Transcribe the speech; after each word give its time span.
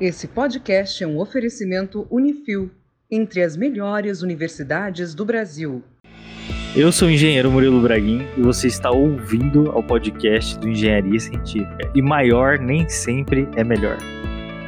Esse 0.00 0.28
podcast 0.28 1.02
é 1.02 1.06
um 1.08 1.18
oferecimento 1.18 2.06
Unifil, 2.08 2.70
entre 3.10 3.42
as 3.42 3.56
melhores 3.56 4.22
universidades 4.22 5.12
do 5.12 5.24
Brasil. 5.24 5.82
Eu 6.76 6.92
sou 6.92 7.08
o 7.08 7.10
engenheiro 7.10 7.50
Murilo 7.50 7.80
Braguin 7.80 8.24
e 8.36 8.40
você 8.40 8.68
está 8.68 8.92
ouvindo 8.92 9.72
ao 9.72 9.82
podcast 9.82 10.56
do 10.60 10.68
Engenharia 10.68 11.18
Científica. 11.18 11.90
E 11.96 12.00
maior 12.00 12.60
nem 12.60 12.88
sempre 12.88 13.48
é 13.56 13.64
melhor. 13.64 13.98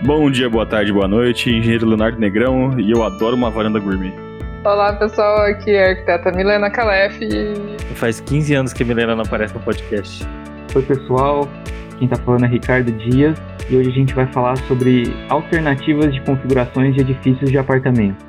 Bom 0.05 0.29
dia, 0.33 0.51
boa 0.51 0.67
tarde, 0.67 0.93
boa 0.93 1.07
noite, 1.07 1.49
engenheiro 1.49 1.87
Leonardo 1.87 2.19
Negrão 2.19 2.77
e 2.81 2.91
eu 2.91 3.05
adoro 3.05 3.37
uma 3.37 3.51
varanda 3.51 3.79
gourmet. 3.79 4.13
Olá 4.65 4.97
pessoal, 4.97 5.43
aqui 5.43 5.71
é 5.71 5.87
a 5.87 5.89
arquiteta 5.91 6.33
Milena 6.33 6.69
Calef. 6.71 7.21
Faz 7.95 8.21
15 8.21 8.55
anos 8.55 8.73
que 8.73 8.83
a 8.83 8.87
Milena 8.87 9.15
não 9.15 9.23
aparece 9.23 9.55
no 9.55 9.61
podcast. 9.61 10.27
Oi 10.75 10.83
pessoal, 10.83 11.49
quem 12.01 12.09
está 12.09 12.17
falando 12.25 12.47
é 12.47 12.49
Ricardo 12.49 12.91
Dias 12.93 13.39
e 13.71 13.77
hoje 13.77 13.91
a 13.91 13.93
gente 13.93 14.15
vai 14.15 14.27
falar 14.33 14.57
sobre 14.57 15.05
alternativas 15.29 16.13
de 16.15 16.21
configurações 16.23 16.95
de 16.95 17.03
edifícios 17.03 17.51
de 17.51 17.59
apartamentos. 17.59 18.25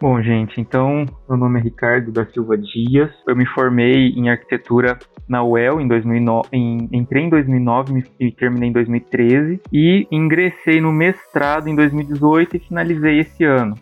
Bom, 0.00 0.22
gente, 0.22 0.58
então, 0.60 1.04
meu 1.28 1.36
nome 1.36 1.58
é 1.58 1.62
Ricardo 1.62 2.10
da 2.12 2.24
Silva 2.26 2.56
Dias. 2.56 3.10
Eu 3.26 3.36
me 3.36 3.44
formei 3.44 4.10
em 4.10 4.30
arquitetura 4.30 4.98
na 5.28 5.44
UEL 5.44 5.80
em 5.80 5.88
2009, 5.88 6.48
em, 6.52 6.88
entrei 6.92 7.24
em 7.24 7.28
2009 7.28 8.04
e 8.18 8.30
terminei 8.30 8.70
em 8.70 8.72
2013 8.72 9.60
e 9.70 10.06
ingressei 10.10 10.80
no 10.80 10.92
mestrado 10.92 11.68
em 11.68 11.74
2018 11.74 12.56
e 12.56 12.60
finalizei 12.60 13.18
esse 13.18 13.44
ano. 13.44 13.74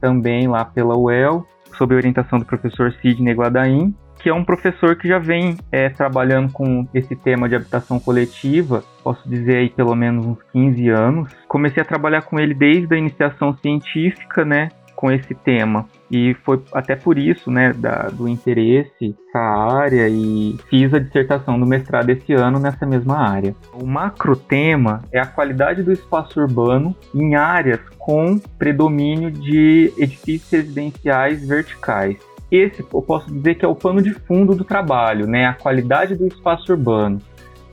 Também 0.00 0.46
lá 0.46 0.64
pela 0.66 0.96
UEL, 0.96 1.44
sob 1.76 1.94
orientação 1.94 2.38
do 2.38 2.44
professor 2.44 2.92
Sidney 3.00 3.34
Guadain, 3.34 3.92
que 4.18 4.28
é 4.28 4.34
um 4.34 4.44
professor 4.44 4.96
que 4.96 5.08
já 5.08 5.18
vem 5.18 5.56
é, 5.70 5.88
trabalhando 5.88 6.52
com 6.52 6.86
esse 6.92 7.14
tema 7.16 7.48
de 7.48 7.54
habitação 7.54 7.98
coletiva, 7.98 8.82
posso 9.02 9.28
dizer 9.28 9.56
aí 9.56 9.70
pelo 9.70 9.94
menos 9.94 10.26
uns 10.26 10.42
15 10.52 10.88
anos. 10.88 11.32
Comecei 11.46 11.82
a 11.82 11.86
trabalhar 11.86 12.22
com 12.22 12.38
ele 12.38 12.54
desde 12.54 12.94
a 12.94 12.98
iniciação 12.98 13.56
científica, 13.56 14.44
né, 14.44 14.68
com 14.94 15.10
esse 15.10 15.34
tema. 15.34 15.86
E 16.10 16.34
foi 16.44 16.60
até 16.72 16.96
por 16.96 17.18
isso, 17.18 17.50
né, 17.50 17.72
da, 17.72 18.08
do 18.08 18.28
interesse 18.28 19.14
nessa 19.28 19.38
área 19.38 20.08
e 20.08 20.56
fiz 20.68 20.92
a 20.92 20.98
dissertação 20.98 21.58
do 21.58 21.66
mestrado 21.66 22.10
esse 22.10 22.32
ano 22.32 22.58
nessa 22.58 22.84
mesma 22.84 23.16
área. 23.16 23.54
O 23.72 23.86
macro 23.86 24.34
tema 24.34 25.02
é 25.12 25.20
a 25.20 25.26
qualidade 25.26 25.82
do 25.82 25.92
espaço 25.92 26.40
urbano 26.40 26.96
em 27.14 27.36
áreas 27.36 27.80
com 27.98 28.38
predomínio 28.58 29.30
de 29.30 29.92
edifícios 29.96 30.50
residenciais 30.50 31.46
verticais 31.46 32.16
esse 32.50 32.80
eu 32.80 33.02
posso 33.02 33.26
dizer 33.32 33.56
que 33.56 33.64
é 33.64 33.68
o 33.68 33.74
pano 33.74 34.00
de 34.02 34.12
fundo 34.12 34.54
do 34.54 34.64
trabalho, 34.64 35.26
né? 35.26 35.46
A 35.46 35.54
qualidade 35.54 36.14
do 36.14 36.26
espaço 36.26 36.72
urbano. 36.72 37.20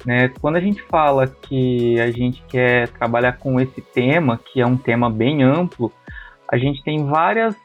Né? 0.05 0.29
Quando 0.39 0.57
a 0.57 0.59
gente 0.59 0.81
fala 0.83 1.27
que 1.27 1.99
a 1.99 2.11
gente 2.11 2.43
quer 2.47 2.89
trabalhar 2.89 3.37
com 3.37 3.59
esse 3.59 3.81
tema, 3.81 4.37
que 4.37 4.61
é 4.61 4.65
um 4.65 4.77
tema 4.77 5.09
bem 5.09 5.41
amplo, 5.41 5.91
a 6.51 6.57
gente 6.57 6.83
tem 6.83 7.03
várias 7.05 7.55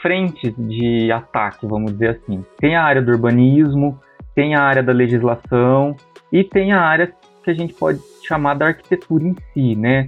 frentes 0.00 0.54
de 0.56 1.12
ataque, 1.12 1.66
vamos 1.66 1.92
dizer 1.92 2.08
assim. 2.10 2.44
Tem 2.58 2.76
a 2.76 2.82
área 2.82 3.02
do 3.02 3.12
urbanismo, 3.12 4.00
tem 4.34 4.54
a 4.54 4.62
área 4.62 4.82
da 4.82 4.92
legislação 4.92 5.94
e 6.32 6.42
tem 6.42 6.72
a 6.72 6.80
área 6.80 7.12
que 7.44 7.50
a 7.50 7.54
gente 7.54 7.74
pode 7.74 8.00
chamar 8.26 8.54
da 8.54 8.68
arquitetura 8.68 9.24
em 9.24 9.36
si, 9.52 9.76
né? 9.76 10.06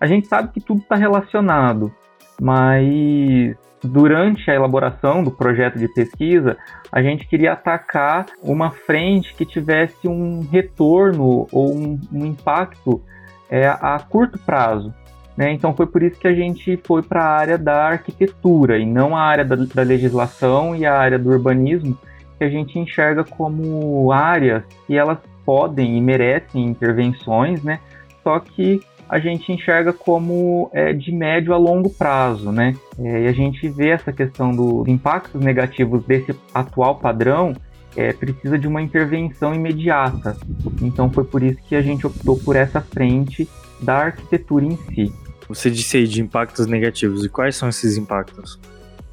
A 0.00 0.06
gente 0.06 0.28
sabe 0.28 0.52
que 0.52 0.60
tudo 0.60 0.80
está 0.80 0.94
relacionado, 0.94 1.92
mas 2.40 3.56
durante 3.82 4.50
a 4.50 4.54
elaboração 4.54 5.22
do 5.22 5.30
projeto 5.30 5.78
de 5.78 5.88
pesquisa, 5.88 6.56
a 6.90 7.02
gente 7.02 7.26
queria 7.26 7.52
atacar 7.52 8.26
uma 8.42 8.70
frente 8.70 9.34
que 9.34 9.44
tivesse 9.44 10.08
um 10.08 10.46
retorno 10.50 11.46
ou 11.52 11.74
um, 11.74 12.00
um 12.12 12.26
impacto 12.26 13.02
é, 13.50 13.66
a 13.68 13.98
curto 14.08 14.38
prazo. 14.38 14.92
Né? 15.36 15.52
Então 15.52 15.74
foi 15.74 15.86
por 15.86 16.02
isso 16.02 16.18
que 16.18 16.26
a 16.26 16.34
gente 16.34 16.76
foi 16.84 17.02
para 17.02 17.22
a 17.22 17.36
área 17.38 17.56
da 17.56 17.86
arquitetura 17.86 18.76
e 18.76 18.84
não 18.84 19.16
a 19.16 19.22
área 19.22 19.44
da, 19.44 19.54
da 19.54 19.82
legislação 19.82 20.74
e 20.74 20.84
a 20.84 20.98
área 20.98 21.18
do 21.18 21.30
urbanismo, 21.30 21.96
que 22.36 22.44
a 22.44 22.48
gente 22.48 22.78
enxerga 22.78 23.22
como 23.22 24.10
áreas 24.10 24.64
que 24.86 24.96
elas 24.96 25.18
podem 25.44 25.96
e 25.96 26.00
merecem 26.00 26.66
intervenções, 26.66 27.62
né? 27.62 27.80
Só 28.22 28.38
que 28.40 28.80
a 29.08 29.18
gente 29.18 29.50
enxerga 29.50 29.92
como 29.92 30.70
é, 30.72 30.92
de 30.92 31.10
médio 31.10 31.54
a 31.54 31.56
longo 31.56 31.88
prazo, 31.88 32.52
né? 32.52 32.74
É, 32.98 33.22
e 33.22 33.26
a 33.26 33.32
gente 33.32 33.68
vê 33.68 33.88
essa 33.88 34.12
questão 34.12 34.54
dos 34.54 34.86
impactos 34.86 35.40
negativos 35.40 36.04
desse 36.04 36.34
atual 36.52 36.96
padrão 36.96 37.54
é, 37.96 38.12
precisa 38.12 38.58
de 38.58 38.68
uma 38.68 38.82
intervenção 38.82 39.54
imediata. 39.54 40.36
Então 40.82 41.10
foi 41.10 41.24
por 41.24 41.42
isso 41.42 41.58
que 41.68 41.74
a 41.74 41.82
gente 41.82 42.06
optou 42.06 42.38
por 42.38 42.54
essa 42.54 42.80
frente 42.80 43.48
da 43.80 43.96
arquitetura 43.96 44.64
em 44.64 44.76
si. 44.76 45.12
Você 45.48 45.70
disse 45.70 45.96
aí 45.96 46.06
de 46.06 46.20
impactos 46.20 46.66
negativos, 46.66 47.24
e 47.24 47.28
quais 47.28 47.56
são 47.56 47.68
esses 47.68 47.96
impactos? 47.96 48.60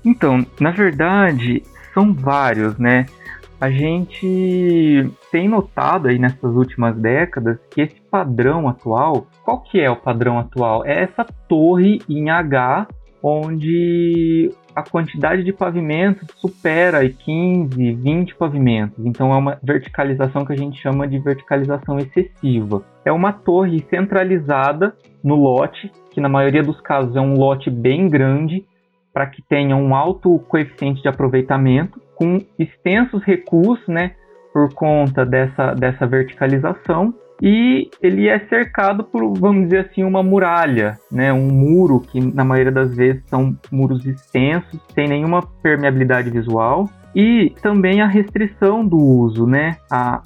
Então, 0.04 0.46
na 0.60 0.72
verdade, 0.72 1.64
são 1.94 2.14
vários, 2.14 2.78
né? 2.78 3.06
A 3.66 3.72
gente 3.72 5.10
tem 5.32 5.50
notado 5.50 6.08
aí 6.08 6.20
nessas 6.20 6.54
últimas 6.56 6.96
décadas 6.96 7.58
que 7.72 7.82
esse 7.82 8.00
padrão 8.12 8.70
atual, 8.70 9.26
qual 9.44 9.60
que 9.62 9.80
é 9.80 9.90
o 9.90 9.96
padrão 9.96 10.38
atual? 10.38 10.86
É 10.86 11.02
essa 11.02 11.24
torre 11.48 12.00
em 12.08 12.30
H, 12.30 12.88
onde 13.24 14.52
a 14.76 14.84
quantidade 14.84 15.44
de 15.44 15.52
pavimentos 15.52 16.28
supera 16.36 17.10
15, 17.10 17.94
20 17.94 18.36
pavimentos. 18.36 19.04
Então 19.04 19.34
é 19.34 19.36
uma 19.36 19.58
verticalização 19.64 20.46
que 20.46 20.54
a 20.54 20.58
gente 20.58 20.80
chama 20.80 21.08
de 21.08 21.18
verticalização 21.18 21.98
excessiva. 21.98 22.84
É 23.04 23.12
uma 23.12 23.34
torre 23.34 23.84
centralizada 23.90 24.96
no 25.24 25.34
lote, 25.34 25.92
que 26.12 26.22
na 26.22 26.30
maioria 26.30 26.62
dos 26.62 26.80
casos 26.82 27.16
é 27.16 27.22
um 27.22 27.34
lote 27.34 27.72
bem 27.72 28.08
grande, 28.08 28.64
para 29.12 29.26
que 29.26 29.42
tenha 29.42 29.76
um 29.76 29.96
alto 29.96 30.38
coeficiente 30.48 31.02
de 31.02 31.08
aproveitamento 31.08 32.05
com 32.16 32.40
extensos 32.58 33.24
recursos, 33.24 33.88
né, 33.88 34.12
por 34.54 34.74
conta 34.74 35.26
dessa, 35.26 35.74
dessa 35.74 36.08
verticalização, 36.08 37.14
e 37.42 37.90
ele 38.02 38.30
é 38.30 38.40
cercado 38.48 39.04
por, 39.04 39.38
vamos 39.38 39.66
dizer 39.66 39.90
assim, 39.90 40.04
uma 40.04 40.24
muralha, 40.24 40.98
né, 41.12 41.34
um 41.34 41.48
muro 41.52 42.00
que 42.00 42.20
na 42.34 42.46
maioria 42.46 42.72
das 42.72 42.96
vezes 42.96 43.22
são 43.28 43.58
muros 43.70 44.06
extensos, 44.06 44.80
sem 44.94 45.08
nenhuma 45.08 45.42
permeabilidade 45.62 46.30
visual, 46.30 46.90
e 47.14 47.54
também 47.62 48.02
a 48.02 48.08
restrição 48.08 48.86
do 48.86 48.98
uso, 48.98 49.46
né, 49.46 49.78
a, 49.92 50.22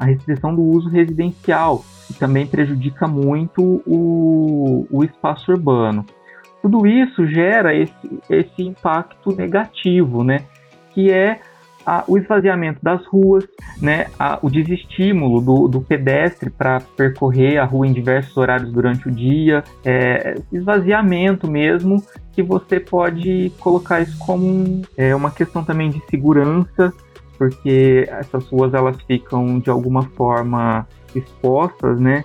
a 0.00 0.04
restrição 0.04 0.54
do 0.54 0.62
uso 0.62 0.88
residencial, 0.88 1.84
que 2.06 2.14
também 2.14 2.46
prejudica 2.46 3.06
muito 3.06 3.82
o, 3.86 4.86
o 4.90 5.04
espaço 5.04 5.52
urbano. 5.52 6.04
Tudo 6.62 6.86
isso 6.86 7.26
gera 7.26 7.74
esse, 7.74 8.20
esse 8.28 8.62
impacto 8.62 9.34
negativo, 9.34 10.24
né? 10.24 10.40
Que 10.98 11.12
é 11.12 11.38
a, 11.86 12.02
o 12.08 12.18
esvaziamento 12.18 12.80
das 12.82 13.06
ruas, 13.06 13.46
né, 13.80 14.08
a, 14.18 14.36
o 14.42 14.50
desestímulo 14.50 15.40
do, 15.40 15.68
do 15.68 15.80
pedestre 15.80 16.50
para 16.50 16.80
percorrer 16.96 17.56
a 17.58 17.64
rua 17.64 17.86
em 17.86 17.92
diversos 17.92 18.36
horários 18.36 18.72
durante 18.72 19.06
o 19.06 19.10
dia, 19.12 19.62
é, 19.84 20.34
esvaziamento 20.52 21.48
mesmo, 21.48 22.02
que 22.32 22.42
você 22.42 22.80
pode 22.80 23.52
colocar 23.60 24.00
isso 24.00 24.18
como 24.18 24.44
um, 24.44 24.82
é, 24.96 25.14
uma 25.14 25.30
questão 25.30 25.62
também 25.62 25.88
de 25.88 26.02
segurança, 26.10 26.92
porque 27.38 28.08
essas 28.10 28.44
ruas 28.48 28.74
elas 28.74 29.00
ficam 29.02 29.60
de 29.60 29.70
alguma 29.70 30.02
forma 30.02 30.84
expostas, 31.14 32.00
né, 32.00 32.24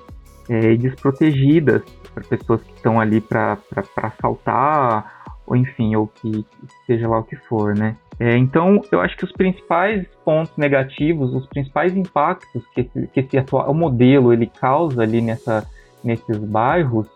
é, 0.50 0.76
desprotegidas 0.78 1.84
para 2.12 2.24
pessoas 2.24 2.64
que 2.64 2.74
estão 2.74 3.00
ali 3.00 3.22
para 3.22 3.56
assaltar 3.98 5.23
ou 5.46 5.56
enfim, 5.56 5.96
ou 5.96 6.08
que 6.08 6.46
seja 6.86 7.08
lá 7.08 7.20
o 7.20 7.24
que 7.24 7.36
for, 7.36 7.76
né? 7.76 7.96
É, 8.20 8.38
então, 8.38 8.82
eu 8.92 9.02
acho 9.02 9.18
que 9.18 9.26
os 9.26 9.32
principais 9.32 10.06
pontos 10.24 10.56
negativos, 10.58 11.34
os 11.34 11.46
principais 11.48 11.96
impactos 11.96 12.64
que 12.74 12.82
esse, 12.82 13.08
que 13.08 13.20
esse 13.20 13.38
atual 13.38 13.74
modelo 13.74 14.32
ele 14.32 14.48
causa 14.48 15.02
ali 15.02 15.22
nessa, 15.22 15.68
nesses 16.04 16.38
bairros 16.38 17.08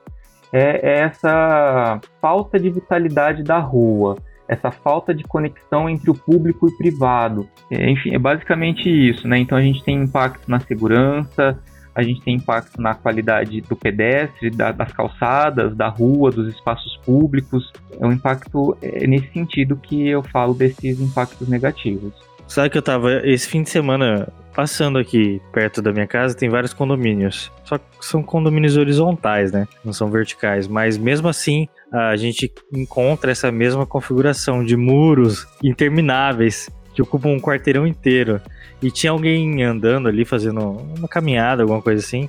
é, 0.51 0.91
é 0.91 0.99
essa 0.99 1.99
falta 2.21 2.59
de 2.59 2.69
vitalidade 2.69 3.43
da 3.43 3.59
rua, 3.59 4.17
essa 4.47 4.71
falta 4.71 5.13
de 5.13 5.23
conexão 5.23 5.89
entre 5.89 6.09
o 6.09 6.15
público 6.15 6.67
e 6.67 6.77
privado. 6.77 7.47
É, 7.69 7.89
enfim, 7.89 8.13
é 8.13 8.19
basicamente 8.19 8.89
isso, 8.89 9.27
né? 9.27 9.37
Então 9.37 9.57
a 9.57 9.61
gente 9.61 9.83
tem 9.83 10.01
impacto 10.01 10.49
na 10.49 10.59
segurança, 10.59 11.59
a 11.97 12.03
gente 12.03 12.21
tem 12.21 12.35
impacto 12.35 12.79
na 12.79 12.93
qualidade 12.93 13.59
do 13.61 13.75
pedestre, 13.75 14.51
da, 14.51 14.71
das 14.71 14.91
calçadas, 14.91 15.75
da 15.75 15.87
rua, 15.87 16.29
dos 16.29 16.47
espaços 16.47 16.95
públicos. 17.03 17.73
É 17.99 18.05
um 18.05 18.11
impacto 18.11 18.77
é 18.83 19.07
nesse 19.07 19.33
sentido 19.33 19.75
que 19.75 20.07
eu 20.07 20.21
falo 20.21 20.53
desses 20.53 21.01
impactos 21.01 21.49
negativos. 21.49 22.13
Sabe 22.47 22.69
que 22.69 22.77
eu 22.77 22.83
tava 22.83 23.27
esse 23.27 23.49
fim 23.49 23.63
de 23.63 23.71
semana 23.71 24.31
passando 24.55 24.99
aqui 24.99 25.41
perto 25.51 25.81
da 25.81 25.91
minha 25.91 26.05
casa, 26.05 26.37
tem 26.37 26.49
vários 26.49 26.71
condomínios. 26.71 27.51
Só 27.63 27.79
que 27.79 27.85
são 27.99 28.21
condomínios 28.21 28.77
horizontais, 28.77 29.51
né? 29.51 29.67
Não 29.83 29.91
são 29.91 30.11
verticais, 30.11 30.67
mas 30.67 30.99
mesmo 30.99 31.27
assim 31.27 31.67
a 31.91 32.15
gente 32.15 32.51
encontra 32.71 33.31
essa 33.31 33.51
mesma 33.51 33.87
configuração 33.87 34.63
de 34.63 34.77
muros 34.77 35.47
intermináveis 35.63 36.69
que 36.97 37.01
ocupam 37.03 37.29
um 37.29 37.39
quarteirão 37.39 37.85
inteiro. 37.85 38.41
E 38.81 38.89
tinha 38.89 39.11
alguém 39.11 39.63
andando 39.63 40.07
ali, 40.07 40.25
fazendo 40.25 40.59
uma 40.97 41.07
caminhada, 41.07 41.61
alguma 41.61 41.79
coisa 41.79 42.03
assim. 42.03 42.27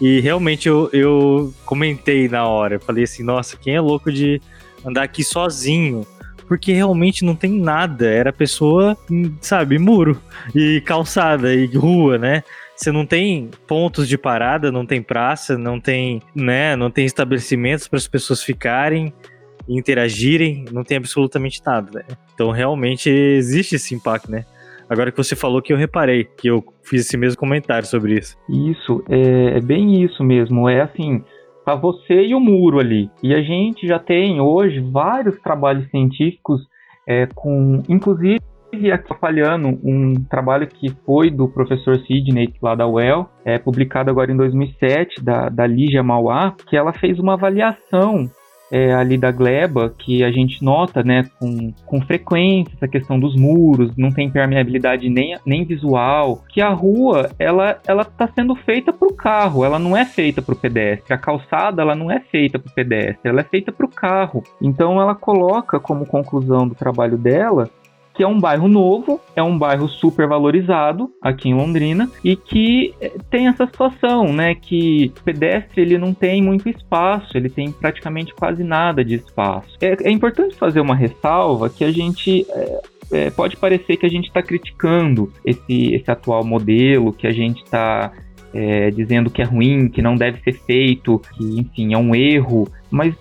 E 0.00 0.18
realmente 0.18 0.68
eu, 0.68 0.90
eu 0.92 1.54
comentei 1.64 2.28
na 2.28 2.44
hora, 2.44 2.80
falei 2.80 3.04
assim, 3.04 3.22
nossa, 3.22 3.56
quem 3.56 3.76
é 3.76 3.80
louco 3.80 4.10
de 4.10 4.42
andar 4.84 5.04
aqui 5.04 5.22
sozinho? 5.22 6.04
Porque 6.48 6.72
realmente 6.72 7.24
não 7.24 7.36
tem 7.36 7.52
nada, 7.52 8.08
era 8.08 8.32
pessoa, 8.32 8.96
sabe, 9.40 9.78
muro 9.78 10.20
e 10.52 10.80
calçada 10.80 11.54
e 11.54 11.66
rua, 11.66 12.18
né? 12.18 12.42
Você 12.74 12.90
não 12.90 13.06
tem 13.06 13.50
pontos 13.68 14.08
de 14.08 14.18
parada, 14.18 14.72
não 14.72 14.84
tem 14.84 15.00
praça, 15.00 15.56
não 15.56 15.78
tem, 15.80 16.20
né, 16.34 16.74
não 16.74 16.90
tem 16.90 17.04
estabelecimentos 17.04 17.86
para 17.86 17.98
as 17.98 18.08
pessoas 18.08 18.42
ficarem 18.42 19.12
interagirem, 19.68 20.64
não 20.72 20.82
tem 20.82 20.96
absolutamente 20.96 21.60
nada, 21.64 21.90
né? 21.92 22.04
Então 22.34 22.50
realmente 22.50 23.10
existe 23.10 23.76
esse 23.76 23.94
impacto, 23.94 24.30
né? 24.30 24.44
Agora 24.88 25.12
que 25.12 25.18
você 25.18 25.36
falou 25.36 25.60
que 25.60 25.72
eu 25.72 25.76
reparei, 25.76 26.24
que 26.24 26.48
eu 26.48 26.64
fiz 26.82 27.02
esse 27.02 27.16
mesmo 27.16 27.38
comentário 27.38 27.86
sobre 27.86 28.14
isso. 28.18 28.36
Isso, 28.48 29.04
é, 29.08 29.58
é 29.58 29.60
bem 29.60 30.02
isso 30.02 30.24
mesmo. 30.24 30.66
É 30.66 30.80
assim, 30.80 31.22
para 31.62 31.74
você 31.74 32.24
e 32.24 32.34
o 32.34 32.40
muro 32.40 32.78
ali. 32.78 33.10
E 33.22 33.34
a 33.34 33.42
gente 33.42 33.86
já 33.86 33.98
tem 33.98 34.40
hoje 34.40 34.80
vários 34.80 35.38
trabalhos 35.40 35.88
científicos 35.90 36.62
é, 37.06 37.26
com, 37.34 37.82
inclusive 37.88 38.38
aqui 38.92 39.14
falhando 39.18 39.68
um 39.82 40.14
trabalho 40.30 40.66
que 40.66 40.90
foi 41.04 41.30
do 41.30 41.48
professor 41.48 41.98
Sidney 42.00 42.52
lá 42.62 42.74
da 42.74 42.86
UEL, 42.86 43.28
é 43.44 43.58
publicado 43.58 44.10
agora 44.10 44.30
em 44.30 44.36
2007 44.36 45.22
da, 45.22 45.48
da 45.48 45.66
Lígia 45.66 46.02
Mauá, 46.02 46.54
que 46.66 46.76
ela 46.76 46.92
fez 46.92 47.18
uma 47.18 47.34
avaliação 47.34 48.30
é, 48.70 48.92
ali 48.92 49.16
da 49.16 49.30
gleba 49.30 49.94
que 49.96 50.22
a 50.22 50.30
gente 50.30 50.62
nota, 50.62 51.02
né, 51.02 51.24
com, 51.38 51.72
com 51.86 52.00
frequência 52.00 52.72
essa 52.74 52.88
questão 52.88 53.18
dos 53.18 53.34
muros, 53.34 53.96
não 53.96 54.10
tem 54.10 54.30
permeabilidade 54.30 55.08
nem, 55.08 55.36
nem 55.44 55.64
visual, 55.64 56.44
que 56.48 56.60
a 56.60 56.70
rua 56.70 57.30
ela 57.38 57.78
ela 57.86 58.02
está 58.02 58.28
sendo 58.28 58.54
feita 58.54 58.92
para 58.92 59.08
o 59.08 59.14
carro, 59.14 59.64
ela 59.64 59.78
não 59.78 59.96
é 59.96 60.04
feita 60.04 60.42
para 60.42 60.54
o 60.54 60.58
pedestre. 60.58 61.12
A 61.12 61.18
calçada 61.18 61.82
ela 61.82 61.94
não 61.94 62.10
é 62.10 62.20
feita 62.20 62.58
para 62.58 62.70
o 62.70 62.74
pedestre, 62.74 63.28
ela 63.28 63.40
é 63.40 63.44
feita 63.44 63.72
para 63.72 63.86
o 63.86 63.90
carro. 63.90 64.42
Então 64.60 65.00
ela 65.00 65.14
coloca 65.14 65.80
como 65.80 66.06
conclusão 66.06 66.66
do 66.66 66.74
trabalho 66.74 67.16
dela 67.16 67.70
que 68.18 68.24
é 68.24 68.26
um 68.26 68.40
bairro 68.40 68.66
novo, 68.66 69.20
é 69.36 69.42
um 69.44 69.56
bairro 69.56 69.86
super 69.86 70.26
valorizado 70.26 71.08
aqui 71.22 71.50
em 71.50 71.54
Londrina 71.54 72.10
e 72.24 72.34
que 72.34 72.92
eh, 73.00 73.12
tem 73.30 73.46
essa 73.46 73.64
situação, 73.64 74.32
né, 74.32 74.56
que 74.56 75.12
o 75.20 75.22
pedestre 75.22 75.82
ele 75.82 75.96
não 75.96 76.12
tem 76.12 76.42
muito 76.42 76.68
espaço, 76.68 77.36
ele 77.36 77.48
tem 77.48 77.70
praticamente 77.70 78.34
quase 78.34 78.64
nada 78.64 79.04
de 79.04 79.14
espaço. 79.14 79.78
É, 79.80 79.96
é 80.02 80.10
importante 80.10 80.56
fazer 80.56 80.80
uma 80.80 80.96
ressalva 80.96 81.70
que 81.70 81.84
a 81.84 81.92
gente 81.92 82.44
é, 82.50 82.80
é, 83.12 83.30
pode 83.30 83.56
parecer 83.56 83.96
que 83.96 84.04
a 84.04 84.10
gente 84.10 84.26
está 84.26 84.42
criticando 84.42 85.32
esse, 85.44 85.94
esse 85.94 86.10
atual 86.10 86.42
modelo, 86.42 87.12
que 87.12 87.28
a 87.28 87.32
gente 87.32 87.62
está 87.62 88.10
é, 88.52 88.90
dizendo 88.90 89.30
que 89.30 89.40
é 89.40 89.44
ruim, 89.44 89.88
que 89.88 90.02
não 90.02 90.16
deve 90.16 90.40
ser 90.40 90.54
feito, 90.64 91.22
que 91.36 91.60
enfim 91.60 91.94
é 91.94 91.98
um 91.98 92.16
erro, 92.16 92.66
mas 92.90 93.14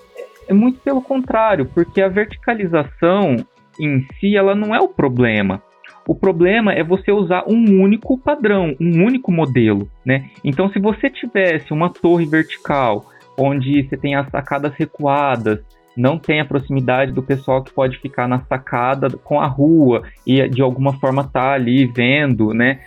é 0.48 0.54
muito 0.56 0.80
pelo 0.80 1.04
contrário, 1.04 1.68
porque 1.68 2.02
a 2.02 2.08
verticalização 2.08 3.46
em 3.80 4.06
si 4.20 4.36
ela 4.36 4.56
não 4.56 4.76
é 4.76 4.80
o 4.80 4.88
problema. 4.88 5.62
O 6.08 6.16
problema 6.16 6.72
é 6.74 6.84
você 6.84 7.12
usar 7.12 7.44
um 7.48 7.82
único 7.82 8.18
padrão, 8.18 8.76
um 8.80 9.04
único 9.04 9.32
modelo, 9.32 9.90
né? 10.06 10.30
Então, 10.44 10.72
se 10.72 10.80
você 10.80 11.10
tivesse 11.10 11.74
uma 11.74 11.90
torre 11.90 12.26
vertical, 12.26 13.06
onde 13.38 13.84
você 13.84 13.98
tem 13.98 14.16
as 14.16 14.30
sacadas 14.30 14.74
recuadas, 14.74 15.60
não 15.98 16.18
tem 16.18 16.40
a 16.40 16.46
proximidade 16.46 17.12
do 17.12 17.24
pessoal 17.24 17.64
que 17.64 17.74
pode 17.74 17.98
ficar 17.98 18.28
na 18.28 18.40
sacada 18.46 19.10
com 19.10 19.42
a 19.42 19.48
rua 19.48 20.04
e 20.26 20.48
de 20.48 20.62
alguma 20.62 20.94
forma 20.94 21.24
tá 21.24 21.54
ali 21.54 21.86
vendo, 21.88 22.54
né? 22.54 22.80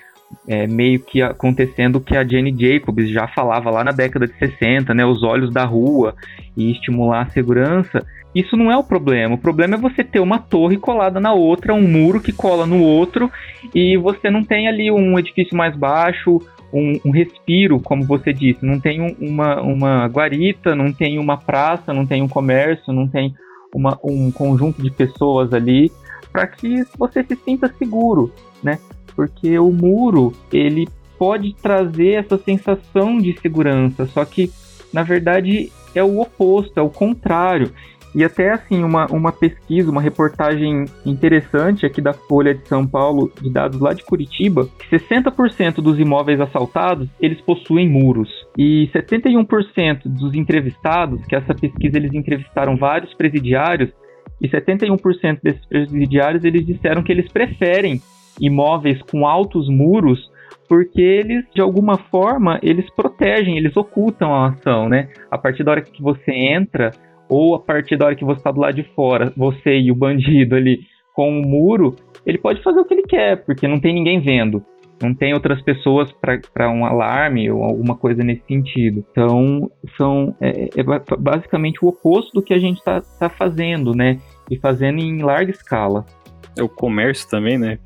É, 0.47 0.65
meio 0.65 1.01
que 1.01 1.21
acontecendo 1.21 1.97
o 1.97 2.01
que 2.01 2.17
a 2.17 2.25
Jenny 2.25 2.55
Jacobs 2.57 3.11
já 3.11 3.27
falava 3.27 3.69
lá 3.69 3.83
na 3.83 3.91
década 3.91 4.29
de 4.29 4.39
60, 4.39 4.95
né? 4.95 5.05
Os 5.05 5.25
olhos 5.25 5.53
da 5.53 5.65
rua 5.65 6.15
e 6.57 6.71
estimular 6.71 7.23
a 7.23 7.31
segurança. 7.31 8.07
Isso 8.35 8.57
não 8.57 8.71
é 8.71 8.77
o 8.77 8.85
problema. 8.85 9.35
O 9.35 9.39
problema 9.39 9.75
é 9.75 9.79
você 9.79 10.05
ter 10.05 10.21
uma 10.21 10.39
torre 10.39 10.77
colada 10.77 11.19
na 11.19 11.33
outra, 11.33 11.75
um 11.75 11.87
muro 11.87 12.21
que 12.21 12.33
cola 12.33 12.67
no 12.67 12.83
outro, 12.83 13.31
e 13.75 13.97
você 13.97 14.31
não 14.31 14.45
tem 14.45 14.69
ali 14.69 14.91
um 14.91 15.19
edifício 15.19 15.57
mais 15.57 15.77
baixo, 15.77 16.41
um, 16.73 17.01
um 17.05 17.11
respiro, 17.11 17.81
como 17.81 18.05
você 18.05 18.33
disse. 18.33 18.65
Não 18.65 18.79
tem 18.79 19.01
um, 19.01 19.17
uma, 19.21 19.61
uma 19.61 20.07
guarita, 20.07 20.75
não 20.75 20.93
tem 20.93 21.19
uma 21.19 21.37
praça, 21.37 21.93
não 21.93 22.07
tem 22.07 22.23
um 22.23 22.29
comércio, 22.29 22.93
não 22.93 23.09
tem 23.09 23.35
uma, 23.75 23.99
um 24.05 24.31
conjunto 24.31 24.83
de 24.83 24.91
pessoas 24.91 25.53
ali 25.53 25.91
para 26.33 26.47
que 26.47 26.85
você 26.97 27.25
se 27.25 27.37
sinta 27.37 27.73
seguro, 27.79 28.33
né? 28.63 28.79
Porque 29.17 29.59
o 29.59 29.73
muro, 29.73 30.33
ele 30.53 30.89
pode 31.19 31.55
trazer 31.55 32.13
essa 32.13 32.39
sensação 32.39 33.19
de 33.19 33.39
segurança, 33.41 34.07
só 34.07 34.25
que 34.25 34.51
na 34.93 35.03
verdade 35.03 35.71
é 35.95 36.03
o 36.03 36.21
oposto, 36.21 36.79
é 36.79 36.83
o 36.83 36.89
contrário. 36.89 37.73
E 38.15 38.25
até 38.25 38.51
assim, 38.51 38.83
uma, 38.83 39.07
uma 39.07 39.33
pesquisa, 39.33 39.91
uma 39.91 40.01
reportagem 40.01 40.85
interessante 41.07 41.87
aqui 41.87 42.01
da 42.01 42.13
Folha 42.13 42.55
de 42.55 42.67
São 42.67 42.87
Paulo, 42.87 43.31
de 43.41 43.51
dados 43.51 43.81
lá 43.81 43.93
de 43.93 44.05
Curitiba, 44.05 44.69
que 44.79 44.97
60% 44.97 45.77
dos 45.77 45.99
imóveis 45.99 46.41
assaltados, 46.41 47.09
eles 47.21 47.41
possuem 47.41 47.89
muros. 47.89 48.29
E 48.59 48.91
71% 48.93 50.03
dos 50.05 50.35
entrevistados, 50.35 51.25
que 51.27 51.37
essa 51.37 51.55
pesquisa 51.55 51.97
eles 51.97 52.13
entrevistaram 52.13 52.77
vários 52.77 53.15
presidiários, 53.15 53.91
e 54.41 54.49
71% 54.49 55.39
desses 55.43 55.65
presidiários, 55.67 56.45
eles 56.45 56.65
disseram 56.67 57.03
que 57.03 57.13
eles 57.13 57.31
preferem 57.31 58.01
imóveis 58.41 59.01
com 59.03 59.27
altos 59.27 59.69
muros 59.69 60.31
porque 60.71 61.03
eles, 61.03 61.45
de 61.53 61.61
alguma 61.61 61.99
forma, 61.99 62.61
eles 62.63 62.89
protegem, 62.95 63.59
eles 63.59 63.77
ocultam 63.77 64.33
a 64.33 64.51
ação, 64.51 64.89
né? 64.89 65.09
A 65.29 65.37
partir 65.37 65.65
da 65.65 65.73
hora 65.73 65.81
que 65.81 66.01
você 66.01 66.31
entra, 66.31 66.93
ou 67.31 67.55
a 67.55 67.61
partir 67.61 67.97
da 67.97 68.07
hora 68.07 68.17
que 68.17 68.25
você 68.25 68.41
está 68.41 68.51
do 68.51 68.61
lado 68.61 68.75
de 68.75 68.83
fora, 68.95 69.33
você 69.37 69.79
e 69.79 69.91
o 69.91 69.95
bandido 69.95 70.57
ali 70.57 70.81
com 71.15 71.31
o 71.31 71.43
muro, 71.43 71.95
ele 72.27 72.39
pode 72.39 72.63
fazer 72.63 72.81
o 72.81 72.85
que 72.85 72.95
ele 72.95 73.05
quer, 73.05 73.45
porque 73.45 73.69
não 73.69 73.81
tem 73.81 73.95
ninguém 73.95 74.21
vendo. 74.21 74.63
Não 75.03 75.15
tem 75.15 75.33
outras 75.33 75.63
pessoas 75.63 76.13
para 76.13 76.71
um 76.71 76.85
alarme 76.85 77.51
ou 77.51 77.65
alguma 77.65 77.97
coisa 77.97 78.23
nesse 78.23 78.43
sentido. 78.47 79.03
Então, 79.11 79.71
são 79.97 80.37
é, 80.39 80.69
é 80.77 81.17
basicamente 81.19 81.83
o 81.83 81.89
oposto 81.89 82.35
do 82.35 82.43
que 82.43 82.53
a 82.53 82.59
gente 82.59 82.79
está 82.79 83.01
tá 83.01 83.31
fazendo, 83.31 83.95
né? 83.95 84.19
E 84.51 84.59
fazendo 84.59 84.99
em 84.99 85.23
larga 85.23 85.51
escala. 85.51 86.05
É 86.57 86.63
o 86.63 86.69
comércio 86.69 87.29
também, 87.29 87.59
né? 87.59 87.79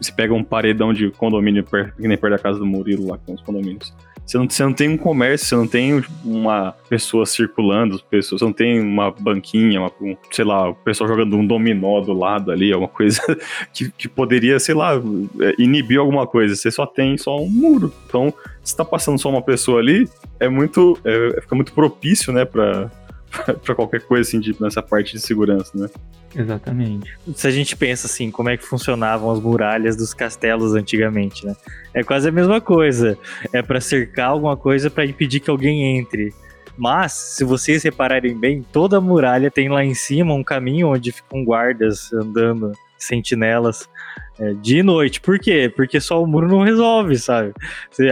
Você 0.00 0.12
pega 0.12 0.32
um 0.32 0.42
paredão 0.42 0.92
de 0.92 1.10
condomínio 1.10 1.64
que 1.64 2.08
nem 2.08 2.16
perto 2.16 2.32
da 2.34 2.38
casa 2.38 2.58
do 2.58 2.66
Murilo 2.66 3.08
lá 3.08 3.18
com 3.18 3.34
os 3.34 3.42
condomínios. 3.42 3.94
Você 4.26 4.38
não, 4.38 4.50
você 4.50 4.64
não 4.64 4.72
tem 4.72 4.88
um 4.88 4.96
comércio, 4.96 5.46
você 5.46 5.54
não 5.54 5.68
tem 5.68 6.04
uma 6.24 6.74
pessoa 6.88 7.24
circulando, 7.24 8.02
pessoas, 8.10 8.40
você 8.40 8.44
não 8.44 8.52
tem 8.52 8.80
uma 8.80 9.12
banquinha, 9.12 9.80
uma, 9.80 9.92
um, 10.00 10.16
sei 10.32 10.44
lá, 10.44 10.70
o 10.70 10.74
pessoal 10.74 11.08
jogando 11.08 11.36
um 11.36 11.46
dominó 11.46 12.00
do 12.00 12.12
lado 12.12 12.50
ali, 12.50 12.72
alguma 12.72 12.88
coisa 12.88 13.22
que, 13.72 13.88
que 13.92 14.08
poderia, 14.08 14.58
sei 14.58 14.74
lá, 14.74 14.94
é, 14.94 15.54
inibir 15.62 16.00
alguma 16.00 16.26
coisa. 16.26 16.56
Você 16.56 16.72
só 16.72 16.84
tem 16.84 17.16
só 17.16 17.40
um 17.40 17.48
muro. 17.48 17.92
Então, 18.08 18.34
se 18.64 18.76
tá 18.76 18.84
passando 18.84 19.16
só 19.16 19.30
uma 19.30 19.42
pessoa 19.42 19.78
ali, 19.78 20.08
é 20.40 20.48
muito. 20.48 20.98
É, 21.04 21.40
fica 21.42 21.54
muito 21.54 21.72
propício, 21.72 22.32
né, 22.32 22.44
para 22.44 22.90
qualquer 23.76 24.00
coisa 24.00 24.28
assim, 24.28 24.40
de, 24.40 24.60
nessa 24.60 24.82
parte 24.82 25.12
de 25.12 25.20
segurança, 25.20 25.70
né? 25.72 25.88
Exatamente. 26.36 27.16
Se 27.34 27.46
a 27.46 27.50
gente 27.50 27.74
pensa 27.74 28.06
assim, 28.06 28.30
como 28.30 28.50
é 28.50 28.56
que 28.56 28.64
funcionavam 28.64 29.30
as 29.30 29.40
muralhas 29.40 29.96
dos 29.96 30.12
castelos 30.12 30.74
antigamente, 30.74 31.46
né? 31.46 31.56
É 31.94 32.04
quase 32.04 32.28
a 32.28 32.32
mesma 32.32 32.60
coisa. 32.60 33.16
É 33.52 33.62
para 33.62 33.80
cercar 33.80 34.28
alguma 34.28 34.56
coisa 34.56 34.90
para 34.90 35.06
impedir 35.06 35.40
que 35.40 35.48
alguém 35.48 35.98
entre. 35.98 36.34
Mas, 36.76 37.12
se 37.12 37.42
vocês 37.42 37.82
repararem 37.82 38.38
bem, 38.38 38.62
toda 38.70 38.98
a 38.98 39.00
muralha 39.00 39.50
tem 39.50 39.70
lá 39.70 39.82
em 39.82 39.94
cima 39.94 40.34
um 40.34 40.44
caminho 40.44 40.88
onde 40.88 41.10
ficam 41.10 41.42
guardas 41.42 42.12
andando, 42.12 42.72
sentinelas 42.98 43.88
é, 44.38 44.52
de 44.52 44.82
noite. 44.82 45.20
Por 45.22 45.38
quê? 45.38 45.72
Porque 45.74 45.98
só 45.98 46.22
o 46.22 46.26
muro 46.26 46.46
não 46.46 46.62
resolve, 46.62 47.16
sabe? 47.16 47.54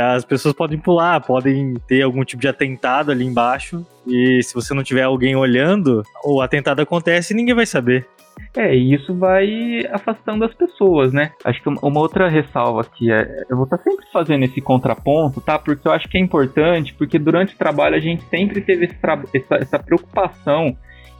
As 0.01 0.25
pessoas 0.25 0.55
podem 0.55 0.79
pular, 0.79 1.21
podem 1.21 1.75
ter 1.87 2.01
algum 2.01 2.25
tipo 2.25 2.41
de 2.41 2.49
atentado 2.49 3.13
ali 3.13 3.27
embaixo. 3.27 3.85
E 4.07 4.43
se 4.43 4.55
você 4.55 4.73
não 4.73 4.83
tiver 4.83 5.03
alguém 5.03 5.37
olhando, 5.37 6.03
o 6.25 6.41
atentado 6.41 6.81
acontece 6.81 7.35
e 7.35 7.37
ninguém 7.37 7.55
vai 7.55 7.67
saber. 7.67 8.07
É, 8.57 8.75
e 8.75 8.95
isso 8.95 9.15
vai 9.15 9.81
afastando 9.91 10.45
as 10.45 10.55
pessoas, 10.55 11.13
né? 11.13 11.33
Acho 11.45 11.63
que 11.63 11.69
uma 11.69 12.01
outra 12.01 12.29
ressalva 12.29 12.83
aqui 12.83 13.11
é. 13.11 13.45
Eu 13.49 13.57
vou 13.57 13.65
estar 13.65 13.79
sempre 13.79 14.07
fazendo 14.13 14.45
esse 14.45 14.61
contraponto, 14.61 15.41
tá? 15.41 15.59
Porque 15.59 15.87
eu 15.87 15.93
acho 15.93 16.09
que 16.09 16.17
é 16.17 16.21
importante, 16.21 16.95
porque 16.95 17.19
durante 17.19 17.55
o 17.55 17.59
trabalho 17.59 17.97
a 17.97 18.01
gente 18.01 18.23
sempre 18.25 18.61
teve 18.61 18.87
essa, 18.87 19.57
essa 19.57 19.79
preocupação 19.79 20.77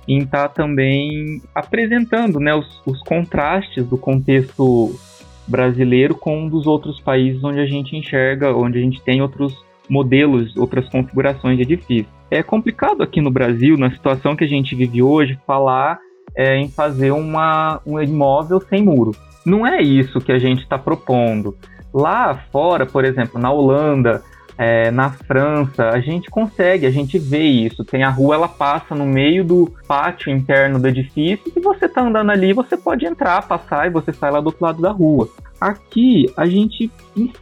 em 0.07 0.19
estar 0.19 0.49
tá 0.49 0.55
também 0.55 1.41
apresentando 1.55 2.39
né, 2.39 2.55
os, 2.55 2.83
os 2.87 3.01
contrastes 3.03 3.87
do 3.87 3.97
contexto 3.97 4.95
brasileiro 5.47 6.15
com 6.15 6.45
um 6.45 6.49
dos 6.49 6.67
outros 6.67 7.01
países 7.01 7.43
onde 7.43 7.61
a 7.61 7.67
gente 7.67 7.97
enxerga, 7.97 8.55
onde 8.55 8.79
a 8.79 8.81
gente 8.81 9.03
tem 9.03 9.21
outros 9.21 9.55
modelos, 9.89 10.57
outras 10.57 10.89
configurações 10.89 11.57
de 11.57 11.63
edifício. 11.63 12.07
É 12.31 12.43
complicado 12.43 13.03
aqui 13.03 13.21
no 13.21 13.31
Brasil, 13.31 13.77
na 13.77 13.91
situação 13.91 14.35
que 14.35 14.45
a 14.45 14.49
gente 14.49 14.75
vive 14.75 15.03
hoje, 15.03 15.39
falar 15.47 15.99
é, 16.37 16.57
em 16.57 16.69
fazer 16.69 17.11
uma, 17.11 17.81
um 17.87 18.01
imóvel 18.01 18.61
sem 18.61 18.83
muro. 18.83 19.13
Não 19.45 19.67
é 19.67 19.83
isso 19.83 20.21
que 20.21 20.33
a 20.33 20.39
gente 20.39 20.63
está 20.63 20.79
propondo. 20.79 21.57
Lá 21.93 22.35
fora, 22.51 22.87
por 22.87 23.05
exemplo, 23.05 23.41
na 23.41 23.51
Holanda, 23.53 24.23
é, 24.57 24.91
na 24.91 25.11
França, 25.11 25.89
a 25.89 26.01
gente 26.01 26.31
consegue, 26.31 26.87
a 26.87 26.91
gente 26.91 27.19
vê 27.19 27.43
isso. 27.43 27.85
Tem 27.85 28.03
a 28.03 28.11
rua, 28.11 28.37
ela 28.37 28.49
passa 28.49 28.95
no 28.95 29.05
meio 29.05 29.45
do 29.45 29.73
pátio 29.87 30.33
interno 30.33 30.79
do 30.79 30.89
edifício 30.89 31.53
e 31.55 31.61
você 31.61 31.89
tá 31.89 32.03
andando 32.03 32.31
ali, 32.31 32.53
você 32.53 32.77
pode 32.77 33.05
entrar, 33.05 33.47
passar 33.47 33.87
e 33.87 33.91
você 33.91 34.13
sai 34.13 34.31
lá 34.31 34.41
do 34.41 34.47
outro 34.47 34.65
lado 34.65 34.81
da 34.81 34.91
rua. 34.91 35.29
Aqui 35.61 36.27
a 36.37 36.47
gente 36.47 36.91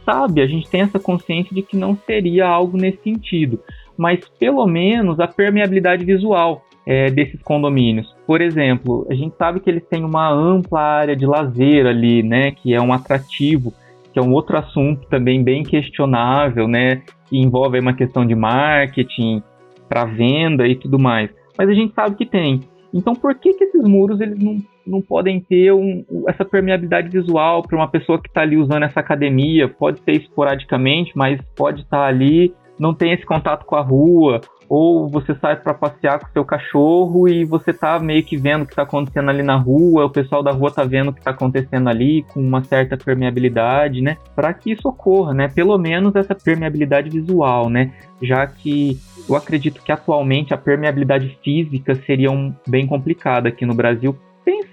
sabe, 0.05 0.41
a 0.41 0.47
gente 0.47 0.69
tem 0.69 0.81
essa 0.81 0.99
consciência 0.99 1.53
de 1.53 1.61
que 1.61 1.75
não 1.75 1.97
seria 2.05 2.47
algo 2.47 2.77
nesse 2.77 3.01
sentido, 3.03 3.59
mas 3.97 4.19
pelo 4.39 4.65
menos 4.65 5.19
a 5.19 5.27
permeabilidade 5.27 6.05
visual 6.05 6.65
é, 6.85 7.09
desses 7.09 7.41
condomínios. 7.41 8.12
Por 8.25 8.41
exemplo, 8.41 9.05
a 9.09 9.13
gente 9.13 9.35
sabe 9.37 9.59
que 9.59 9.69
eles 9.69 9.85
têm 9.87 10.03
uma 10.03 10.29
ampla 10.29 10.79
área 10.79 11.15
de 11.15 11.25
lazer 11.25 11.85
ali, 11.85 12.23
né, 12.23 12.51
que 12.51 12.73
é 12.73 12.81
um 12.81 12.93
atrativo, 12.93 13.73
que 14.11 14.19
é 14.19 14.21
um 14.21 14.31
outro 14.31 14.57
assunto 14.57 15.07
também 15.09 15.43
bem 15.43 15.63
questionável, 15.63 16.67
né, 16.67 17.01
que 17.27 17.37
envolve 17.37 17.79
uma 17.79 17.93
questão 17.93 18.25
de 18.25 18.35
marketing 18.35 19.43
para 19.89 20.05
venda 20.05 20.67
e 20.67 20.75
tudo 20.75 20.97
mais. 20.97 21.29
Mas 21.57 21.69
a 21.69 21.73
gente 21.73 21.93
sabe 21.93 22.15
que 22.15 22.25
tem. 22.25 22.61
Então, 22.93 23.13
por 23.13 23.33
que, 23.35 23.53
que 23.53 23.63
esses 23.63 23.83
muros 23.83 24.21
eles 24.21 24.37
não, 24.39 24.57
não 24.85 25.01
podem 25.01 25.39
ter 25.41 25.73
um, 25.73 26.05
essa 26.27 26.45
permeabilidade 26.45 27.09
visual 27.09 27.63
para 27.63 27.75
uma 27.75 27.87
pessoa 27.87 28.21
que 28.21 28.27
está 28.27 28.41
ali 28.41 28.55
usando 28.55 28.83
essa 28.83 28.99
academia? 28.99 29.67
Pode 29.67 29.99
ser 30.03 30.11
esporadicamente, 30.11 31.11
mas 31.15 31.41
pode 31.55 31.81
estar 31.81 31.97
tá 31.97 32.05
ali, 32.05 32.53
não 32.79 32.93
tem 32.93 33.11
esse 33.11 33.25
contato 33.25 33.65
com 33.65 33.75
a 33.75 33.81
rua, 33.81 34.41
ou 34.67 35.07
você 35.07 35.35
sai 35.35 35.55
para 35.55 35.73
passear 35.73 36.19
com 36.19 36.27
seu 36.31 36.45
cachorro 36.45 37.27
e 37.27 37.43
você 37.45 37.73
tá 37.73 37.99
meio 37.99 38.23
que 38.23 38.37
vendo 38.37 38.63
o 38.63 38.65
que 38.65 38.75
tá 38.75 38.83
acontecendo 38.83 39.29
ali 39.29 39.43
na 39.43 39.55
rua, 39.55 40.05
o 40.05 40.09
pessoal 40.09 40.41
da 40.41 40.51
rua 40.51 40.71
tá 40.71 40.83
vendo 40.83 41.09
o 41.09 41.13
que 41.13 41.21
tá 41.21 41.31
acontecendo 41.31 41.89
ali 41.89 42.23
com 42.33 42.41
uma 42.41 42.63
certa 42.63 42.97
permeabilidade, 42.97 44.01
né? 44.01 44.17
Para 44.35 44.53
que 44.53 44.71
isso 44.71 44.87
ocorra, 44.87 45.33
né? 45.33 45.47
Pelo 45.47 45.77
menos 45.77 46.15
essa 46.15 46.35
permeabilidade 46.35 47.09
visual, 47.09 47.69
né? 47.69 47.91
Já 48.21 48.45
que 48.47 48.99
eu 49.29 49.35
acredito 49.35 49.81
que 49.81 49.91
atualmente 49.91 50.53
a 50.53 50.57
permeabilidade 50.57 51.37
física 51.43 51.95
seria 52.05 52.31
um, 52.31 52.53
bem 52.67 52.85
complicada 52.87 53.49
aqui 53.49 53.65
no 53.65 53.73
Brasil 53.73 54.17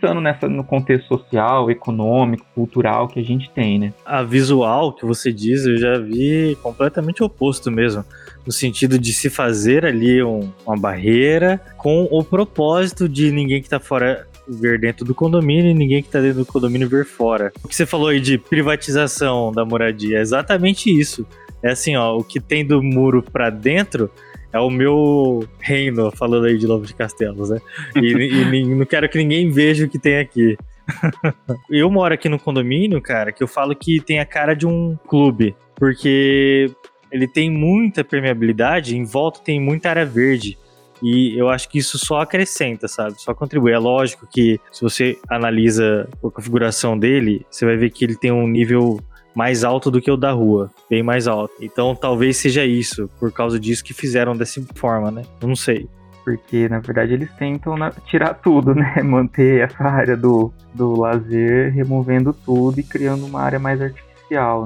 pensando 0.01 0.21
nessa 0.21 0.49
no 0.49 0.65
contexto 0.65 1.09
social, 1.09 1.71
econômico, 1.71 2.47
cultural 2.55 3.07
que 3.07 3.21
a 3.21 3.23
gente 3.23 3.51
tem, 3.51 3.79
né? 3.79 3.93
A 4.05 4.23
visual 4.23 4.93
que 4.93 5.05
você 5.05 5.33
diz, 5.33 5.67
eu 5.67 5.77
já 5.77 5.99
vi 5.99 6.57
completamente 6.63 7.23
oposto 7.23 7.71
mesmo 7.71 8.05
no 8.47 8.53
sentido 8.53 8.99
de 8.99 9.13
se 9.13 9.29
fazer 9.29 9.85
ali 9.85 10.23
um, 10.23 10.51
uma 10.67 10.77
barreira 10.77 11.61
com 11.77 12.09
o 12.11 12.25
propósito 12.25 13.09
de 13.09 13.31
ninguém 13.31 13.61
que 13.61 13.67
está 13.67 13.79
fora 13.79 14.27
ver 14.49 14.81
dentro 14.81 15.05
do 15.05 15.15
condomínio 15.15 15.71
e 15.71 15.75
ninguém 15.75 16.03
que 16.03 16.09
está 16.09 16.21
dentro 16.21 16.39
do 16.39 16.47
condomínio 16.47 16.89
ver 16.89 17.05
fora. 17.05 17.53
O 17.63 17.69
que 17.69 17.77
você 17.77 17.87
falou 17.87 18.09
aí 18.09 18.21
de 18.21 18.39
privatização 18.39 19.53
da 19.53 19.65
moradia 19.65 20.19
é 20.19 20.21
exatamente 20.21 20.91
isso. 20.91 21.27
É 21.63 21.71
assim, 21.71 21.95
ó, 21.95 22.17
o 22.17 22.25
que 22.25 22.41
tem 22.41 22.65
do 22.65 22.83
muro 22.83 23.23
para 23.23 23.51
dentro 23.51 24.11
é 24.53 24.59
o 24.59 24.71
meu 24.71 25.47
reino, 25.59 26.11
falando 26.11 26.47
aí 26.47 26.59
de 26.59 26.67
Lobo 26.67 26.87
de 26.87 26.95
Castelos, 26.95 27.51
né? 27.51 27.61
E, 27.97 28.13
e, 28.55 28.65
não 28.65 28.85
quero 28.85 29.09
que 29.09 29.19
ninguém 29.19 29.51
veja 29.51 29.85
o 29.85 29.89
que 29.89 29.99
tem 29.99 30.19
aqui. 30.19 30.57
eu 31.71 31.91
moro 31.91 32.15
aqui 32.15 32.29
no 32.29 32.39
condomínio, 32.39 33.01
cara, 33.01 33.33
que 33.33 33.43
eu 33.43 33.49
falo 33.49 33.75
que 33.77 34.01
tem 34.01 34.19
a 34.19 34.27
cara 34.27 34.55
de 34.55 34.67
um 34.67 34.97
clube. 35.07 35.55
Porque 35.77 36.71
ele 37.11 37.27
tem 37.27 37.51
muita 37.51 38.05
permeabilidade, 38.05 38.97
em 38.97 39.05
volta 39.05 39.41
tem 39.41 39.61
muita 39.61 39.91
área 39.91 40.05
verde. 40.05 40.59
E 41.03 41.39
eu 41.39 41.49
acho 41.49 41.69
que 41.69 41.79
isso 41.79 41.99
só 41.99 42.21
acrescenta, 42.21 42.87
sabe? 42.87 43.21
Só 43.21 43.33
contribui. 43.33 43.73
É 43.73 43.79
lógico 43.79 44.27
que 44.31 44.61
se 44.71 44.83
você 44.83 45.19
analisa 45.29 46.09
a 46.23 46.31
configuração 46.31 46.99
dele, 46.99 47.47
você 47.51 47.65
vai 47.65 47.77
ver 47.77 47.91
que 47.91 48.05
ele 48.05 48.17
tem 48.17 48.31
um 48.31 48.47
nível 48.47 49.01
mais 49.35 49.65
alto 49.65 49.91
do 49.91 50.01
que 50.01 50.11
o 50.11 50.17
da 50.17 50.33
rua, 50.33 50.71
bem 50.89 51.03
mais 51.03 51.27
alto. 51.27 51.55
Então 51.61 51.95
talvez 51.95 52.37
seja 52.37 52.65
isso, 52.65 53.09
por 53.19 53.33
causa 53.33 53.59
disso 53.59 53.85
que 53.85 53.95
fizeram 53.95 54.37
dessa 54.37 54.61
forma, 54.75 55.11
né? 55.11 55.23
Não 55.41 55.57
sei. 55.57 55.89
Porque 56.25 56.69
na 56.69 56.81
verdade 56.81 57.15
eles 57.15 57.33
tentam 57.35 57.77
tirar 58.07 58.35
tudo, 58.35 58.75
né? 58.77 59.03
Manter 59.03 59.63
essa 59.63 59.85
área 59.85 60.17
do, 60.17 60.53
do 60.75 60.99
lazer, 60.99 61.73
removendo 61.73 62.33
tudo 62.33 62.81
e 62.81 62.83
criando 62.83 63.25
uma 63.27 63.41
área 63.41 63.59
mais 63.59 63.81
artificial 63.81 64.10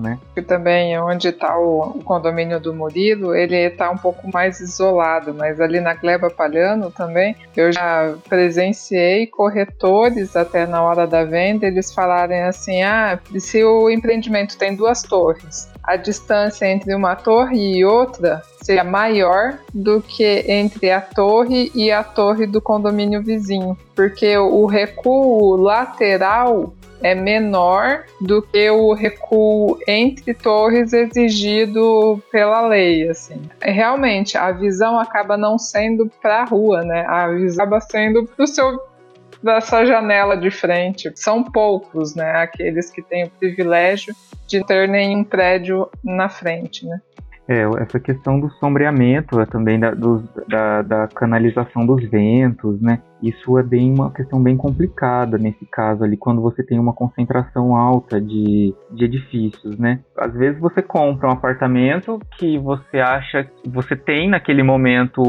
né? 0.00 0.18
E 0.36 0.42
também 0.42 0.98
onde 1.00 1.28
está 1.28 1.58
o, 1.58 1.92
o, 1.96 2.04
condomínio 2.04 2.60
do 2.60 2.74
Murilo, 2.74 3.34
ele 3.34 3.56
está 3.56 3.90
um 3.90 3.96
pouco 3.96 4.30
mais 4.30 4.60
isolado, 4.60 5.32
mas 5.32 5.60
ali 5.60 5.80
na 5.80 5.94
Gleba 5.94 6.28
Palhano 6.28 6.90
também, 6.90 7.34
eu 7.56 7.72
já 7.72 8.14
presenciei 8.28 9.26
corretores 9.26 10.36
até 10.36 10.66
na 10.66 10.82
hora 10.82 11.06
da 11.06 11.24
venda, 11.24 11.66
eles 11.66 11.92
falarem 11.94 12.42
assim, 12.42 12.82
ah, 12.82 13.18
se 13.38 13.64
o 13.64 13.88
empreendimento 13.88 14.58
tem 14.58 14.76
duas 14.76 15.02
torres, 15.02 15.72
a 15.82 15.96
distância 15.96 16.66
entre 16.66 16.94
uma 16.94 17.14
torre 17.14 17.78
e 17.78 17.84
outra 17.84 18.42
seria 18.62 18.84
maior 18.84 19.58
do 19.72 20.00
que 20.00 20.44
entre 20.48 20.90
a 20.90 21.00
torre 21.00 21.70
e 21.74 21.92
a 21.92 22.02
torre 22.02 22.46
do 22.46 22.60
condomínio 22.60 23.22
vizinho, 23.22 23.76
porque 23.94 24.36
o 24.38 24.64
recuo 24.66 25.56
lateral 25.56 26.72
é 27.04 27.14
menor 27.14 28.06
do 28.18 28.40
que 28.40 28.70
o 28.70 28.94
recuo 28.94 29.78
entre 29.86 30.32
torres 30.32 30.94
exigido 30.94 32.18
pela 32.32 32.66
lei, 32.66 33.06
assim. 33.10 33.42
Realmente, 33.60 34.38
a 34.38 34.50
visão 34.50 34.98
acaba 34.98 35.36
não 35.36 35.58
sendo 35.58 36.10
para 36.22 36.40
a 36.40 36.44
rua, 36.44 36.80
né? 36.82 37.04
A 37.06 37.28
visão 37.28 37.66
acaba 37.66 37.78
sendo 37.82 38.24
para 38.24 38.42
o 38.42 38.46
seu 38.46 38.80
dessa 39.42 39.84
janela 39.84 40.34
de 40.34 40.50
frente. 40.50 41.12
São 41.14 41.44
poucos, 41.44 42.14
né, 42.14 42.30
aqueles 42.36 42.90
que 42.90 43.02
têm 43.02 43.24
o 43.24 43.30
privilégio 43.30 44.14
de 44.46 44.64
ter 44.64 44.88
nenhum 44.88 45.22
prédio 45.22 45.90
na 46.02 46.30
frente, 46.30 46.86
né? 46.86 47.02
É, 47.46 47.62
essa 47.82 48.00
questão 48.00 48.40
do 48.40 48.48
sombreamento, 48.52 49.38
é 49.38 49.44
também 49.44 49.78
da, 49.78 49.92
da, 50.48 50.82
da, 50.82 51.08
canalização 51.08 51.84
dos 51.84 52.02
ventos, 52.08 52.80
né? 52.80 53.02
Isso 53.22 53.58
é 53.58 53.62
bem 53.62 53.92
uma 53.92 54.10
questão 54.10 54.42
bem 54.42 54.56
complicada 54.56 55.36
nesse 55.36 55.66
caso 55.66 56.04
ali, 56.04 56.16
quando 56.16 56.40
você 56.40 56.62
tem 56.62 56.78
uma 56.78 56.94
concentração 56.94 57.76
alta 57.76 58.18
de, 58.18 58.74
de 58.90 59.04
edifícios, 59.04 59.78
né? 59.78 60.00
Às 60.16 60.32
vezes 60.32 60.58
você 60.58 60.80
compra 60.80 61.28
um 61.28 61.32
apartamento 61.32 62.18
que 62.38 62.58
você 62.58 62.98
acha 62.98 63.44
que 63.44 63.68
você 63.68 63.94
tem 63.94 64.30
naquele 64.30 64.62
momento 64.62 65.22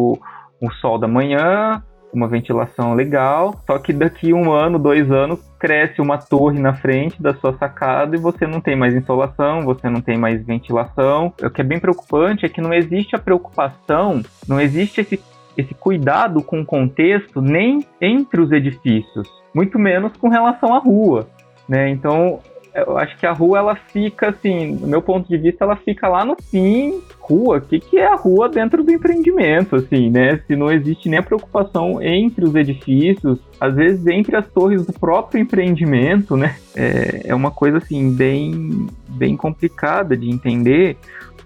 o 0.62 0.72
sol 0.80 0.98
da 0.98 1.10
manhã, 1.10 1.84
uma 2.16 2.28
ventilação 2.28 2.94
legal, 2.94 3.56
só 3.66 3.78
que 3.78 3.94
daqui 3.94 4.34
um 4.34 4.52
ano, 4.52 4.80
dois 4.80 5.12
anos, 5.12 5.40
cresce 5.60 6.02
uma 6.02 6.18
torre 6.18 6.60
na 6.60 6.74
frente 6.74 7.22
da 7.22 7.34
sua 7.34 7.58
sacada 7.58 8.16
e 8.16 8.20
você 8.20 8.46
não 8.46 8.62
tem 8.62 8.76
mais 8.76 8.96
insolação, 8.96 9.64
você 9.64 9.90
não 9.90 10.02
tem 10.02 10.18
mais 10.18 10.46
ventilação. 10.46 11.34
O 11.42 11.50
que 11.50 11.62
é 11.62 11.64
bem 11.64 11.80
preocupante 11.80 12.46
é 12.46 12.50
que 12.50 12.62
não 12.62 12.74
existe 12.74 13.16
a 13.16 13.20
preocupação, 13.20 14.22
não 14.48 14.60
existe 14.60 15.02
esse, 15.02 15.20
esse 15.58 15.74
cuidado 15.74 16.42
com 16.42 16.62
o 16.62 16.66
contexto 16.66 17.42
nem 17.42 17.86
entre 18.00 18.42
os 18.42 18.52
edifícios, 18.52 19.28
muito 19.54 19.80
menos 19.80 20.14
com 20.18 20.30
relação 20.30 20.74
à 20.74 20.80
rua. 20.80 21.28
Né? 21.68 21.90
Então, 21.90 22.40
eu 22.76 22.98
acho 22.98 23.18
que 23.18 23.26
a 23.26 23.32
rua 23.32 23.58
ela 23.58 23.76
fica 23.76 24.30
assim, 24.30 24.76
do 24.76 24.86
meu 24.86 25.02
ponto 25.02 25.28
de 25.28 25.38
vista, 25.38 25.64
ela 25.64 25.78
fica 25.78 26.08
lá 26.08 26.26
no 26.26 26.36
fim. 26.52 27.02
Rua, 27.28 27.58
o 27.58 27.62
que, 27.62 27.80
que 27.80 27.98
é 27.98 28.08
a 28.08 28.16
rua 28.16 28.48
dentro 28.48 28.84
do 28.84 28.92
empreendimento, 28.92 29.76
assim, 29.76 30.10
né? 30.10 30.40
Se 30.46 30.56
não 30.56 30.72
existe 30.72 31.10
nem 31.10 31.20
a 31.20 31.24
preocupação 31.24 32.02
entre 32.02 32.46
os 32.46 32.56
edifícios, 32.56 33.40
às 33.60 33.76
vezes 33.76 34.06
entre 34.08 34.36
as 34.36 34.48
torres 34.48 34.86
do 34.86 34.94
próprio 34.94 35.42
empreendimento, 35.42 36.38
né? 36.38 36.56
É, 36.76 37.30
é 37.30 37.36
uma 37.36 37.52
coisa 37.52 37.78
assim 37.78 38.14
bem, 38.14 38.88
bem 39.10 39.36
complicada 39.36 40.16
de 40.16 40.30
entender, 40.30 40.98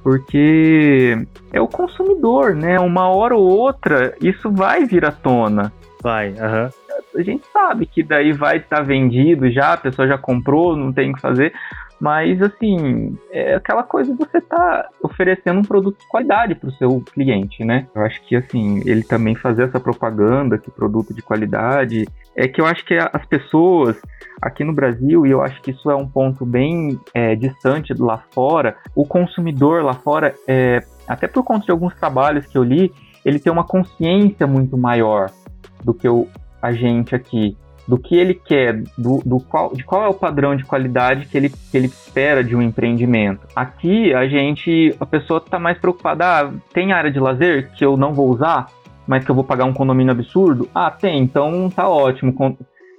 porque 0.04 1.18
é 1.54 1.62
o 1.62 1.68
consumidor, 1.68 2.56
né? 2.56 2.80
Uma 2.80 3.08
hora 3.08 3.36
ou 3.36 3.48
outra 3.48 4.16
isso 4.22 4.52
vai 4.52 4.86
vir 4.86 5.06
à 5.06 5.12
tona. 5.12 5.72
Vai, 6.02 6.34
aham. 6.38 6.66
Uhum 6.66 6.90
a 7.16 7.22
gente 7.22 7.46
sabe 7.52 7.86
que 7.86 8.04
daí 8.04 8.32
vai 8.32 8.58
estar 8.58 8.82
vendido 8.82 9.50
já, 9.50 9.74
a 9.74 9.78
pessoa 9.78 10.08
já 10.08 10.18
comprou, 10.18 10.76
não 10.76 10.92
tem 10.92 11.12
o 11.12 11.14
que 11.14 11.22
fazer. 11.22 11.54
Mas, 12.00 12.42
assim, 12.42 13.18
é 13.30 13.56
aquela 13.56 13.84
coisa 13.84 14.14
de 14.14 14.18
você 14.18 14.40
tá 14.40 14.88
oferecendo 15.04 15.60
um 15.60 15.64
produto 15.64 16.00
de 16.00 16.08
qualidade 16.08 16.56
para 16.56 16.70
o 16.70 16.74
seu 16.74 17.02
cliente, 17.14 17.66
né? 17.66 17.88
Eu 17.94 18.04
acho 18.04 18.22
que, 18.26 18.36
assim, 18.36 18.82
ele 18.86 19.04
também 19.04 19.36
fazer 19.36 19.64
essa 19.64 19.80
propaganda 19.80 20.58
que 20.58 20.72
produto 20.72 21.14
de 21.14 21.22
qualidade 21.22 22.08
é 22.36 22.48
que 22.48 22.62
eu 22.62 22.66
acho 22.66 22.86
que 22.86 22.96
as 22.96 23.26
pessoas 23.26 24.00
aqui 24.42 24.64
no 24.64 24.72
Brasil, 24.72 25.26
e 25.26 25.32
eu 25.32 25.42
acho 25.42 25.62
que 25.62 25.72
isso 25.72 25.92
é 25.92 25.96
um 25.96 26.08
ponto 26.08 26.46
bem 26.46 26.98
é, 27.14 27.36
distante 27.36 27.94
lá 27.94 28.24
fora, 28.32 28.78
o 28.96 29.06
consumidor 29.06 29.84
lá 29.84 29.94
fora, 29.94 30.34
é, 30.48 30.82
até 31.06 31.28
por 31.28 31.44
conta 31.44 31.66
de 31.66 31.72
alguns 31.72 31.94
trabalhos 31.96 32.46
que 32.46 32.58
eu 32.58 32.64
li, 32.64 32.94
ele 33.26 33.40
tem 33.40 33.52
uma 33.52 33.66
consciência 33.66 34.48
muito 34.48 34.78
maior 34.78 35.30
do 35.84 35.94
que 35.94 36.08
o, 36.08 36.28
a 36.62 36.72
gente 36.72 37.14
aqui 37.14 37.58
do 37.90 37.98
que 37.98 38.16
ele 38.16 38.36
quer, 38.36 38.84
do, 38.96 39.18
do 39.26 39.40
qual, 39.40 39.74
de 39.74 39.84
qual 39.84 40.04
é 40.04 40.08
o 40.08 40.14
padrão 40.14 40.56
de 40.56 40.64
qualidade 40.64 41.26
que 41.26 41.36
ele, 41.36 41.50
que 41.50 41.76
ele 41.76 41.88
espera 41.88 42.44
de 42.44 42.56
um 42.56 42.62
empreendimento. 42.62 43.48
Aqui 43.56 44.14
a 44.14 44.28
gente, 44.28 44.96
a 45.00 45.08
pessoa 45.08 45.40
está 45.44 45.58
mais 45.58 45.80
preocupada, 45.80 46.24
ah, 46.24 46.54
tem 46.72 46.92
área 46.92 47.10
de 47.10 47.20
lazer 47.20 47.72
que 47.72 47.84
eu 47.84 47.98
não 47.98 48.14
vou 48.14 48.30
usar, 48.30 48.68
mas 49.08 49.26
que 49.26 49.32
eu 49.32 49.34
vou 49.34 49.44
pagar 49.44 49.66
um 49.66 49.74
condomínio 49.74 50.12
absurdo? 50.12 50.70
Ah, 50.74 50.92
tem, 50.92 51.20
então 51.20 51.68
tá 51.76 51.90
ótimo. 51.90 52.32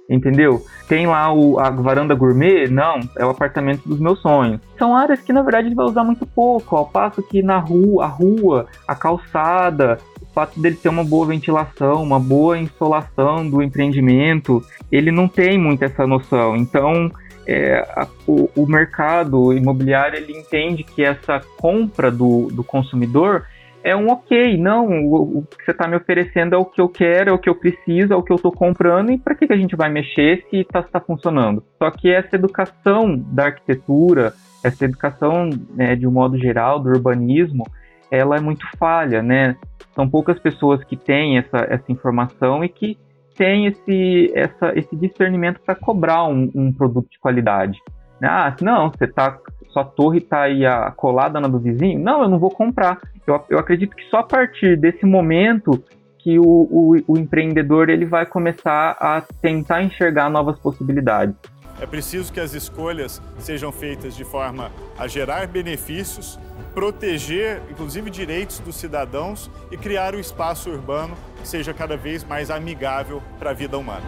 entendeu? 0.09 0.61
Tem 0.89 1.07
lá 1.07 1.33
o, 1.33 1.57
a 1.57 1.69
varanda 1.69 2.13
gourmet? 2.13 2.67
Não, 2.67 2.99
é 3.17 3.25
o 3.25 3.29
apartamento 3.29 3.87
dos 3.87 3.97
meus 3.97 4.19
sonhos. 4.19 4.59
São 4.77 4.93
áreas 4.93 5.21
que 5.21 5.31
na 5.31 5.41
verdade 5.41 5.69
ele 5.69 5.75
vai 5.75 5.85
usar 5.85 6.03
muito 6.03 6.25
pouco, 6.25 6.75
ao 6.75 6.85
passo 6.85 7.23
que 7.23 7.41
na 7.41 7.59
rua, 7.59 8.03
a 8.03 8.07
rua, 8.07 8.65
a 8.85 8.93
calçada, 8.93 9.99
fato 10.33 10.59
dele 10.59 10.75
ter 10.75 10.89
uma 10.89 11.03
boa 11.03 11.27
ventilação, 11.27 12.01
uma 12.01 12.19
boa 12.19 12.57
insolação 12.57 13.47
do 13.49 13.61
empreendimento, 13.61 14.63
ele 14.91 15.11
não 15.11 15.27
tem 15.27 15.57
muito 15.57 15.83
essa 15.83 16.05
noção. 16.07 16.55
Então, 16.55 17.11
é, 17.47 17.79
a, 17.95 18.07
o, 18.27 18.49
o, 18.55 18.67
mercado 18.67 19.53
imobiliário 19.53 20.17
ele 20.17 20.37
entende 20.37 20.83
que 20.83 21.03
essa 21.03 21.41
compra 21.57 22.11
do, 22.11 22.47
do 22.47 22.63
consumidor 22.63 23.45
é 23.83 23.95
um 23.95 24.09
ok, 24.09 24.57
não, 24.57 24.87
o, 25.05 25.39
o 25.39 25.45
que 25.45 25.65
você 25.65 25.71
está 25.71 25.87
me 25.87 25.95
oferecendo 25.95 26.55
é 26.55 26.57
o 26.57 26.65
que 26.65 26.79
eu 26.79 26.87
quero, 26.87 27.31
é 27.31 27.33
o 27.33 27.39
que 27.39 27.49
eu 27.49 27.55
preciso, 27.55 28.13
é 28.13 28.15
o 28.15 28.21
que 28.21 28.31
eu 28.31 28.35
estou 28.35 28.51
comprando, 28.51 29.11
e 29.11 29.17
para 29.17 29.33
que, 29.33 29.47
que 29.47 29.53
a 29.53 29.57
gente 29.57 29.75
vai 29.75 29.89
mexer 29.89 30.45
se 30.49 30.57
está 30.57 30.83
tá 30.83 30.99
funcionando? 30.99 31.63
Só 31.79 31.89
que 31.89 32.11
essa 32.11 32.35
educação 32.35 33.17
da 33.17 33.45
arquitetura, 33.45 34.33
essa 34.63 34.85
educação 34.85 35.49
né, 35.73 35.95
de 35.95 36.05
um 36.05 36.11
modo 36.11 36.37
geral 36.37 36.79
do 36.79 36.89
urbanismo, 36.89 37.63
ela 38.11 38.35
é 38.35 38.39
muito 38.39 38.65
falha, 38.77 39.23
né? 39.23 39.55
São 40.01 40.09
poucas 40.09 40.39
pessoas 40.39 40.83
que 40.83 40.97
têm 40.97 41.37
essa, 41.37 41.57
essa 41.69 41.91
informação 41.91 42.63
e 42.63 42.69
que 42.69 42.97
têm 43.37 43.67
esse, 43.67 44.31
essa, 44.33 44.73
esse 44.75 44.95
discernimento 44.95 45.59
para 45.63 45.75
cobrar 45.75 46.25
um, 46.25 46.49
um 46.55 46.73
produto 46.73 47.07
de 47.07 47.19
qualidade. 47.19 47.79
Ah, 48.23 48.55
não, 48.61 48.89
você 48.89 49.05
tá 49.05 49.37
sua 49.69 49.85
torre 49.85 50.17
está 50.17 50.41
aí 50.41 50.65
a, 50.65 50.89
colada 50.89 51.39
na 51.39 51.47
do 51.47 51.59
vizinho, 51.59 51.99
não, 51.99 52.23
eu 52.23 52.29
não 52.29 52.39
vou 52.39 52.49
comprar. 52.49 52.99
Eu, 53.27 53.45
eu 53.47 53.59
acredito 53.59 53.95
que 53.95 54.03
só 54.05 54.17
a 54.17 54.23
partir 54.23 54.75
desse 54.75 55.05
momento 55.05 55.83
que 56.17 56.39
o, 56.39 56.43
o, 56.43 56.95
o 57.07 57.17
empreendedor 57.19 57.87
ele 57.87 58.05
vai 58.05 58.25
começar 58.25 58.97
a 58.99 59.21
tentar 59.39 59.83
enxergar 59.83 60.31
novas 60.31 60.57
possibilidades. 60.57 61.35
É 61.79 61.85
preciso 61.85 62.33
que 62.33 62.39
as 62.39 62.55
escolhas 62.55 63.21
sejam 63.37 63.71
feitas 63.71 64.15
de 64.15 64.23
forma 64.23 64.71
a 64.97 65.07
gerar 65.07 65.47
benefícios, 65.47 66.39
proteger, 66.73 67.61
inclusive, 67.69 68.09
direitos 68.09 68.59
dos 68.59 68.75
cidadãos 68.75 69.49
e 69.71 69.77
criar 69.77 70.15
um 70.15 70.19
espaço 70.19 70.69
urbano 70.69 71.15
que 71.39 71.47
seja 71.47 71.73
cada 71.73 71.97
vez 71.97 72.23
mais 72.23 72.49
amigável 72.49 73.21
para 73.39 73.51
a 73.51 73.53
vida 73.53 73.77
humana. 73.77 74.05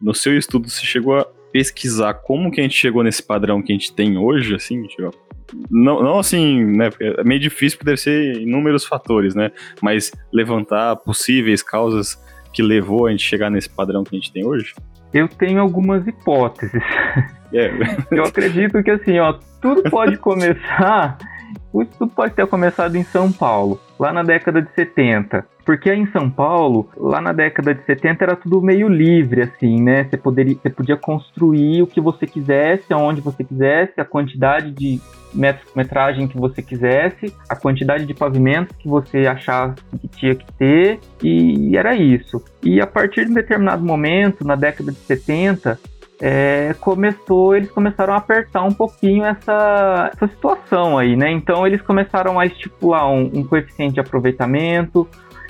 No 0.00 0.14
seu 0.14 0.36
estudo, 0.36 0.68
você 0.68 0.84
chegou 0.84 1.18
a 1.18 1.26
pesquisar 1.52 2.14
como 2.14 2.50
que 2.50 2.60
a 2.60 2.62
gente 2.62 2.76
chegou 2.76 3.02
nesse 3.02 3.22
padrão 3.22 3.62
que 3.62 3.72
a 3.72 3.74
gente 3.74 3.92
tem 3.92 4.16
hoje, 4.16 4.54
assim, 4.54 4.82
tipo, 4.84 5.10
não, 5.70 6.02
não 6.02 6.18
assim, 6.18 6.64
né, 6.64 6.90
é 7.00 7.24
meio 7.24 7.40
difícil 7.40 7.76
porque 7.76 7.90
deve 7.90 8.00
ser 8.00 8.40
inúmeros 8.40 8.84
fatores, 8.84 9.34
né, 9.34 9.50
mas 9.82 10.12
levantar 10.32 10.96
possíveis 10.96 11.62
causas 11.62 12.16
que 12.52 12.62
levou 12.62 13.06
a 13.06 13.10
gente 13.10 13.24
chegar 13.24 13.50
nesse 13.50 13.68
padrão 13.68 14.04
que 14.04 14.14
a 14.14 14.18
gente 14.18 14.32
tem 14.32 14.44
hoje? 14.44 14.74
Eu 15.12 15.28
tenho 15.28 15.60
algumas 15.60 16.06
hipóteses. 16.06 16.82
É. 17.52 17.68
Eu 18.12 18.22
acredito 18.22 18.80
que 18.80 18.92
assim, 18.92 19.18
ó, 19.18 19.34
tudo 19.60 19.82
pode 19.90 20.16
começar 20.18 21.18
tudo 21.72 22.08
pode 22.08 22.34
ter 22.34 22.46
começado 22.46 22.96
em 22.96 23.04
São 23.04 23.30
Paulo, 23.30 23.80
lá 23.98 24.12
na 24.12 24.22
década 24.22 24.60
de 24.60 24.70
70. 24.74 25.46
Porque 25.64 25.92
em 25.92 26.06
São 26.06 26.28
Paulo, 26.28 26.88
lá 26.96 27.20
na 27.20 27.32
década 27.32 27.74
de 27.74 27.84
70, 27.84 28.24
era 28.24 28.36
tudo 28.36 28.60
meio 28.60 28.88
livre, 28.88 29.42
assim, 29.42 29.80
né? 29.80 30.04
Você, 30.04 30.16
poderia, 30.16 30.56
você 30.56 30.70
podia 30.70 30.96
construir 30.96 31.82
o 31.82 31.86
que 31.86 32.00
você 32.00 32.26
quisesse, 32.26 32.92
aonde 32.92 33.20
você 33.20 33.44
quisesse, 33.44 34.00
a 34.00 34.04
quantidade 34.04 34.72
de 34.72 35.00
metragem 35.32 36.26
que 36.26 36.38
você 36.38 36.62
quisesse, 36.62 37.34
a 37.48 37.56
quantidade 37.56 38.06
de 38.06 38.14
pavimentos 38.14 38.76
que 38.76 38.88
você 38.88 39.26
achasse 39.26 39.76
que 40.00 40.08
tinha 40.08 40.34
que 40.34 40.52
ter, 40.54 41.00
e 41.22 41.76
era 41.76 41.94
isso. 41.94 42.42
E 42.62 42.80
a 42.80 42.86
partir 42.86 43.24
de 43.24 43.30
um 43.30 43.34
determinado 43.34 43.84
momento, 43.84 44.46
na 44.46 44.54
década 44.54 44.92
de 44.92 44.98
70, 44.98 45.78
é, 46.20 46.74
começou, 46.80 47.56
eles 47.56 47.70
começaram 47.70 48.12
a 48.12 48.18
apertar 48.18 48.62
um 48.62 48.72
pouquinho 48.72 49.24
essa, 49.24 50.10
essa 50.12 50.28
situação 50.28 50.98
aí, 50.98 51.16
né? 51.16 51.30
Então 51.32 51.66
eles 51.66 51.80
começaram 51.80 52.38
a 52.38 52.44
estipular 52.44 53.10
um, 53.10 53.30
um 53.32 53.42
coeficiente 53.42 53.94
de 53.94 54.00
aproveitamento, 54.00 55.08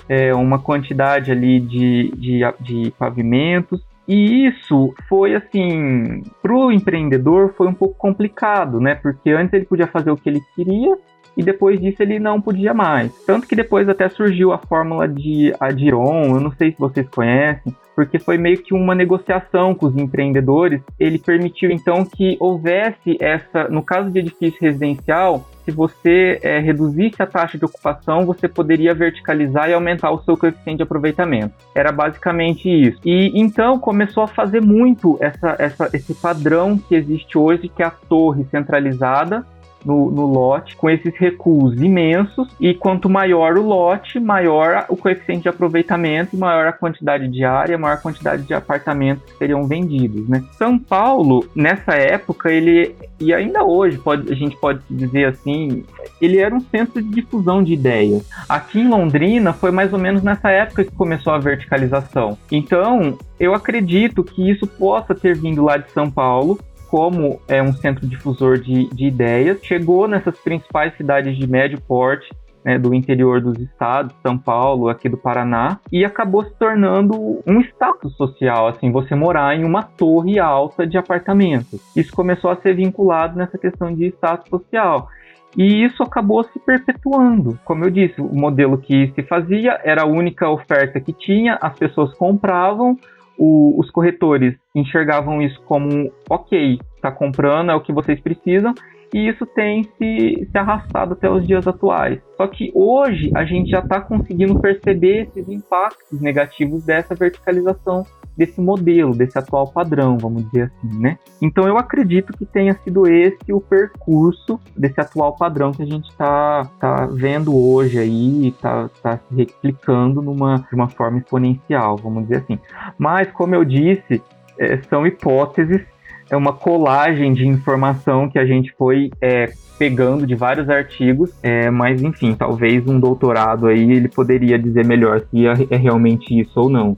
é, 0.09 0.33
uma 0.33 0.61
quantidade 0.61 1.33
ali 1.33 1.61
de, 1.61 2.13
de, 2.17 2.41
de 2.61 2.91
pavimentos. 2.93 3.81
E 4.11 4.49
isso 4.49 4.93
foi 5.09 5.37
assim, 5.37 6.25
para 6.43 6.53
o 6.53 6.73
empreendedor 6.73 7.55
foi 7.57 7.69
um 7.69 7.73
pouco 7.73 7.95
complicado, 7.95 8.81
né? 8.81 8.97
Porque 8.97 9.31
antes 9.31 9.53
ele 9.53 9.67
podia 9.67 9.87
fazer 9.87 10.11
o 10.11 10.17
que 10.17 10.29
ele 10.29 10.41
queria 10.57 10.99
e 11.37 11.43
depois 11.43 11.81
disso 11.81 12.03
ele 12.03 12.19
não 12.19 12.41
podia 12.41 12.75
mais. 12.75 13.13
Tanto 13.25 13.47
que 13.47 13.57
depois 13.57 13.89
até 13.89 14.09
surgiu 14.09 14.53
a 14.53 14.59
fórmula 14.59 15.09
de 15.09 15.55
Adiron, 15.59 16.35
eu 16.35 16.41
não 16.41 16.53
sei 16.53 16.73
se 16.73 16.79
vocês 16.79 17.09
conhecem, 17.09 17.75
porque 17.95 18.19
foi 18.19 18.39
meio 18.39 18.63
que 18.63 18.73
uma 18.73 18.95
negociação 18.95 19.75
com 19.75 19.87
os 19.87 19.97
empreendedores. 19.97 20.81
Ele 20.99 21.19
permitiu 21.19 21.71
então 21.71 22.05
que 22.05 22.37
houvesse 22.41 23.17
essa, 23.21 23.69
no 23.69 23.83
caso 23.83 24.11
de 24.11 24.21
edifício 24.21 24.59
residencial, 24.61 25.47
se 25.65 25.71
você 25.71 26.41
é, 26.43 26.59
reduzisse 26.59 27.23
a 27.23 27.27
taxa 27.27 27.59
de 27.59 27.65
ocupação, 27.65 28.25
você 28.25 28.49
poderia 28.49 28.95
verticalizar 28.95 29.69
e 29.69 29.75
aumentar 29.75 30.11
o 30.11 30.23
seu 30.23 30.37
coeficiente 30.37 30.79
de 30.79 30.83
aproveitamento. 30.83 31.55
Era 31.75 31.93
basicamente 31.93 32.69
isso. 32.69 33.01
E 33.05 33.39
então 33.39 33.79
começou 33.79 34.23
a 34.23 34.29
fazer 34.29 34.63
muito 34.63 35.19
essa, 35.21 35.57
essa, 35.59 35.91
esse 35.93 36.15
padrão 36.15 36.79
que 36.79 36.95
existe 36.95 37.37
hoje, 37.37 37.69
que 37.69 37.83
é 37.83 37.87
a 37.87 37.91
torre 37.91 38.45
centralizada 38.51 39.47
no, 39.85 40.11
no, 40.11 40.27
lote 40.27 40.77
com 40.77 40.89
esses 40.89 41.15
recuos 41.17 41.81
imensos 41.81 42.49
e 42.61 42.75
quanto 42.75 43.09
maior 43.09 43.57
o 43.57 43.63
lote, 43.63 44.19
maior 44.21 44.85
o 44.89 44.97
coeficiente 44.97 45.43
de 45.43 45.49
aproveitamento, 45.49 46.37
maior 46.37 46.67
a 46.67 46.73
quantidade 46.73 47.29
de 47.29 47.45
área, 47.45 47.79
maior 47.79 47.95
a 47.95 47.99
quantidade 47.99 48.43
de 48.43 48.55
apartamentos 48.55 49.25
que 49.25 49.39
seriam 49.39 49.67
vendidos, 49.67 50.29
né? 50.29 50.43
São 50.53 50.79
Paulo, 50.79 51.47
nessa 51.55 51.95
época, 51.95 52.53
ele 52.53 52.95
e 53.21 53.35
ainda 53.35 53.63
hoje 53.63 53.99
pode, 53.99 54.33
a 54.33 54.35
gente 54.35 54.57
pode 54.57 54.81
dizer 54.89 55.27
assim, 55.27 55.85
ele 56.21 56.39
era 56.39 56.55
um 56.55 56.61
centro 56.61 57.03
de 57.03 57.09
difusão 57.11 57.63
de 57.63 57.75
ideias. 57.75 58.27
Aqui 58.49 58.81
em 58.81 58.89
Londrina 58.89 59.53
foi 59.53 59.71
mais 59.71 59.93
ou 59.93 59.99
menos 59.99 60.23
nessa 60.23 60.51
época 60.51 60.85
que 60.85 60.93
começou 60.93 61.33
a 61.35 61.39
verticalização. 61.39 62.39
Então, 62.51 63.19
eu 63.39 63.55
acredito 63.55 64.25
que 64.25 64.51
isso 64.51 64.67
possa 64.67 65.15
ter 65.15 65.37
vindo 65.37 65.63
lá 65.63 65.77
de 65.77 65.91
São 65.91 66.11
Paulo 66.11 66.59
como 66.91 67.41
é 67.47 67.63
um 67.63 67.73
centro 67.73 68.05
difusor 68.05 68.59
de, 68.59 68.89
de 68.89 69.07
ideias, 69.07 69.63
chegou 69.63 70.09
nessas 70.09 70.37
principais 70.41 70.93
cidades 70.97 71.39
de 71.39 71.47
médio 71.47 71.81
porte, 71.81 72.29
né, 72.65 72.79
do 72.79 72.93
interior 72.93 73.41
dos 73.41 73.57
estados, 73.61 74.15
São 74.21 74.37
Paulo, 74.37 74.89
aqui 74.89 75.09
do 75.09 75.17
Paraná, 75.17 75.79
e 75.91 76.05
acabou 76.05 76.45
se 76.45 76.53
tornando 76.59 77.41
um 77.47 77.61
status 77.61 78.15
social, 78.17 78.67
assim, 78.67 78.91
você 78.91 79.15
morar 79.15 79.57
em 79.57 79.65
uma 79.65 79.85
torre 79.85 80.41
alta 80.41 80.85
de 80.85 80.99
apartamentos. 80.99 81.81
Isso 81.97 82.13
começou 82.13 82.51
a 82.51 82.57
ser 82.57 82.75
vinculado 82.75 83.39
nessa 83.39 83.57
questão 83.57 83.95
de 83.95 84.07
status 84.09 84.51
social. 84.51 85.09
E 85.57 85.85
isso 85.85 86.03
acabou 86.03 86.43
se 86.45 86.59
perpetuando. 86.59 87.59
Como 87.65 87.85
eu 87.85 87.91
disse, 87.91 88.21
o 88.21 88.35
modelo 88.35 88.79
que 88.79 89.13
se 89.15 89.23
fazia 89.23 89.81
era 89.85 90.03
a 90.03 90.07
única 90.07 90.49
oferta 90.49 91.01
que 91.01 91.13
tinha, 91.13 91.57
as 91.61 91.79
pessoas 91.79 92.13
compravam, 92.15 92.97
o, 93.39 93.79
os 93.81 93.91
corretores 93.91 94.55
enxergavam 94.75 95.41
isso 95.43 95.61
como 95.63 96.13
ok, 96.29 96.79
está 96.95 97.11
comprando, 97.11 97.71
é 97.71 97.75
o 97.75 97.81
que 97.81 97.93
vocês 97.93 98.21
precisam, 98.21 98.75
e 99.13 99.29
isso 99.29 99.45
tem 99.45 99.85
se, 99.99 100.49
se 100.51 100.59
arrastado 100.59 101.15
até 101.15 101.29
os 101.29 101.47
dias 101.47 101.67
atuais. 101.67 102.21
Só 102.37 102.47
que 102.47 102.71
hoje 102.75 103.31
a 103.35 103.45
gente 103.45 103.71
já 103.71 103.81
está 103.81 104.01
conseguindo 104.01 104.61
perceber 104.61 105.23
esses 105.23 105.49
impactos 105.49 106.21
negativos 106.21 106.85
dessa 106.85 107.15
verticalização 107.15 108.05
desse 108.41 108.59
modelo, 108.59 109.15
desse 109.15 109.39
atual 109.39 109.71
padrão, 109.71 110.17
vamos 110.17 110.47
dizer 110.47 110.73
assim, 110.73 110.99
né? 110.99 111.19
Então 111.43 111.69
eu 111.69 111.77
acredito 111.77 112.33
que 112.33 112.47
tenha 112.47 112.73
sido 112.83 113.07
esse 113.07 113.53
o 113.53 113.61
percurso 113.61 114.59
desse 114.75 114.99
atual 114.99 115.37
padrão 115.37 115.73
que 115.73 115.83
a 115.83 115.87
gente 115.87 116.09
está 116.09 116.65
tá 116.81 117.07
vendo 117.13 117.55
hoje 117.55 117.99
aí, 117.99 118.49
está 118.49 118.89
tá 119.03 119.19
se 119.19 119.35
replicando 119.35 120.23
numa, 120.23 120.65
de 120.71 120.75
uma 120.75 120.89
forma 120.89 121.19
exponencial, 121.19 121.99
vamos 121.99 122.23
dizer 122.23 122.37
assim. 122.37 122.59
Mas, 122.97 123.31
como 123.31 123.55
eu 123.55 123.63
disse, 123.63 124.23
é, 124.59 124.81
são 124.89 125.07
hipóteses, 125.07 125.83
é 126.31 126.37
uma 126.37 126.55
colagem 126.55 127.35
de 127.35 127.47
informação 127.47 128.31
que 128.31 128.39
a 128.39 128.47
gente 128.47 128.73
foi 128.79 129.11
é, 129.21 129.53
pegando 129.79 130.27
de 130.27 130.35
vários 130.35 130.71
artigos, 130.71 131.31
é, 131.43 131.71
mas 131.71 132.01
enfim, 132.01 132.35
talvez 132.35 132.87
um 132.87 132.99
doutorado 132.99 133.67
aí 133.67 133.93
ele 133.93 134.09
poderia 134.09 134.59
dizer 134.59 134.87
melhor 134.87 135.21
se 135.31 135.47
é, 135.47 135.53
é 135.69 135.77
realmente 135.77 136.41
isso 136.41 136.59
ou 136.59 136.71
não. 136.71 136.97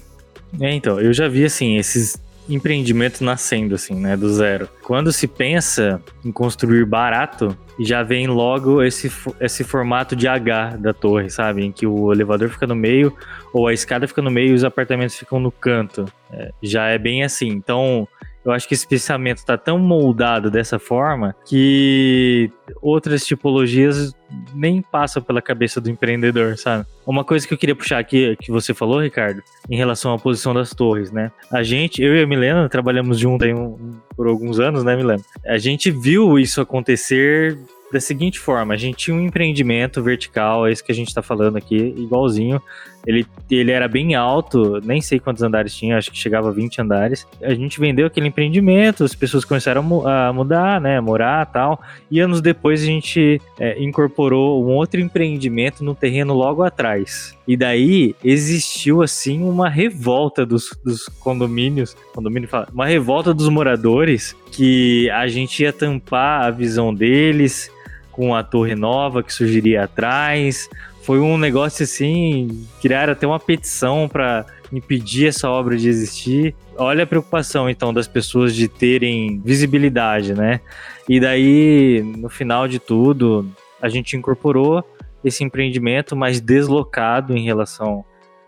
É, 0.61 0.73
então, 0.73 1.01
eu 1.01 1.13
já 1.13 1.29
vi 1.29 1.45
assim, 1.45 1.77
esses 1.77 2.21
empreendimentos 2.49 3.21
nascendo 3.21 3.75
assim, 3.75 3.95
né, 3.95 4.17
do 4.17 4.29
zero. 4.33 4.69
Quando 4.83 5.13
se 5.13 5.27
pensa 5.27 6.03
em 6.25 6.33
construir 6.33 6.85
barato, 6.85 7.57
já 7.81 8.03
vem 8.03 8.27
logo 8.27 8.83
esse, 8.83 9.11
esse 9.41 9.65
formato 9.65 10.15
de 10.15 10.29
H 10.29 10.77
da 10.77 10.93
torre, 10.93 11.31
sabe? 11.31 11.65
Em 11.65 11.73
que 11.73 11.87
o 11.87 12.13
elevador 12.13 12.49
fica 12.49 12.67
no 12.67 12.75
meio 12.75 13.17
ou 13.53 13.67
a 13.67 13.73
escada 13.73 14.07
fica 14.07 14.23
no 14.23 14.31
meio 14.31 14.51
e 14.51 14.55
os 14.55 14.65
apartamentos 14.65 15.17
ficam 15.17 15.41
no 15.41 15.51
canto. 15.51 16.05
É, 16.33 16.51
já 16.63 16.89
é 16.89 16.99
bem 16.99 17.23
assim. 17.23 17.49
Então, 17.49 18.07
eu 18.45 18.53
acho 18.53 18.67
que 18.67 18.75
esse 18.75 18.87
pensamento 18.87 19.39
está 19.39 19.57
tão 19.57 19.79
moldado 19.79 20.51
dessa 20.51 20.79
forma 20.79 21.35
que 21.47 22.51
outras 22.81 23.25
tipologias 23.25 24.13
nem 24.55 24.83
passam 24.83 25.23
pela 25.23 25.43
cabeça 25.43 25.81
do 25.81 25.91
empreendedor, 25.91 26.57
sabe? 26.57 26.87
Uma 27.07 27.25
coisa 27.25 27.47
que 27.47 27.55
eu 27.55 27.59
queria 27.59 27.75
puxar 27.75 27.99
aqui, 27.99 28.37
que 28.41 28.51
você 28.51 28.73
falou, 28.73 29.01
Ricardo, 29.01 29.43
em 29.69 29.77
relação 29.77 30.13
à 30.13 30.19
posição 30.19 30.55
das 30.55 30.71
torres, 30.71 31.11
né? 31.11 31.31
A 31.51 31.63
gente, 31.63 32.03
eu 32.03 32.15
e 32.15 32.23
a 32.23 32.27
Milena, 32.27 32.69
trabalhamos 32.69 33.19
juntos 33.19 33.49
um, 33.49 33.99
por 34.17 34.27
alguns 34.27 34.61
anos, 34.61 34.85
né, 34.85 34.97
Milena? 34.97 35.23
A 35.47 35.59
gente 35.59 35.91
viu 35.91 36.39
isso 36.39 36.61
acontecer 36.61 37.59
da 37.93 38.01
seguinte 38.01 38.39
forma: 38.39 38.75
a 38.75 38.77
gente 38.77 38.97
tinha 38.97 39.17
um 39.17 39.21
empreendimento 39.21 40.03
vertical, 40.03 40.67
é 40.67 40.73
isso 40.73 40.83
que 40.83 40.91
a 40.91 40.95
gente 40.95 41.09
está 41.09 41.23
falando 41.23 41.57
aqui, 41.57 41.95
igualzinho. 41.97 42.61
Ele, 43.07 43.27
ele 43.51 43.73
era 43.73 43.89
bem 43.89 44.15
alto, 44.15 44.81
nem 44.85 45.01
sei 45.01 45.19
quantos 45.19 45.43
andares 45.43 45.75
tinha, 45.75 45.99
acho 45.99 46.11
que 46.11 46.17
chegava 46.17 46.49
a 46.49 46.53
20 46.53 46.81
andares. 46.81 47.27
A 47.43 47.53
gente 47.53 47.81
vendeu 47.81 48.07
aquele 48.07 48.29
empreendimento, 48.29 49.03
as 49.03 49.15
pessoas 49.15 49.45
começaram 49.45 50.07
a 50.07 50.33
mudar, 50.33 50.81
né, 50.81 51.01
morar 51.01 51.47
tal. 51.47 51.83
E 52.11 52.21
anos 52.21 52.41
depois 52.41 52.81
a 52.81 52.87
gente 52.87 53.41
é, 53.59 53.83
incorporou 53.83 54.65
um 54.65 54.69
outro 54.75 55.01
empreendimento 55.01 55.83
no 55.83 55.95
terreno 55.95 56.33
logo 56.33 56.63
atrás. 56.63 57.37
E 57.47 57.57
daí 57.57 58.15
existiu 58.23 59.03
assim 59.03 59.43
uma 59.43 59.69
revolta 59.69 60.47
dos, 60.47 60.71
dos 60.85 61.09
condomínios, 61.21 61.97
condomínio 62.15 62.49
fala, 62.49 62.69
uma 62.73 62.87
revolta 62.87 63.35
dos 63.35 63.49
moradores 63.49 64.37
que 64.53 65.11
a 65.11 65.27
gente 65.27 65.65
ia 65.65 65.73
tampar 65.73 66.45
a 66.45 66.51
visão 66.51 66.95
deles 66.95 67.69
com 68.13 68.35
a 68.35 68.43
torre 68.43 68.75
nova 68.75 69.23
que 69.23 69.33
surgiria 69.33 69.85
atrás. 69.85 70.69
Foi 71.03 71.19
um 71.19 71.37
negócio 71.37 71.83
assim, 71.83 72.67
criaram 72.81 73.13
até 73.13 73.27
uma 73.27 73.41
petição 73.41 74.09
para 74.09 74.47
impedir 74.73 75.27
essa 75.27 75.51
obra 75.51 75.77
de 75.77 75.89
existir. 75.89 76.55
Olha 76.77 77.05
a 77.05 77.07
preocupação 77.07 77.69
então 77.69 77.93
das 77.93 78.07
pessoas 78.07 78.55
de 78.55 78.69
terem 78.69 79.41
visibilidade, 79.45 80.35
né? 80.35 80.61
E 81.09 81.19
daí, 81.19 82.03
no 82.17 82.29
final 82.29 82.69
de 82.69 82.79
tudo, 82.79 83.51
a 83.81 83.89
gente 83.89 84.17
incorporou 84.17 84.85
esse 85.25 85.43
empreendimento 85.43 86.15
mais 86.15 86.41
deslocado 86.41 87.37
em 87.37 87.45
relação 87.45 88.05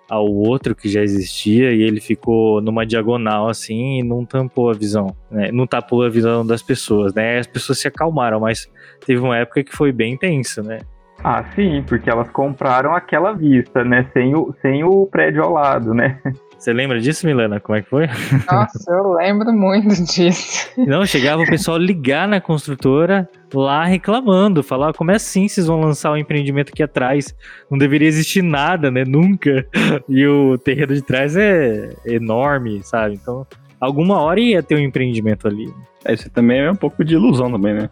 ao 0.08 0.26
outro 0.26 0.74
que 0.74 0.88
já 0.88 1.02
existia 1.02 1.72
e 1.72 1.82
ele 1.82 2.00
ficou 2.00 2.60
numa 2.60 2.84
diagonal 2.84 3.48
assim 3.48 4.00
e 4.00 4.02
não 4.02 4.24
tampou 4.24 4.70
a 4.70 4.74
visão, 4.74 5.14
né? 5.30 5.50
Não 5.52 5.66
tapou 5.66 6.02
a 6.02 6.08
visão 6.08 6.46
das 6.46 6.62
pessoas, 6.62 7.14
né? 7.14 7.38
As 7.38 7.46
pessoas 7.46 7.78
se 7.78 7.88
acalmaram, 7.88 8.40
mas 8.40 8.70
teve 9.06 9.20
uma 9.20 9.36
época 9.36 9.64
que 9.64 9.74
foi 9.74 9.92
bem 9.92 10.16
tenso, 10.16 10.62
né? 10.62 10.80
Ah, 11.22 11.44
sim, 11.54 11.82
porque 11.86 12.10
elas 12.10 12.28
compraram 12.30 12.94
aquela 12.94 13.32
vista, 13.32 13.82
né? 13.82 14.06
Sem 14.12 14.34
o, 14.34 14.54
sem 14.60 14.84
o 14.84 15.06
prédio 15.06 15.42
ao 15.42 15.52
lado, 15.52 15.94
né? 15.94 16.20
Você 16.64 16.72
lembra 16.72 16.98
disso, 16.98 17.26
Milena? 17.26 17.60
Como 17.60 17.76
é 17.76 17.82
que 17.82 17.90
foi? 17.90 18.06
Nossa, 18.50 18.90
eu 18.90 19.12
lembro 19.12 19.52
muito 19.52 20.02
disso. 20.02 20.70
Não, 20.78 21.04
chegava 21.04 21.42
o 21.42 21.46
pessoal 21.46 21.76
ligar 21.76 22.26
na 22.26 22.40
construtora 22.40 23.28
lá 23.52 23.84
reclamando, 23.84 24.62
falar 24.62 24.94
como 24.94 25.10
é 25.10 25.16
assim 25.16 25.46
vocês 25.46 25.66
vão 25.66 25.78
lançar 25.78 26.10
o 26.10 26.14
um 26.14 26.16
empreendimento 26.16 26.70
aqui 26.70 26.82
atrás? 26.82 27.34
Não 27.70 27.76
deveria 27.76 28.08
existir 28.08 28.40
nada, 28.40 28.90
né? 28.90 29.04
Nunca. 29.06 29.66
E 30.08 30.26
o 30.26 30.56
terreno 30.56 30.94
de 30.94 31.02
trás 31.02 31.36
é 31.36 31.90
enorme, 32.06 32.80
sabe? 32.82 33.16
Então, 33.20 33.46
alguma 33.78 34.18
hora 34.22 34.40
ia 34.40 34.62
ter 34.62 34.76
um 34.76 34.80
empreendimento 34.80 35.46
ali. 35.46 35.70
É, 36.02 36.14
isso 36.14 36.30
também 36.30 36.60
é 36.60 36.70
um 36.70 36.76
pouco 36.76 37.04
de 37.04 37.12
ilusão 37.12 37.52
também, 37.52 37.74
né? 37.74 37.90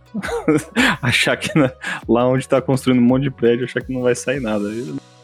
achar 1.02 1.36
que 1.36 1.58
na, 1.58 1.70
lá 2.08 2.26
onde 2.26 2.48
tá 2.48 2.58
construindo 2.62 3.00
um 3.00 3.06
monte 3.06 3.24
de 3.24 3.30
prédio, 3.30 3.66
achar 3.66 3.82
que 3.82 3.92
não 3.92 4.00
vai 4.00 4.14
sair 4.14 4.40
nada. 4.40 4.64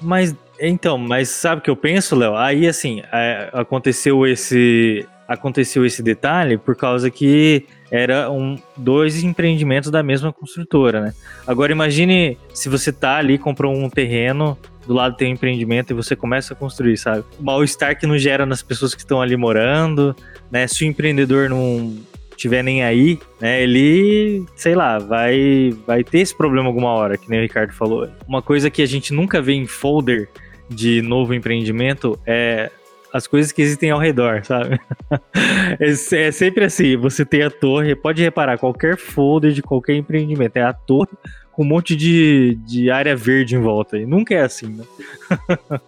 Mas, 0.00 0.34
então, 0.60 0.98
mas 0.98 1.28
sabe 1.28 1.60
o 1.60 1.62
que 1.62 1.70
eu 1.70 1.76
penso, 1.76 2.16
Léo? 2.16 2.36
Aí, 2.36 2.66
assim, 2.66 3.02
é, 3.12 3.50
aconteceu 3.52 4.26
esse 4.26 5.06
aconteceu 5.28 5.84
esse 5.84 6.02
detalhe 6.02 6.56
por 6.56 6.74
causa 6.74 7.10
que 7.10 7.66
era 7.90 8.30
um, 8.30 8.58
dois 8.74 9.22
empreendimentos 9.22 9.90
da 9.90 10.02
mesma 10.02 10.32
construtora, 10.32 11.02
né? 11.02 11.14
Agora 11.46 11.70
imagine 11.70 12.38
se 12.54 12.70
você 12.70 12.90
tá 12.90 13.16
ali, 13.16 13.36
comprou 13.36 13.74
um 13.74 13.90
terreno, 13.90 14.56
do 14.86 14.94
lado 14.94 15.16
tem 15.16 15.30
um 15.30 15.34
empreendimento 15.34 15.92
e 15.92 15.94
você 15.94 16.16
começa 16.16 16.54
a 16.54 16.56
construir, 16.56 16.96
sabe? 16.96 17.22
O 17.38 17.42
mal-estar 17.42 17.98
que 17.98 18.06
não 18.06 18.16
gera 18.16 18.46
nas 18.46 18.62
pessoas 18.62 18.94
que 18.94 19.02
estão 19.02 19.20
ali 19.20 19.36
morando, 19.36 20.16
né? 20.50 20.66
Se 20.66 20.82
o 20.82 20.86
empreendedor 20.86 21.50
não 21.50 21.94
tiver 22.38 22.62
nem 22.62 22.84
aí, 22.84 23.18
né, 23.40 23.60
ele, 23.60 24.46
sei 24.54 24.74
lá, 24.74 24.98
vai, 24.98 25.74
vai 25.84 26.04
ter 26.04 26.20
esse 26.20 26.34
problema 26.34 26.68
alguma 26.68 26.90
hora, 26.90 27.18
que 27.18 27.28
nem 27.28 27.40
o 27.40 27.42
Ricardo 27.42 27.72
falou. 27.72 28.08
Uma 28.26 28.40
coisa 28.40 28.70
que 28.70 28.80
a 28.80 28.86
gente 28.86 29.12
nunca 29.12 29.42
vê 29.42 29.52
em 29.52 29.66
folder 29.66 30.28
de 30.70 31.02
novo 31.02 31.34
empreendimento 31.34 32.18
é 32.24 32.70
as 33.12 33.26
coisas 33.26 33.50
que 33.50 33.60
existem 33.60 33.90
ao 33.90 33.98
redor, 33.98 34.44
sabe? 34.44 34.78
é, 35.80 35.90
é, 35.90 36.30
sempre 36.30 36.64
assim, 36.64 36.96
você 36.96 37.24
tem 37.24 37.42
a 37.42 37.50
torre, 37.50 37.96
pode 37.96 38.22
reparar, 38.22 38.56
qualquer 38.56 38.96
folder 38.96 39.50
de 39.50 39.62
qualquer 39.62 39.96
empreendimento, 39.96 40.56
é 40.56 40.62
a 40.62 40.72
torre 40.72 41.10
com 41.50 41.64
um 41.64 41.66
monte 41.66 41.96
de, 41.96 42.56
de 42.64 42.88
área 42.88 43.16
verde 43.16 43.56
em 43.56 43.60
volta, 43.60 43.98
e 43.98 44.06
nunca 44.06 44.34
é 44.34 44.42
assim, 44.42 44.68
né? 44.68 44.84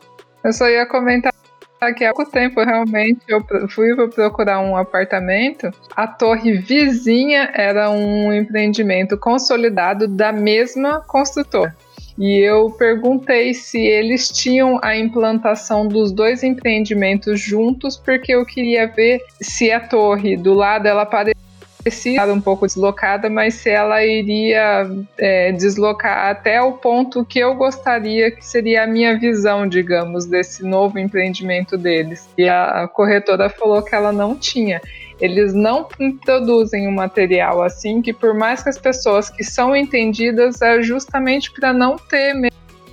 Eu 0.42 0.52
só 0.52 0.68
ia 0.68 0.86
comentar 0.86 1.29
que 1.96 2.04
há 2.04 2.12
pouco 2.12 2.30
tempo 2.30 2.62
realmente 2.62 3.20
eu 3.26 3.42
fui 3.68 3.94
procurar 4.10 4.60
um 4.60 4.76
apartamento. 4.76 5.70
A 5.96 6.06
torre 6.06 6.52
vizinha 6.58 7.50
era 7.54 7.90
um 7.90 8.30
empreendimento 8.32 9.16
consolidado 9.16 10.06
da 10.06 10.30
mesma 10.30 11.00
construtora. 11.00 11.74
E 12.18 12.36
eu 12.38 12.70
perguntei 12.72 13.54
se 13.54 13.80
eles 13.80 14.28
tinham 14.28 14.78
a 14.82 14.94
implantação 14.94 15.88
dos 15.88 16.12
dois 16.12 16.42
empreendimentos 16.42 17.40
juntos, 17.40 17.96
porque 17.96 18.34
eu 18.34 18.44
queria 18.44 18.86
ver 18.86 19.20
se 19.40 19.72
a 19.72 19.80
torre 19.80 20.36
do 20.36 20.52
lado 20.52 20.86
ela 20.86 21.06
parecia 21.06 21.39
parecia 21.82 22.22
um 22.26 22.40
pouco 22.40 22.66
deslocada, 22.66 23.30
mas 23.30 23.54
se 23.54 23.70
ela 23.70 24.04
iria 24.04 24.88
é, 25.18 25.52
deslocar 25.52 26.30
até 26.30 26.60
o 26.60 26.72
ponto 26.72 27.24
que 27.24 27.38
eu 27.38 27.54
gostaria, 27.54 28.30
que 28.30 28.44
seria 28.44 28.84
a 28.84 28.86
minha 28.86 29.18
visão, 29.18 29.66
digamos, 29.66 30.26
desse 30.26 30.62
novo 30.62 30.98
empreendimento 30.98 31.76
deles. 31.76 32.28
E 32.36 32.48
a 32.48 32.88
corretora 32.88 33.48
falou 33.48 33.82
que 33.82 33.94
ela 33.94 34.12
não 34.12 34.36
tinha. 34.36 34.80
Eles 35.20 35.52
não 35.52 35.86
introduzem 35.98 36.88
um 36.88 36.92
material 36.92 37.62
assim, 37.62 38.00
que 38.00 38.12
por 38.12 38.34
mais 38.34 38.62
que 38.62 38.68
as 38.68 38.78
pessoas 38.78 39.28
que 39.28 39.44
são 39.44 39.74
entendidas, 39.74 40.62
é 40.62 40.82
justamente 40.82 41.52
para 41.52 41.72
não 41.72 41.96
ter 41.96 42.34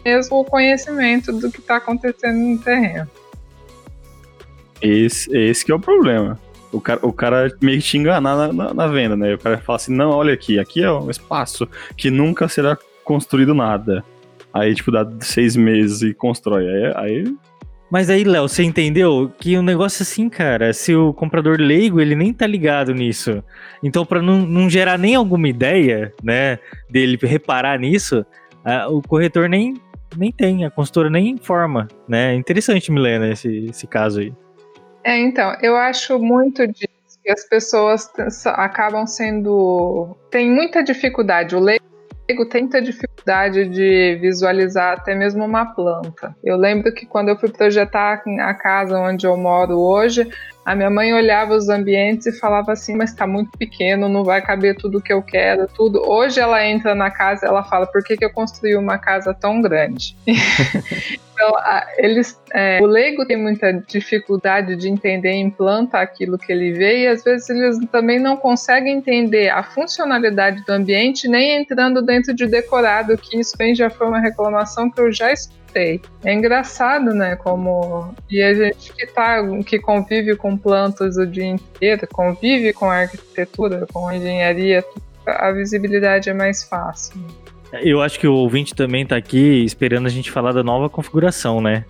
mesmo 0.03 0.39
o 0.39 0.45
conhecimento 0.45 1.31
do 1.31 1.51
que 1.51 1.59
está 1.59 1.77
acontecendo 1.77 2.37
no 2.37 2.59
terreno. 2.59 3.09
Esse, 4.81 5.35
esse 5.35 5.65
que 5.65 5.71
é 5.71 5.75
o 5.75 5.79
problema. 5.79 6.39
O 6.71 6.81
cara, 6.81 6.99
o 7.01 7.13
cara 7.13 7.51
meio 7.61 7.79
que 7.79 7.87
te 7.87 7.97
enganar 7.97 8.35
na, 8.35 8.53
na, 8.53 8.73
na, 8.73 8.87
venda, 8.87 9.15
né? 9.15 9.33
O 9.33 9.37
cara 9.37 9.57
fala 9.57 9.77
assim, 9.77 9.93
não, 9.93 10.09
olha 10.09 10.33
aqui, 10.33 10.59
aqui 10.59 10.83
é 10.83 10.91
um 10.91 11.09
espaço 11.09 11.67
que 11.95 12.11
nunca 12.11 12.47
será 12.47 12.77
construído 13.03 13.53
nada. 13.53 14.03
Aí, 14.53 14.73
tipo, 14.75 14.91
dá 14.91 15.07
seis 15.19 15.55
meses 15.55 16.01
e 16.01 16.13
constrói. 16.13 16.67
Aí, 16.67 16.93
aí... 16.95 17.37
Mas 17.89 18.09
aí, 18.09 18.25
Léo, 18.25 18.49
você 18.49 18.63
entendeu 18.63 19.31
que 19.39 19.55
o 19.55 19.61
um 19.61 19.63
negócio 19.63 20.03
assim, 20.03 20.27
cara, 20.27 20.73
se 20.73 20.93
o 20.93 21.13
comprador 21.13 21.57
leigo, 21.57 22.01
ele 22.01 22.15
nem 22.15 22.33
tá 22.33 22.45
ligado 22.45 22.93
nisso. 22.93 23.41
Então, 23.81 24.05
para 24.05 24.21
não, 24.21 24.45
não 24.45 24.69
gerar 24.69 24.97
nem 24.97 25.15
alguma 25.15 25.47
ideia, 25.47 26.13
né, 26.21 26.59
dele 26.89 27.17
reparar 27.21 27.79
nisso, 27.79 28.25
uh, 28.65 28.93
o 28.93 29.01
corretor 29.01 29.47
nem, 29.47 29.75
nem 30.17 30.33
tem, 30.33 30.65
a 30.65 30.69
consultora 30.69 31.09
nem 31.09 31.29
informa, 31.29 31.87
né? 32.09 32.35
Interessante, 32.35 32.91
Milena, 32.91 33.29
esse, 33.29 33.67
esse 33.69 33.87
caso 33.87 34.19
aí. 34.19 34.33
É, 35.07 35.17
então, 35.17 35.55
eu 35.61 35.77
acho 35.77 36.19
muito 36.19 36.67
disso 36.67 37.17
que 37.23 37.31
as 37.31 37.47
pessoas 37.47 38.11
acabam 38.45 39.07
sendo. 39.07 40.17
tem 40.29 40.51
muita 40.51 40.83
dificuldade. 40.83 41.55
O 41.55 41.61
leigo 41.61 41.85
tem 42.49 42.63
muita 42.63 42.81
dificuldade 42.81 43.69
de 43.69 44.17
visualizar 44.19 44.97
até 44.97 45.15
mesmo 45.15 45.45
uma 45.45 45.65
planta. 45.73 46.35
Eu 46.43 46.57
lembro 46.57 46.93
que 46.93 47.05
quando 47.05 47.29
eu 47.29 47.39
fui 47.39 47.47
projetar 47.47 48.21
a 48.41 48.53
casa 48.53 48.99
onde 48.99 49.25
eu 49.25 49.37
moro 49.37 49.79
hoje, 49.79 50.29
a 50.67 50.75
minha 50.75 50.89
mãe 50.89 51.13
olhava 51.13 51.55
os 51.55 51.69
ambientes 51.69 52.27
e 52.27 52.37
falava 52.37 52.73
assim, 52.73 52.93
mas 52.93 53.11
está 53.11 53.25
muito 53.25 53.57
pequeno, 53.57 54.09
não 54.09 54.25
vai 54.25 54.41
caber 54.41 54.75
tudo 54.75 55.01
que 55.01 55.13
eu 55.13 55.21
quero, 55.21 55.65
tudo. 55.65 56.01
Hoje 56.05 56.41
ela 56.41 56.61
entra 56.67 56.93
na 56.93 57.09
casa 57.09 57.45
e 57.45 57.47
ela 57.47 57.63
fala, 57.63 57.87
por 57.87 58.03
que, 58.03 58.17
que 58.17 58.25
eu 58.25 58.29
construí 58.29 58.75
uma 58.75 58.97
casa 58.97 59.33
tão 59.33 59.61
grande? 59.61 60.13
então, 60.27 61.53
eles, 61.97 62.37
é, 62.53 62.79
o 62.81 62.85
leigo 62.85 63.25
tem 63.25 63.37
muita 63.37 63.71
dificuldade 63.71 64.75
de 64.75 64.89
entender 64.89 65.31
em 65.31 65.49
planta 65.49 65.99
aquilo 65.99 66.37
que 66.37 66.51
ele 66.51 66.73
vê 66.73 67.03
e 67.03 67.07
às 67.07 67.23
vezes 67.23 67.49
eles 67.49 67.77
também 67.89 68.19
não 68.19 68.35
conseguem 68.35 68.97
entender 68.97 69.47
a 69.47 69.63
funcionalidade 69.63 70.65
do 70.65 70.73
ambiente 70.73 71.29
nem 71.29 71.61
entrando 71.61 72.01
dentro 72.01 72.33
de 72.33 72.45
decorado, 72.45 73.17
que 73.17 73.39
isso 73.39 73.53
vem 73.57 73.73
já 73.73 73.89
foi 73.89 74.05
uma 74.05 74.19
reclamação 74.19 74.91
que 74.91 74.99
eu 74.99 75.13
já 75.13 75.31
gostei. 75.77 76.01
É 76.23 76.33
engraçado, 76.33 77.13
né? 77.13 77.35
Como. 77.35 78.13
E 78.29 78.41
a 78.41 78.53
gente 78.53 78.91
que, 78.93 79.05
tá, 79.07 79.37
que 79.65 79.79
convive 79.79 80.35
com 80.35 80.57
plantas 80.57 81.17
o 81.17 81.25
dia 81.25 81.45
inteiro, 81.45 82.07
convive 82.11 82.73
com 82.73 82.89
a 82.89 83.01
arquitetura, 83.01 83.85
com 83.91 84.07
a 84.07 84.15
engenharia, 84.15 84.83
a 85.25 85.51
visibilidade 85.51 86.29
é 86.29 86.33
mais 86.33 86.63
fácil. 86.63 87.21
Eu 87.81 88.01
acho 88.01 88.17
que 88.17 88.25
o 88.25 88.33
ouvinte 88.33 88.73
também 88.73 89.05
tá 89.05 89.17
aqui 89.17 89.63
esperando 89.65 90.05
a 90.05 90.09
gente 90.09 90.31
falar 90.31 90.53
da 90.53 90.63
nova 90.63 90.89
configuração, 90.89 91.59
né? 91.59 91.83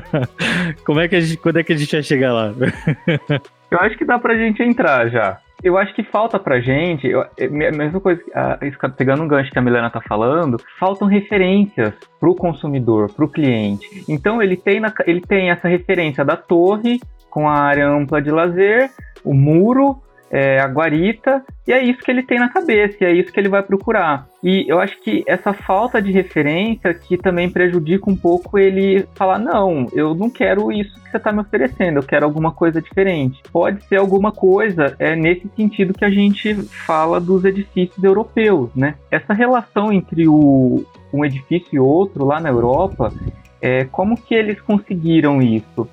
Como 0.84 1.00
é 1.00 1.08
que 1.08 1.16
a 1.16 1.20
gente, 1.20 1.38
quando 1.38 1.58
é 1.58 1.64
que 1.64 1.72
a 1.72 1.76
gente 1.76 1.92
vai 1.92 2.02
chegar 2.02 2.32
lá? 2.32 2.54
Eu 3.70 3.78
acho 3.80 3.96
que 3.96 4.04
dá 4.04 4.18
pra 4.18 4.36
gente 4.36 4.62
entrar 4.62 5.08
já. 5.08 5.40
Eu 5.62 5.76
acho 5.76 5.92
que 5.94 6.04
falta 6.04 6.38
pra 6.38 6.60
gente, 6.60 7.10
é, 7.36 7.48
mesma 7.48 8.00
coisa, 8.00 8.22
pegando 8.96 9.22
um 9.24 9.28
gancho 9.28 9.50
que 9.50 9.58
a 9.58 9.62
Milena 9.62 9.90
tá 9.90 10.00
falando, 10.00 10.56
faltam 10.78 11.08
referências 11.08 11.92
pro 12.20 12.34
consumidor, 12.34 13.12
pro 13.12 13.28
cliente. 13.28 14.04
Então 14.08 14.40
ele 14.40 14.56
tem, 14.56 14.78
na, 14.78 14.92
ele 15.04 15.20
tem 15.20 15.50
essa 15.50 15.66
referência 15.66 16.24
da 16.24 16.36
torre 16.36 17.00
com 17.28 17.48
a 17.48 17.54
área 17.54 17.88
ampla 17.88 18.22
de 18.22 18.30
lazer, 18.30 18.90
o 19.24 19.34
muro, 19.34 20.00
é, 20.30 20.60
a 20.60 20.66
guarita, 20.66 21.42
e 21.66 21.72
é 21.72 21.82
isso 21.82 22.00
que 22.00 22.10
ele 22.10 22.22
tem 22.22 22.38
na 22.38 22.48
cabeça, 22.48 22.96
e 23.00 23.04
é 23.04 23.12
isso 23.12 23.32
que 23.32 23.40
ele 23.40 23.48
vai 23.48 23.62
procurar. 23.62 24.26
E 24.42 24.64
eu 24.68 24.78
acho 24.78 25.00
que 25.00 25.24
essa 25.26 25.52
falta 25.52 26.00
de 26.00 26.12
referência 26.12 26.94
que 26.94 27.16
também 27.16 27.50
prejudica 27.50 28.08
um 28.10 28.16
pouco 28.16 28.58
ele 28.58 29.06
falar: 29.14 29.38
não, 29.38 29.86
eu 29.92 30.14
não 30.14 30.30
quero 30.30 30.70
isso 30.70 30.94
que 31.00 31.10
você 31.10 31.16
está 31.16 31.32
me 31.32 31.40
oferecendo, 31.40 31.98
eu 31.98 32.02
quero 32.02 32.24
alguma 32.24 32.52
coisa 32.52 32.80
diferente. 32.80 33.42
Pode 33.52 33.82
ser 33.84 33.96
alguma 33.96 34.30
coisa, 34.30 34.94
é 34.98 35.16
nesse 35.16 35.48
sentido 35.56 35.94
que 35.94 36.04
a 36.04 36.10
gente 36.10 36.54
fala 36.54 37.20
dos 37.20 37.44
edifícios 37.44 38.02
europeus, 38.02 38.70
né? 38.74 38.94
Essa 39.10 39.32
relação 39.32 39.92
entre 39.92 40.28
o, 40.28 40.84
um 41.12 41.24
edifício 41.24 41.68
e 41.72 41.78
outro 41.78 42.24
lá 42.24 42.38
na 42.38 42.48
Europa, 42.48 43.12
é, 43.60 43.84
como 43.84 44.16
que 44.16 44.34
eles 44.34 44.60
conseguiram 44.60 45.42
isso? 45.42 45.88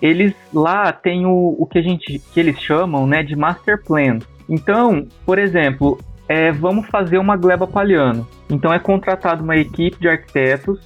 Eles 0.00 0.34
lá 0.52 0.92
têm 0.92 1.26
o, 1.26 1.56
o 1.58 1.66
que 1.66 1.78
a 1.78 1.82
gente 1.82 2.18
que 2.32 2.40
eles 2.40 2.58
chamam 2.60 3.06
né, 3.06 3.22
de 3.22 3.36
master 3.36 3.82
plan. 3.82 4.18
Então, 4.48 5.06
por 5.24 5.38
exemplo, 5.38 5.98
é, 6.28 6.50
vamos 6.52 6.86
fazer 6.86 7.18
uma 7.18 7.36
gleba 7.36 7.66
palhano. 7.66 8.26
Então 8.48 8.72
é 8.72 8.78
contratado 8.78 9.42
uma 9.42 9.56
equipe 9.56 9.98
de 10.00 10.08
arquitetos 10.08 10.80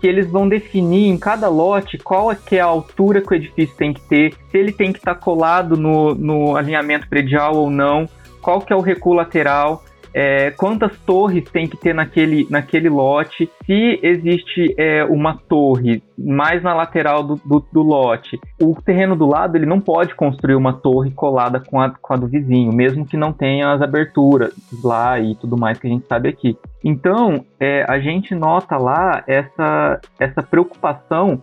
que 0.00 0.06
eles 0.06 0.30
vão 0.30 0.48
definir 0.48 1.08
em 1.08 1.18
cada 1.18 1.48
lote 1.48 1.98
qual 1.98 2.30
é, 2.30 2.36
que 2.36 2.56
é 2.56 2.60
a 2.60 2.66
altura 2.66 3.20
que 3.20 3.32
o 3.32 3.34
edifício 3.34 3.76
tem 3.76 3.92
que 3.92 4.00
ter, 4.02 4.34
se 4.50 4.56
ele 4.56 4.70
tem 4.70 4.92
que 4.92 4.98
estar 4.98 5.14
tá 5.14 5.20
colado 5.20 5.76
no, 5.76 6.14
no 6.14 6.56
alinhamento 6.56 7.08
predial 7.08 7.56
ou 7.56 7.68
não, 7.68 8.08
qual 8.40 8.60
que 8.60 8.72
é 8.72 8.76
o 8.76 8.80
recuo 8.80 9.14
lateral, 9.14 9.82
é, 10.14 10.50
quantas 10.50 10.96
torres 11.00 11.44
tem 11.50 11.66
que 11.66 11.76
ter 11.76 11.94
naquele, 11.94 12.46
naquele 12.50 12.88
lote, 12.88 13.50
se 13.64 14.00
existe 14.02 14.74
é, 14.76 15.04
uma 15.04 15.36
torre 15.36 16.02
mais 16.16 16.62
na 16.62 16.74
lateral 16.74 17.22
do, 17.22 17.36
do, 17.44 17.64
do, 17.72 17.82
lote, 17.82 18.38
o 18.60 18.74
terreno 18.82 19.14
do 19.14 19.26
lado 19.26 19.56
ele 19.56 19.66
não 19.66 19.80
pode 19.80 20.14
construir 20.14 20.54
uma 20.54 20.72
torre 20.72 21.10
colada 21.10 21.60
com 21.60 21.80
a, 21.80 21.90
com 21.90 22.14
a 22.14 22.16
do 22.16 22.26
vizinho, 22.26 22.72
mesmo 22.72 23.06
que 23.06 23.16
não 23.16 23.32
tenha 23.32 23.72
as 23.72 23.82
aberturas 23.82 24.52
lá 24.82 25.18
e 25.20 25.34
tudo 25.36 25.56
mais 25.56 25.78
que 25.78 25.86
a 25.86 25.90
gente 25.90 26.06
sabe 26.06 26.28
aqui. 26.28 26.56
Então, 26.84 27.44
é, 27.60 27.84
a 27.88 27.98
gente 27.98 28.34
nota 28.34 28.76
lá 28.76 29.22
essa, 29.26 30.00
essa 30.18 30.42
preocupação 30.42 31.42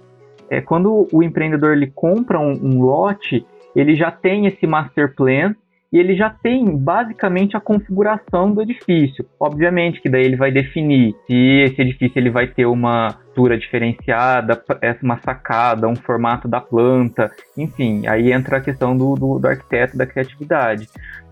é, 0.49 0.61
quando 0.61 1.07
o 1.11 1.23
empreendedor 1.23 1.73
ele 1.73 1.87
compra 1.87 2.39
um, 2.39 2.53
um 2.61 2.81
lote, 2.81 3.45
ele 3.75 3.95
já 3.95 4.11
tem 4.11 4.45
esse 4.45 4.65
master 4.67 5.13
plan 5.15 5.55
e 5.95 5.97
ele 5.97 6.13
já 6.13 6.29
tem 6.29 6.75
basicamente 6.75 7.55
a 7.55 7.61
configuração 7.61 8.51
do 8.51 8.61
edifício. 8.61 9.25
Obviamente 9.39 10.01
que 10.01 10.09
daí 10.09 10.25
ele 10.25 10.35
vai 10.35 10.51
definir 10.51 11.15
se 11.25 11.61
esse 11.61 11.81
edifício 11.81 12.19
ele 12.19 12.29
vai 12.29 12.47
ter 12.47 12.65
uma 12.65 13.05
altura 13.05 13.57
diferenciada, 13.57 14.61
uma 15.01 15.17
sacada, 15.21 15.87
um 15.87 15.95
formato 15.95 16.49
da 16.49 16.59
planta, 16.59 17.31
enfim, 17.57 18.05
aí 18.07 18.33
entra 18.33 18.57
a 18.57 18.61
questão 18.61 18.95
do, 18.95 19.15
do, 19.15 19.39
do 19.39 19.47
arquiteto, 19.47 19.97
da 19.97 20.05
criatividade 20.05 20.89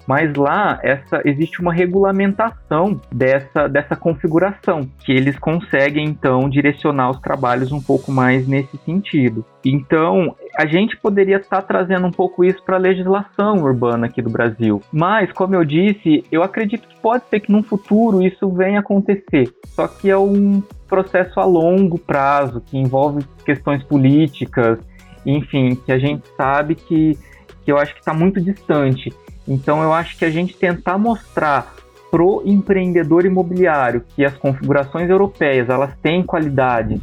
mas 0.07 0.33
lá 0.35 0.79
essa 0.83 1.21
existe 1.25 1.61
uma 1.61 1.73
regulamentação 1.73 2.99
dessa, 3.11 3.67
dessa 3.67 3.95
configuração, 3.95 4.89
que 4.99 5.11
eles 5.11 5.37
conseguem 5.39 6.05
então 6.05 6.49
direcionar 6.49 7.09
os 7.09 7.19
trabalhos 7.19 7.71
um 7.71 7.81
pouco 7.81 8.11
mais 8.11 8.47
nesse 8.47 8.77
sentido. 8.85 9.45
Então, 9.63 10.35
a 10.55 10.65
gente 10.65 10.95
poderia 10.97 11.37
estar 11.37 11.61
trazendo 11.63 12.05
um 12.05 12.11
pouco 12.11 12.43
isso 12.43 12.61
para 12.63 12.75
a 12.75 12.79
legislação 12.79 13.63
urbana 13.63 14.05
aqui 14.05 14.21
do 14.21 14.29
Brasil. 14.29 14.81
Mas, 14.91 15.31
como 15.31 15.55
eu 15.55 15.65
disse, 15.65 16.23
eu 16.31 16.43
acredito 16.43 16.87
que 16.87 16.99
pode 16.99 17.23
ser 17.29 17.39
que 17.39 17.51
no 17.51 17.63
futuro 17.63 18.21
isso 18.21 18.49
venha 18.49 18.79
acontecer. 18.79 19.51
Só 19.67 19.87
que 19.87 20.09
é 20.09 20.17
um 20.17 20.61
processo 20.87 21.39
a 21.39 21.45
longo 21.45 21.97
prazo, 21.97 22.61
que 22.61 22.77
envolve 22.77 23.25
questões 23.43 23.83
políticas, 23.83 24.77
enfim, 25.25 25.75
que 25.75 25.91
a 25.91 25.97
gente 25.97 26.23
sabe 26.37 26.75
que, 26.75 27.17
que 27.63 27.71
eu 27.71 27.77
acho 27.77 27.93
que 27.93 27.99
está 27.99 28.13
muito 28.13 28.39
distante. 28.39 29.11
Então 29.47 29.81
eu 29.81 29.91
acho 29.91 30.17
que 30.17 30.23
a 30.23 30.29
gente 30.29 30.55
tentar 30.55 30.97
mostrar 30.97 31.73
pro 32.13 32.43
empreendedor 32.45 33.25
imobiliário 33.25 34.05
que 34.15 34.23
as 34.23 34.37
configurações 34.37 35.09
europeias 35.09 35.67
elas 35.67 35.97
têm 35.97 36.21
qualidade, 36.21 37.01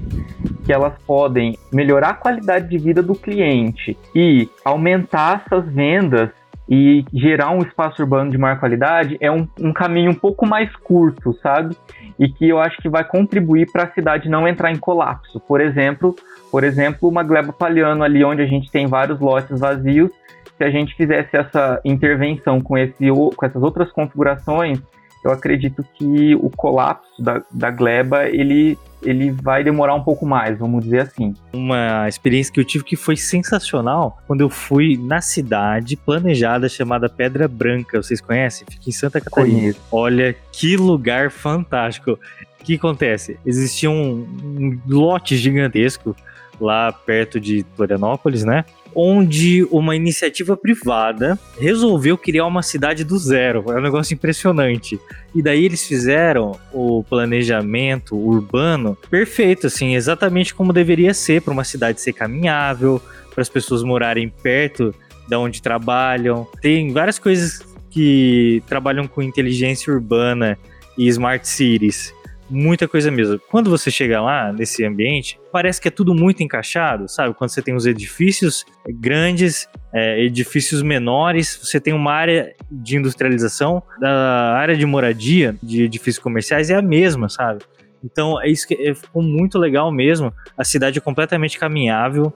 que 0.65 0.73
elas 0.73 0.95
podem 1.05 1.59
melhorar 1.73 2.11
a 2.11 2.15
qualidade 2.15 2.69
de 2.69 2.79
vida 2.79 3.03
do 3.03 3.17
cliente 3.17 3.99
e 4.15 4.49
aumentar 4.65 5.43
essas 5.45 5.67
vendas 5.67 6.31
e 6.69 7.05
gerar 7.13 7.51
um 7.51 7.59
espaço 7.59 8.01
urbano 8.01 8.31
de 8.31 8.39
maior 8.39 8.61
qualidade 8.61 9.17
é 9.21 9.29
um, 9.33 9.49
um 9.59 9.73
caminho 9.73 10.13
um 10.13 10.15
pouco 10.15 10.47
mais 10.47 10.71
curto, 10.77 11.33
sabe? 11.43 11.77
E 12.17 12.29
que 12.29 12.49
eu 12.49 12.61
acho 12.61 12.81
que 12.81 12.89
vai 12.89 13.03
contribuir 13.03 13.69
para 13.73 13.83
a 13.83 13.91
cidade 13.91 14.29
não 14.29 14.47
entrar 14.47 14.71
em 14.71 14.79
colapso. 14.79 15.41
Por 15.41 15.61
exemplo, 15.61 16.15
por 16.53 16.63
exemplo, 16.63 17.09
uma 17.09 17.25
gleba 17.25 17.53
palhano 17.53 18.05
ali 18.05 18.23
onde 18.23 18.43
a 18.43 18.47
gente 18.47 18.71
tem 18.71 18.87
vários 18.87 19.19
lotes 19.19 19.59
vazios 19.59 20.13
se 20.57 20.65
a 20.65 20.71
gente 20.71 20.95
fizesse 20.95 21.35
essa 21.35 21.81
intervenção 21.87 22.61
com, 22.61 22.77
esse, 22.77 23.09
com 23.09 23.47
essas 23.47 23.63
outras 23.63 23.91
configurações, 23.91 24.79
eu 25.25 25.31
acredito 25.31 25.85
que 25.95 26.35
o 26.35 26.51
colapso 26.51 27.23
da, 27.23 27.43
da 27.51 27.71
gleba 27.71 28.27
ele, 28.27 28.79
ele 29.03 29.31
vai 29.31 29.63
demorar 29.63 29.95
um 29.95 30.03
pouco 30.03 30.25
mais, 30.25 30.59
vamos 30.59 30.85
dizer 30.85 31.01
assim. 31.01 31.35
Uma 31.53 32.09
experiência 32.09 32.53
que 32.53 32.61
eu 32.61 32.65
tive 32.65 32.85
que 32.85 32.97
foi 32.97 33.17
sensacional 33.17 34.19
quando 34.27 34.41
eu 34.41 34.49
fui 34.49 34.97
na 34.97 35.21
cidade 35.21 35.97
planejada 35.97 36.69
chamada 36.69 37.09
Pedra 37.09 37.47
Branca. 37.47 38.03
Vocês 38.03 38.21
conhecem? 38.21 38.67
Fica 38.71 38.89
em 38.89 38.93
Santa 38.93 39.21
Catarina. 39.21 39.59
Conheço. 39.59 39.81
Olha 39.93 40.35
que 40.53 40.77
lugar 40.77 41.31
fantástico. 41.31 42.13
O 42.61 42.65
que 42.65 42.75
acontece? 42.75 43.39
Existia 43.45 43.91
um, 43.91 44.27
um 44.43 44.81
lote 44.87 45.37
gigantesco 45.37 46.17
lá 46.61 46.93
perto 46.93 47.41
de 47.41 47.65
Florianópolis, 47.75 48.45
né? 48.45 48.65
Onde 48.95 49.67
uma 49.71 49.95
iniciativa 49.97 50.57
privada 50.57 51.39
resolveu 51.59 52.17
criar 52.17 52.47
uma 52.47 52.63
cidade 52.63 53.05
do 53.05 53.19
zero. 53.19 53.65
É 53.69 53.79
um 53.79 53.83
negócio 53.83 54.15
impressionante. 54.15 54.99
E 55.35 55.43
daí 55.43 55.65
eles 55.65 55.87
fizeram 55.87 56.59
o 56.73 57.05
planejamento 57.05 58.17
urbano 58.17 58.97
perfeito, 59.09 59.67
assim, 59.67 59.95
exatamente 59.95 60.55
como 60.55 60.73
deveria 60.73 61.15
ser 61.15 61.43
para 61.43 61.53
uma 61.53 61.65
cidade 61.65 62.01
ser 62.01 62.13
caminhável, 62.13 63.01
para 63.33 63.43
as 63.43 63.49
pessoas 63.49 63.83
morarem 63.83 64.29
perto 64.29 64.95
da 65.29 65.39
onde 65.39 65.63
trabalham. 65.63 66.47
Tem 66.61 66.93
várias 66.93 67.19
coisas 67.19 67.63
que 67.91 68.63
trabalham 68.67 69.07
com 69.07 69.23
inteligência 69.23 69.93
urbana 69.93 70.59
e 70.97 71.09
smart 71.09 71.47
cities 71.47 72.13
muita 72.51 72.89
coisa 72.89 73.11
mesmo. 73.11 73.39
Quando 73.51 73.71
você 73.71 73.91
chega 73.91 74.21
lá 74.21 74.53
nesse 74.53 74.85
ambiente, 74.85 75.41
parece 75.53 75.81
que 75.81 75.89
é 75.89 75.91
tudo 75.91 76.15
muito 76.15 76.43
encaixado, 76.43 77.09
sabe? 77.09 77.35
Quando 77.35 77.51
você 77.51 77.63
tem 77.63 77.75
os 77.75 77.87
edifícios 77.87 78.67
grandes, 78.89 79.69
é, 79.93 80.23
edifícios 80.25 80.83
menores, 80.83 81.59
você 81.63 81.81
tem 81.81 81.95
uma 81.95 82.13
área 82.13 82.55
de 82.71 82.97
industrialização, 82.97 83.83
da 84.01 84.55
área 84.57 84.77
de 84.77 84.85
moradia 84.85 85.57
de 85.63 85.85
edifícios 85.85 86.23
comerciais 86.23 86.71
é 86.71 86.75
a 86.75 86.83
mesma, 86.83 87.29
sabe? 87.29 87.61
Então 88.03 88.41
é 88.41 88.49
isso 88.49 88.67
que 88.67 88.75
é, 88.75 88.95
ficou 88.95 89.23
muito 89.23 89.59
legal 89.59 89.93
mesmo. 89.93 90.33
A 90.57 90.65
cidade 90.65 90.99
é 90.99 91.01
completamente 91.01 91.59
caminhável. 91.59 92.33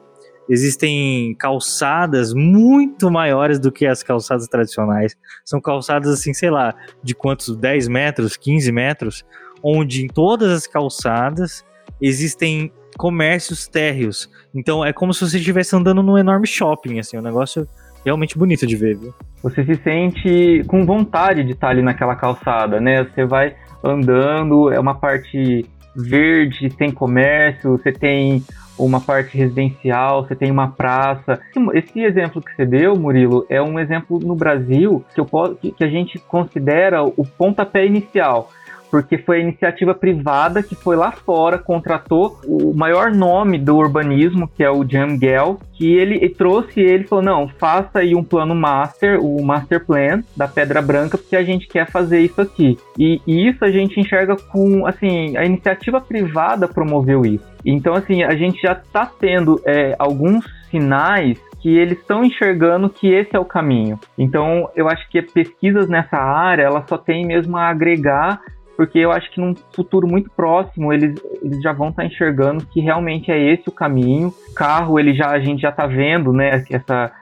Existem 0.46 1.34
calçadas 1.36 2.34
muito 2.34 3.10
maiores 3.10 3.58
do 3.58 3.72
que 3.72 3.86
as 3.86 4.02
calçadas 4.02 4.46
tradicionais. 4.46 5.16
São 5.42 5.58
calçadas 5.58 6.12
assim, 6.12 6.34
sei 6.34 6.50
lá, 6.50 6.74
de 7.02 7.14
quantos? 7.14 7.56
10 7.56 7.88
metros, 7.88 8.36
15 8.36 8.70
metros 8.70 9.24
onde 9.64 10.04
em 10.04 10.08
todas 10.08 10.52
as 10.52 10.66
calçadas 10.66 11.64
existem 12.00 12.70
comércios 12.98 13.66
térreos. 13.66 14.30
Então 14.54 14.84
é 14.84 14.92
como 14.92 15.14
se 15.14 15.26
você 15.26 15.38
estivesse 15.38 15.74
andando 15.74 16.02
num 16.02 16.18
enorme 16.18 16.46
shopping, 16.46 16.98
assim, 16.98 17.16
um 17.16 17.22
negócio 17.22 17.66
realmente 18.04 18.36
bonito 18.36 18.66
de 18.66 18.76
ver, 18.76 18.96
viu? 18.96 19.14
Você 19.42 19.64
se 19.64 19.76
sente 19.82 20.62
com 20.66 20.84
vontade 20.84 21.42
de 21.42 21.52
estar 21.52 21.68
ali 21.68 21.82
naquela 21.82 22.14
calçada, 22.14 22.78
né? 22.78 23.04
Você 23.04 23.24
vai 23.24 23.56
andando, 23.82 24.70
é 24.70 24.78
uma 24.78 24.94
parte 24.94 25.64
verde, 25.96 26.68
tem 26.68 26.90
comércio, 26.90 27.72
você 27.72 27.92
tem 27.92 28.44
uma 28.78 29.00
parte 29.00 29.36
residencial, 29.36 30.24
você 30.24 30.34
tem 30.34 30.50
uma 30.50 30.68
praça. 30.68 31.40
Esse 31.72 32.00
exemplo 32.00 32.42
que 32.42 32.54
você 32.54 32.66
deu, 32.66 32.96
Murilo, 32.96 33.46
é 33.48 33.62
um 33.62 33.78
exemplo 33.78 34.18
no 34.18 34.34
Brasil 34.34 35.04
que, 35.14 35.20
eu 35.20 35.24
posso, 35.24 35.54
que 35.56 35.84
a 35.84 35.88
gente 35.88 36.18
considera 36.18 37.02
o 37.04 37.24
pontapé 37.24 37.86
inicial 37.86 38.50
porque 38.94 39.18
foi 39.18 39.38
a 39.38 39.40
iniciativa 39.40 39.92
privada 39.92 40.62
que 40.62 40.76
foi 40.76 40.94
lá 40.94 41.10
fora, 41.10 41.58
contratou 41.58 42.38
o 42.46 42.72
maior 42.72 43.12
nome 43.12 43.58
do 43.58 43.76
urbanismo, 43.76 44.46
que 44.46 44.62
é 44.62 44.70
o 44.70 44.88
Jan 44.88 45.18
Gell, 45.18 45.58
que 45.72 45.96
ele, 45.96 46.28
trouxe 46.28 46.78
ele 46.78 47.02
falou: 47.02 47.24
não, 47.24 47.48
faça 47.48 47.98
aí 47.98 48.14
um 48.14 48.22
plano 48.22 48.54
master, 48.54 49.18
o 49.20 49.44
master 49.44 49.84
plan 49.84 50.22
da 50.36 50.46
Pedra 50.46 50.80
Branca, 50.80 51.18
porque 51.18 51.34
a 51.34 51.42
gente 51.42 51.66
quer 51.66 51.90
fazer 51.90 52.20
isso 52.20 52.40
aqui. 52.40 52.78
E, 52.96 53.20
e 53.26 53.48
isso 53.48 53.64
a 53.64 53.70
gente 53.72 53.98
enxerga 53.98 54.36
com, 54.36 54.86
assim, 54.86 55.36
a 55.36 55.44
iniciativa 55.44 56.00
privada 56.00 56.68
promoveu 56.68 57.26
isso. 57.26 57.44
Então, 57.66 57.94
assim, 57.94 58.22
a 58.22 58.36
gente 58.36 58.62
já 58.62 58.74
está 58.74 59.06
tendo 59.06 59.60
é, 59.66 59.96
alguns 59.98 60.44
sinais 60.70 61.36
que 61.64 61.78
eles 61.78 61.98
estão 61.98 62.22
enxergando 62.22 62.90
que 62.90 63.10
esse 63.10 63.34
é 63.34 63.40
o 63.40 63.44
caminho. 63.44 63.98
Então, 64.18 64.68
eu 64.76 64.86
acho 64.86 65.08
que 65.08 65.22
pesquisas 65.22 65.88
nessa 65.88 66.18
área, 66.18 66.64
ela 66.64 66.84
só 66.86 66.98
tem 66.98 67.24
mesmo 67.24 67.56
a 67.56 67.70
agregar, 67.70 68.38
porque 68.76 68.98
eu 68.98 69.12
acho 69.12 69.30
que 69.30 69.40
num 69.40 69.54
futuro 69.72 70.06
muito 70.06 70.30
próximo 70.30 70.92
eles, 70.92 71.20
eles 71.42 71.62
já 71.62 71.72
vão 71.72 71.90
estar 71.90 72.02
tá 72.02 72.08
enxergando 72.08 72.66
que 72.66 72.80
realmente 72.80 73.30
é 73.30 73.38
esse 73.38 73.68
o 73.68 73.72
caminho. 73.72 74.32
Carro, 74.54 74.98
ele 74.98 75.14
já 75.14 75.30
a 75.30 75.40
gente 75.40 75.62
já 75.62 75.70
está 75.70 75.86
vendo, 75.86 76.32
né, 76.32 76.64
essa 76.70 77.12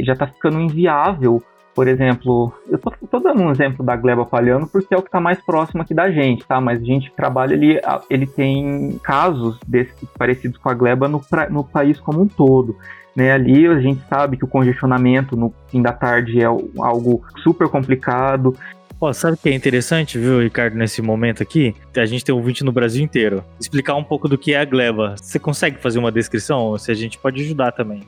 já 0.00 0.12
está 0.12 0.26
ficando 0.26 0.60
inviável 0.60 1.42
por 1.74 1.88
exemplo, 1.88 2.52
eu 2.68 2.78
tô, 2.78 2.90
tô, 3.10 3.18
dando 3.18 3.42
um 3.42 3.50
exemplo 3.50 3.84
da 3.84 3.96
gleba 3.96 4.26
palhano 4.26 4.68
porque 4.68 4.94
é 4.94 4.96
o 4.96 5.00
que 5.02 5.08
está 5.08 5.20
mais 5.20 5.40
próximo 5.40 5.82
aqui 5.82 5.94
da 5.94 6.10
gente, 6.10 6.44
tá? 6.44 6.60
Mas 6.60 6.82
a 6.82 6.84
gente 6.84 7.10
trabalha 7.12 7.56
ali, 7.56 7.80
ele 8.10 8.26
tem 8.26 9.00
casos 9.02 9.58
desses 9.66 10.08
parecidos 10.18 10.58
com 10.58 10.68
a 10.68 10.74
gleba 10.74 11.08
no, 11.08 11.22
no 11.50 11.64
país 11.64 11.98
como 11.98 12.20
um 12.20 12.28
todo. 12.28 12.76
Né, 13.14 13.30
ali 13.30 13.66
a 13.66 13.78
gente 13.78 14.02
sabe 14.08 14.38
que 14.38 14.44
o 14.44 14.48
congestionamento 14.48 15.36
no 15.36 15.52
fim 15.68 15.82
da 15.82 15.92
tarde 15.92 16.40
é 16.40 16.46
algo 16.46 17.22
super 17.42 17.68
complicado. 17.68 18.54
Pô, 19.02 19.12
sabe 19.12 19.34
o 19.34 19.36
que 19.36 19.48
é 19.48 19.52
interessante, 19.52 20.16
viu, 20.16 20.38
Ricardo, 20.38 20.76
nesse 20.76 21.02
momento 21.02 21.42
aqui? 21.42 21.74
A 21.96 22.06
gente 22.06 22.24
tem 22.24 22.32
ouvinte 22.32 22.62
no 22.62 22.70
Brasil 22.70 23.02
inteiro. 23.02 23.42
Explicar 23.58 23.96
um 23.96 24.04
pouco 24.04 24.28
do 24.28 24.38
que 24.38 24.54
é 24.54 24.60
a 24.60 24.64
gleba. 24.64 25.16
Você 25.20 25.40
consegue 25.40 25.76
fazer 25.78 25.98
uma 25.98 26.12
descrição? 26.12 26.78
Se 26.78 26.92
a 26.92 26.94
gente 26.94 27.18
pode 27.18 27.42
ajudar 27.42 27.72
também. 27.72 28.04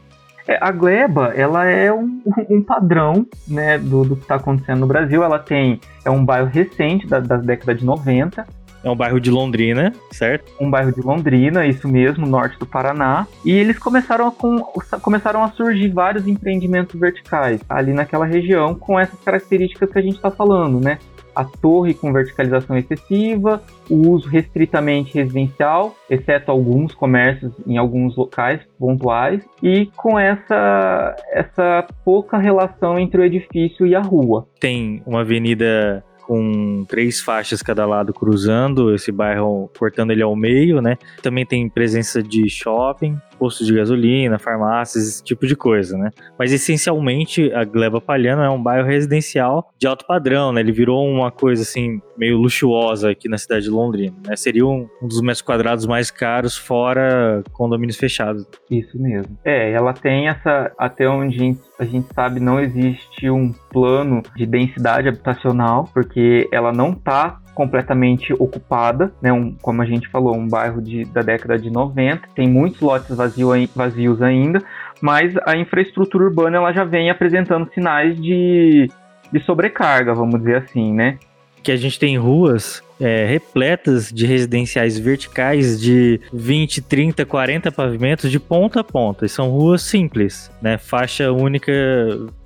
É, 0.46 0.57
a 0.61 0.70
gleba, 0.70 1.33
ela 1.35 1.66
é 1.66 1.92
um, 1.92 2.22
um 2.48 2.62
padrão 2.62 3.26
né, 3.48 3.76
do, 3.76 4.04
do 4.04 4.14
que 4.14 4.22
está 4.22 4.37
acontecendo 4.37 4.78
no 4.78 4.87
Brasil. 4.87 5.24
Ela 5.24 5.40
tem 5.40 5.80
é 6.04 6.11
um 6.11 6.24
bairro 6.24 6.46
recente 6.46 7.09
da, 7.09 7.18
das 7.18 7.44
décadas 7.44 7.80
de 7.80 7.85
90. 7.85 8.46
É 8.84 8.90
um 8.90 8.96
bairro 8.96 9.18
de 9.18 9.30
Londrina, 9.30 9.92
certo? 10.10 10.52
Um 10.60 10.70
bairro 10.70 10.92
de 10.92 11.00
Londrina, 11.00 11.66
isso 11.66 11.88
mesmo, 11.88 12.26
norte 12.26 12.58
do 12.58 12.66
Paraná. 12.66 13.26
E 13.44 13.50
eles 13.50 13.78
começaram 13.78 14.28
a, 14.28 14.32
com, 14.32 14.58
começaram 15.00 15.42
a 15.42 15.50
surgir 15.52 15.88
vários 15.88 16.28
empreendimentos 16.28 17.00
verticais 17.00 17.60
ali 17.68 17.92
naquela 17.92 18.26
região 18.26 18.74
com 18.74 19.00
essas 19.00 19.18
características 19.20 19.90
que 19.90 19.98
a 19.98 20.02
gente 20.02 20.16
está 20.16 20.30
falando, 20.30 20.78
né? 20.78 20.98
a 21.34 21.44
torre 21.44 21.94
com 21.94 22.12
verticalização 22.12 22.78
excessiva, 22.78 23.62
o 23.90 24.10
uso 24.10 24.28
restritamente 24.28 25.14
residencial, 25.14 25.94
exceto 26.08 26.50
alguns 26.50 26.94
comércios 26.94 27.52
em 27.66 27.76
alguns 27.76 28.16
locais 28.16 28.60
pontuais, 28.78 29.42
e 29.62 29.86
com 29.96 30.18
essa, 30.18 31.16
essa 31.32 31.86
pouca 32.04 32.38
relação 32.38 32.98
entre 32.98 33.20
o 33.20 33.24
edifício 33.24 33.86
e 33.86 33.94
a 33.94 34.00
rua. 34.00 34.46
Tem 34.60 35.02
uma 35.04 35.22
avenida 35.22 36.04
com 36.26 36.84
três 36.88 37.20
faixas 37.20 37.62
cada 37.62 37.87
lado 37.87 38.12
cruzando 38.12 38.94
esse 38.94 39.12
bairro, 39.12 39.70
cortando 39.78 40.10
ele 40.10 40.22
ao 40.22 40.34
meio, 40.34 40.80
né? 40.80 40.96
Também 41.22 41.44
tem 41.44 41.68
presença 41.68 42.22
de 42.22 42.48
shopping, 42.48 43.16
postos 43.44 43.66
de 43.66 43.74
gasolina, 43.74 44.38
farmácias, 44.38 45.07
esse 45.07 45.22
tipo 45.22 45.46
de 45.46 45.54
coisa, 45.54 45.98
né? 45.98 46.09
Mas 46.38 46.50
essencialmente 46.50 47.52
a 47.52 47.62
Gleba 47.62 48.00
Palhano 48.00 48.40
é 48.40 48.48
um 48.48 48.62
bairro 48.62 48.88
residencial 48.88 49.70
de 49.78 49.87
alto 49.87 50.07
padrão, 50.07 50.50
né? 50.50 50.62
Ele 50.62 50.72
virou 50.72 51.07
uma 51.07 51.30
coisa 51.30 51.61
assim 51.61 52.00
meio 52.16 52.38
luxuosa 52.38 53.11
aqui 53.11 53.28
na 53.28 53.37
cidade 53.37 53.64
de 53.64 53.70
Londrina, 53.70 54.16
né? 54.26 54.35
Seria 54.35 54.66
um, 54.66 54.88
um 55.02 55.07
dos 55.07 55.20
metros 55.20 55.42
quadrados 55.42 55.85
mais 55.85 56.11
caros 56.11 56.57
fora 56.57 57.42
condomínios 57.52 57.98
fechados. 57.98 58.46
Isso 58.70 58.98
mesmo. 58.98 59.38
É, 59.44 59.72
ela 59.72 59.92
tem 59.92 60.26
essa 60.26 60.72
até 60.78 61.07
onde 61.07 61.59
a 61.78 61.85
gente 61.85 62.07
sabe 62.14 62.40
não 62.40 62.59
existe 62.59 63.28
um 63.28 63.52
plano 63.70 64.22
de 64.35 64.46
densidade 64.46 65.07
habitacional, 65.07 65.90
porque 65.92 66.48
ela 66.50 66.72
não 66.72 66.92
está 66.92 67.43
completamente 67.54 68.32
ocupada, 68.34 69.12
né? 69.22 69.32
Um, 69.32 69.54
como 69.62 69.80
a 69.80 69.86
gente 69.86 70.08
falou, 70.08 70.36
um 70.36 70.48
bairro 70.48 70.82
de, 70.82 71.04
da 71.06 71.22
década 71.22 71.58
de 71.58 71.70
90, 71.70 72.28
tem 72.34 72.48
muitos 72.48 72.80
lotes 72.80 73.16
vazio, 73.16 73.50
vazios 73.74 74.20
ainda, 74.20 74.62
mas 75.00 75.34
a 75.46 75.56
infraestrutura 75.56 76.24
urbana 76.24 76.56
ela 76.56 76.72
já 76.72 76.84
vem 76.84 77.10
apresentando 77.10 77.70
sinais 77.72 78.20
de, 78.20 78.90
de 79.32 79.40
sobrecarga, 79.40 80.14
vamos 80.14 80.40
dizer 80.40 80.56
assim, 80.56 80.92
né? 80.92 81.18
Que 81.62 81.72
a 81.72 81.76
gente 81.76 81.98
tem 81.98 82.18
ruas 82.18 82.82
é, 83.00 83.26
repletas 83.26 84.11
de 84.12 84.26
residenciais 84.26 84.98
verticais 84.98 85.80
de 85.80 86.20
20, 86.33 86.83
30, 86.83 87.24
40 87.24 87.72
pavimentos 87.72 88.30
de 88.30 88.38
ponta 88.38 88.80
a 88.80 88.85
ponta. 88.85 89.26
E 89.26 89.28
são 89.28 89.50
ruas 89.50 89.83
simples, 89.83 90.50
né? 90.61 90.78
Faixa 90.78 91.33
única, 91.33 91.72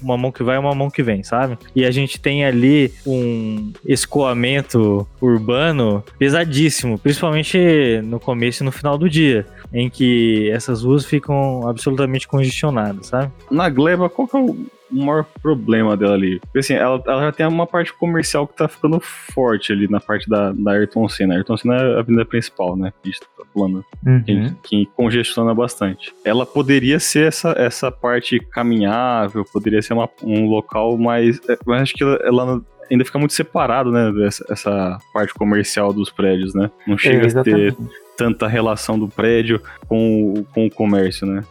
uma 0.00 0.16
mão 0.16 0.32
que 0.32 0.42
vai 0.42 0.58
uma 0.58 0.74
mão 0.74 0.90
que 0.90 1.02
vem, 1.02 1.22
sabe? 1.22 1.58
E 1.74 1.84
a 1.84 1.90
gente 1.90 2.20
tem 2.20 2.44
ali 2.44 2.92
um 3.06 3.72
escoamento 3.84 5.06
urbano 5.20 6.02
pesadíssimo, 6.18 6.98
principalmente 6.98 8.00
no 8.04 8.18
começo 8.18 8.62
e 8.62 8.66
no 8.66 8.72
final 8.72 8.96
do 8.96 9.08
dia, 9.08 9.46
em 9.72 9.88
que 9.88 10.50
essas 10.50 10.82
ruas 10.82 11.04
ficam 11.04 11.68
absolutamente 11.68 12.26
congestionadas, 12.26 13.06
sabe? 13.08 13.30
Na 13.50 13.68
Gleba, 13.68 14.08
qual 14.08 14.26
que 14.26 14.36
é 14.36 14.40
o 14.40 14.66
o 14.90 15.04
maior 15.04 15.24
problema 15.42 15.96
dela 15.96 16.14
ali. 16.14 16.40
Porque 16.40 16.58
assim, 16.58 16.74
ela, 16.74 17.02
ela 17.06 17.22
já 17.22 17.32
tem 17.32 17.46
uma 17.46 17.66
parte 17.66 17.92
comercial 17.92 18.46
que 18.46 18.56
tá 18.56 18.68
ficando 18.68 19.00
forte 19.00 19.72
ali 19.72 19.88
na 19.88 20.00
parte 20.00 20.28
da, 20.28 20.52
da 20.52 20.72
Ayrton 20.72 21.08
Senna. 21.08 21.34
A 21.34 21.36
Ayrton 21.38 21.56
Senna 21.56 21.76
é 21.76 21.96
a 21.96 21.98
avenida 22.00 22.24
principal, 22.24 22.76
né? 22.76 22.92
Que 23.02 23.08
a 23.08 23.12
gente 23.12 23.20
tá 23.20 23.44
falando. 23.52 23.84
Uhum. 24.06 24.22
Que, 24.22 24.54
que, 24.62 24.86
congestiona 24.96 25.54
bastante. 25.54 26.14
Ela 26.24 26.46
poderia 26.46 26.98
ser 26.98 27.28
essa, 27.28 27.54
essa 27.56 27.90
parte 27.90 28.38
caminhável, 28.38 29.44
poderia 29.44 29.82
ser 29.82 29.94
uma, 29.94 30.08
um 30.22 30.48
local 30.48 30.96
mais. 30.96 31.40
É, 31.48 31.58
mas 31.66 31.82
acho 31.82 31.94
que 31.94 32.02
ela, 32.02 32.18
ela 32.22 32.62
ainda 32.90 33.04
fica 33.04 33.18
muito 33.18 33.34
separado, 33.34 33.90
né? 33.90 34.12
Essa, 34.26 34.44
essa, 34.50 34.98
parte 35.12 35.34
comercial 35.34 35.92
dos 35.92 36.10
prédios, 36.10 36.54
né? 36.54 36.70
Não 36.86 36.96
chega 36.96 37.26
é, 37.26 37.40
a 37.40 37.42
ter 37.42 37.76
tanta 38.16 38.48
relação 38.48 38.98
do 38.98 39.08
prédio 39.08 39.60
com, 39.86 40.44
com 40.52 40.66
o 40.66 40.70
comércio, 40.70 41.26
né? 41.26 41.44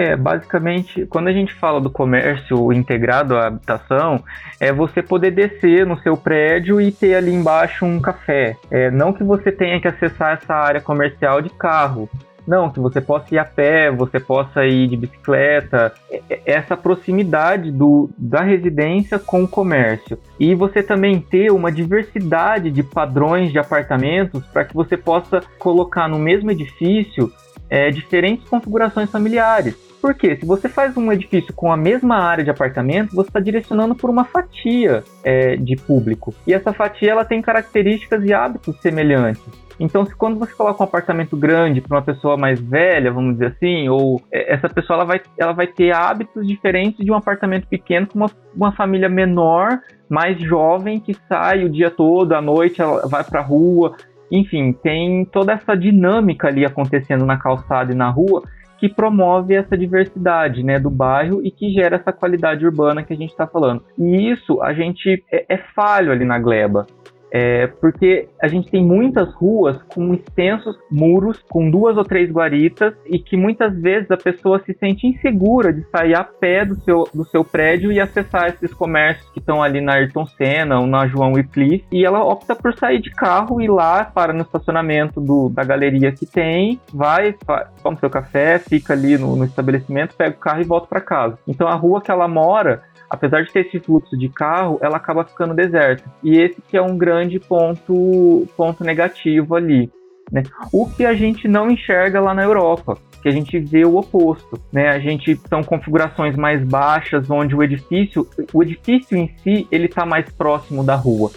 É, 0.00 0.16
basicamente, 0.16 1.04
quando 1.04 1.28
a 1.28 1.32
gente 1.32 1.52
fala 1.52 1.78
do 1.78 1.90
comércio 1.90 2.72
integrado 2.72 3.36
à 3.36 3.48
habitação, 3.48 4.24
é 4.58 4.72
você 4.72 5.02
poder 5.02 5.30
descer 5.30 5.84
no 5.84 6.00
seu 6.00 6.16
prédio 6.16 6.80
e 6.80 6.90
ter 6.90 7.16
ali 7.16 7.30
embaixo 7.30 7.84
um 7.84 8.00
café. 8.00 8.56
É, 8.70 8.90
não 8.90 9.12
que 9.12 9.22
você 9.22 9.52
tenha 9.52 9.78
que 9.78 9.86
acessar 9.86 10.38
essa 10.40 10.54
área 10.54 10.80
comercial 10.80 11.42
de 11.42 11.50
carro. 11.50 12.08
Não, 12.46 12.70
que 12.70 12.80
você 12.80 12.98
possa 12.98 13.34
ir 13.34 13.38
a 13.38 13.44
pé, 13.44 13.90
você 13.90 14.18
possa 14.18 14.64
ir 14.64 14.88
de 14.88 14.96
bicicleta, 14.96 15.92
é, 16.10 16.22
é, 16.30 16.40
essa 16.46 16.78
proximidade 16.78 17.70
do, 17.70 18.08
da 18.16 18.40
residência 18.40 19.18
com 19.18 19.44
o 19.44 19.48
comércio. 19.48 20.18
E 20.38 20.54
você 20.54 20.82
também 20.82 21.20
ter 21.20 21.52
uma 21.52 21.70
diversidade 21.70 22.70
de 22.70 22.82
padrões 22.82 23.52
de 23.52 23.58
apartamentos 23.58 24.46
para 24.46 24.64
que 24.64 24.72
você 24.72 24.96
possa 24.96 25.42
colocar 25.58 26.08
no 26.08 26.18
mesmo 26.18 26.50
edifício 26.50 27.30
é, 27.68 27.90
diferentes 27.90 28.48
configurações 28.48 29.10
familiares. 29.10 29.89
Porque 30.00 30.36
se 30.36 30.46
você 30.46 30.68
faz 30.68 30.96
um 30.96 31.12
edifício 31.12 31.52
com 31.52 31.70
a 31.70 31.76
mesma 31.76 32.16
área 32.16 32.42
de 32.42 32.50
apartamento, 32.50 33.14
você 33.14 33.28
está 33.28 33.40
direcionando 33.40 33.94
por 33.94 34.08
uma 34.08 34.24
fatia 34.24 35.04
é, 35.22 35.56
de 35.56 35.76
público. 35.76 36.34
E 36.46 36.54
essa 36.54 36.72
fatia 36.72 37.10
ela 37.10 37.24
tem 37.24 37.42
características 37.42 38.24
e 38.24 38.32
hábitos 38.32 38.80
semelhantes. 38.80 39.44
Então, 39.78 40.04
se 40.04 40.14
quando 40.14 40.38
você 40.38 40.52
coloca 40.52 40.82
um 40.82 40.86
apartamento 40.86 41.34
grande 41.34 41.80
para 41.80 41.96
uma 41.96 42.02
pessoa 42.02 42.36
mais 42.36 42.60
velha, 42.60 43.10
vamos 43.10 43.32
dizer 43.32 43.46
assim, 43.46 43.88
ou 43.88 44.20
é, 44.30 44.52
essa 44.52 44.68
pessoa 44.68 44.98
ela 44.98 45.06
vai, 45.06 45.20
ela 45.38 45.52
vai 45.52 45.66
ter 45.66 45.94
hábitos 45.94 46.46
diferentes 46.46 47.02
de 47.02 47.10
um 47.10 47.14
apartamento 47.14 47.66
pequeno 47.66 48.06
com 48.06 48.18
uma, 48.18 48.30
uma 48.54 48.72
família 48.72 49.08
menor, 49.08 49.80
mais 50.06 50.38
jovem, 50.38 51.00
que 51.00 51.14
sai 51.26 51.64
o 51.64 51.70
dia 51.70 51.90
todo, 51.90 52.34
à 52.34 52.42
noite 52.42 52.82
ela 52.82 53.06
vai 53.08 53.24
para 53.24 53.40
a 53.40 53.42
rua. 53.44 53.96
Enfim, 54.30 54.72
tem 54.72 55.24
toda 55.24 55.52
essa 55.52 55.74
dinâmica 55.74 56.48
ali 56.48 56.64
acontecendo 56.64 57.24
na 57.24 57.38
calçada 57.38 57.90
e 57.90 57.96
na 57.96 58.10
rua 58.10 58.42
que 58.80 58.88
promove 58.88 59.54
essa 59.54 59.76
diversidade 59.76 60.62
né, 60.62 60.78
do 60.80 60.88
bairro 60.88 61.44
e 61.44 61.50
que 61.50 61.70
gera 61.70 61.96
essa 61.96 62.12
qualidade 62.12 62.64
urbana 62.64 63.02
que 63.02 63.12
a 63.12 63.16
gente 63.16 63.30
está 63.30 63.46
falando. 63.46 63.84
E 63.98 64.30
isso 64.30 64.60
a 64.62 64.72
gente 64.72 65.22
é, 65.30 65.44
é 65.54 65.58
falho 65.76 66.10
ali 66.10 66.24
na 66.24 66.38
Gleba. 66.38 66.86
É, 67.32 67.66
porque 67.66 68.28
a 68.42 68.48
gente 68.48 68.70
tem 68.70 68.84
muitas 68.84 69.32
ruas 69.34 69.80
com 69.94 70.12
extensos 70.14 70.76
muros, 70.90 71.38
com 71.48 71.70
duas 71.70 71.96
ou 71.96 72.04
três 72.04 72.30
guaritas, 72.30 72.94
e 73.06 73.18
que 73.18 73.36
muitas 73.36 73.74
vezes 73.80 74.10
a 74.10 74.16
pessoa 74.16 74.60
se 74.60 74.74
sente 74.74 75.06
insegura 75.06 75.72
de 75.72 75.82
sair 75.90 76.14
a 76.14 76.24
pé 76.24 76.64
do 76.64 76.74
seu, 76.80 77.08
do 77.14 77.24
seu 77.24 77.44
prédio 77.44 77.92
e 77.92 78.00
acessar 78.00 78.48
esses 78.48 78.74
comércios 78.74 79.30
que 79.30 79.38
estão 79.38 79.62
ali 79.62 79.80
na 79.80 79.94
Ayrton 79.94 80.26
Senna 80.26 80.80
ou 80.80 80.86
na 80.86 81.06
João 81.06 81.32
Wycliffe, 81.32 81.84
e 81.92 82.04
ela 82.04 82.24
opta 82.24 82.54
por 82.54 82.74
sair 82.74 83.00
de 83.00 83.10
carro 83.10 83.60
e 83.60 83.68
lá, 83.68 84.04
para 84.04 84.32
no 84.32 84.42
estacionamento 84.42 85.20
do, 85.20 85.48
da 85.48 85.62
galeria 85.64 86.12
que 86.12 86.26
tem, 86.26 86.80
vai, 86.92 87.34
toma 87.82 87.96
seu 87.98 88.10
café, 88.10 88.58
fica 88.58 88.92
ali 88.92 89.16
no, 89.16 89.36
no 89.36 89.44
estabelecimento, 89.44 90.16
pega 90.16 90.36
o 90.36 90.40
carro 90.40 90.60
e 90.60 90.64
volta 90.64 90.86
para 90.86 91.00
casa. 91.00 91.38
Então 91.46 91.68
a 91.68 91.74
rua 91.74 92.00
que 92.00 92.10
ela 92.10 92.26
mora 92.26 92.82
apesar 93.10 93.42
de 93.42 93.52
ter 93.52 93.66
esse 93.66 93.80
fluxo 93.80 94.16
de 94.16 94.28
carro, 94.28 94.78
ela 94.80 94.96
acaba 94.96 95.24
ficando 95.24 95.52
deserta. 95.52 96.08
E 96.22 96.38
esse 96.38 96.62
que 96.62 96.76
é 96.76 96.82
um 96.82 96.96
grande 96.96 97.40
ponto, 97.40 98.46
ponto 98.56 98.84
negativo 98.84 99.56
ali. 99.56 99.90
Né? 100.30 100.44
O 100.72 100.88
que 100.88 101.04
a 101.04 101.12
gente 101.12 101.48
não 101.48 101.68
enxerga 101.68 102.20
lá 102.20 102.32
na 102.32 102.44
Europa, 102.44 102.96
que 103.20 103.28
a 103.28 103.32
gente 103.32 103.58
vê 103.58 103.84
o 103.84 103.96
oposto, 103.96 104.58
né? 104.72 104.88
A 104.88 104.98
gente 105.00 105.36
são 105.48 105.62
configurações 105.62 106.36
mais 106.36 106.62
baixas, 106.64 107.28
onde 107.28 107.54
o 107.54 107.62
edifício, 107.62 108.26
o 108.52 108.62
edifício 108.62 109.16
em 109.18 109.28
si, 109.38 109.66
ele 109.72 109.86
está 109.86 110.06
mais 110.06 110.30
próximo 110.30 110.84
da 110.84 110.94
rua. 110.94 111.30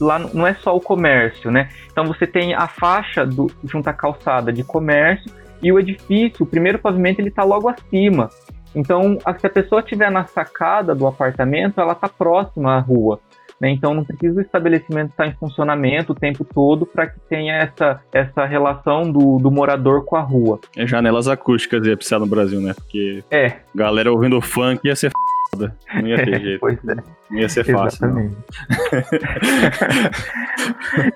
Lá 0.00 0.18
não 0.18 0.46
é 0.46 0.54
só 0.54 0.74
o 0.74 0.80
comércio, 0.80 1.50
né? 1.50 1.68
Então 1.92 2.06
você 2.06 2.26
tem 2.26 2.54
a 2.54 2.66
faixa 2.66 3.24
do, 3.24 3.50
junto 3.64 3.88
à 3.88 3.92
calçada 3.92 4.52
de 4.52 4.64
comércio 4.64 5.30
e 5.62 5.70
o 5.70 5.78
edifício, 5.78 6.44
o 6.44 6.46
primeiro 6.46 6.78
pavimento, 6.78 7.20
ele 7.20 7.28
está 7.28 7.44
logo 7.44 7.68
acima. 7.68 8.28
Então, 8.76 9.18
se 9.38 9.46
a 9.46 9.50
pessoa 9.50 9.80
estiver 9.80 10.10
na 10.10 10.26
sacada 10.26 10.94
do 10.94 11.06
apartamento, 11.06 11.80
ela 11.80 11.94
está 11.94 12.08
próxima 12.08 12.76
à 12.76 12.78
rua. 12.78 13.18
Né? 13.58 13.70
Então 13.70 13.94
não 13.94 14.04
precisa 14.04 14.38
o 14.38 14.42
estabelecimento 14.42 15.10
estar 15.10 15.26
em 15.26 15.32
funcionamento 15.34 16.12
o 16.12 16.14
tempo 16.14 16.44
todo 16.44 16.84
para 16.84 17.06
que 17.06 17.18
tenha 17.20 17.54
essa, 17.54 18.00
essa 18.12 18.44
relação 18.44 19.10
do, 19.10 19.38
do 19.38 19.50
morador 19.50 20.04
com 20.04 20.16
a 20.16 20.20
rua. 20.20 20.60
É 20.76 20.86
janelas 20.86 21.26
acústicas 21.26 21.86
ia 21.86 21.96
precisar 21.96 22.18
no 22.18 22.26
Brasil, 22.26 22.60
né? 22.60 22.74
Porque 22.74 23.24
é. 23.30 23.54
galera 23.74 24.12
ouvindo 24.12 24.40
funk 24.42 24.86
ia 24.86 24.94
ser 24.94 25.10
foda. 25.10 25.25
Não 25.56 26.06
ia 26.06 26.24
ter 26.24 26.40
jeito. 26.40 26.60
pois 26.60 26.78
é. 26.88 26.96
Não 27.30 27.38
ia 27.38 27.48
ser 27.48 27.64
fácil. 27.64 28.06
Exatamente. 28.06 28.36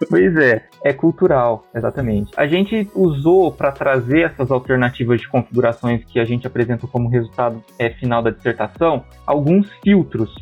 pois 0.09 0.37
é, 0.37 0.65
é 0.85 0.93
cultural, 0.93 1.65
exatamente. 1.75 2.33
A 2.37 2.47
gente 2.47 2.89
usou 2.95 3.53
para 3.53 3.73
trazer 3.73 4.23
essas 4.23 4.51
alternativas 4.51 5.21
de 5.21 5.29
configurações 5.29 6.05
que 6.05 6.19
a 6.19 6.25
gente 6.25 6.47
apresentou 6.47 6.89
como 6.89 7.09
resultado 7.09 7.63
é, 7.79 7.91
final 7.91 8.23
da 8.23 8.31
dissertação, 8.31 9.05
alguns 9.27 9.71
filtros, 9.83 10.35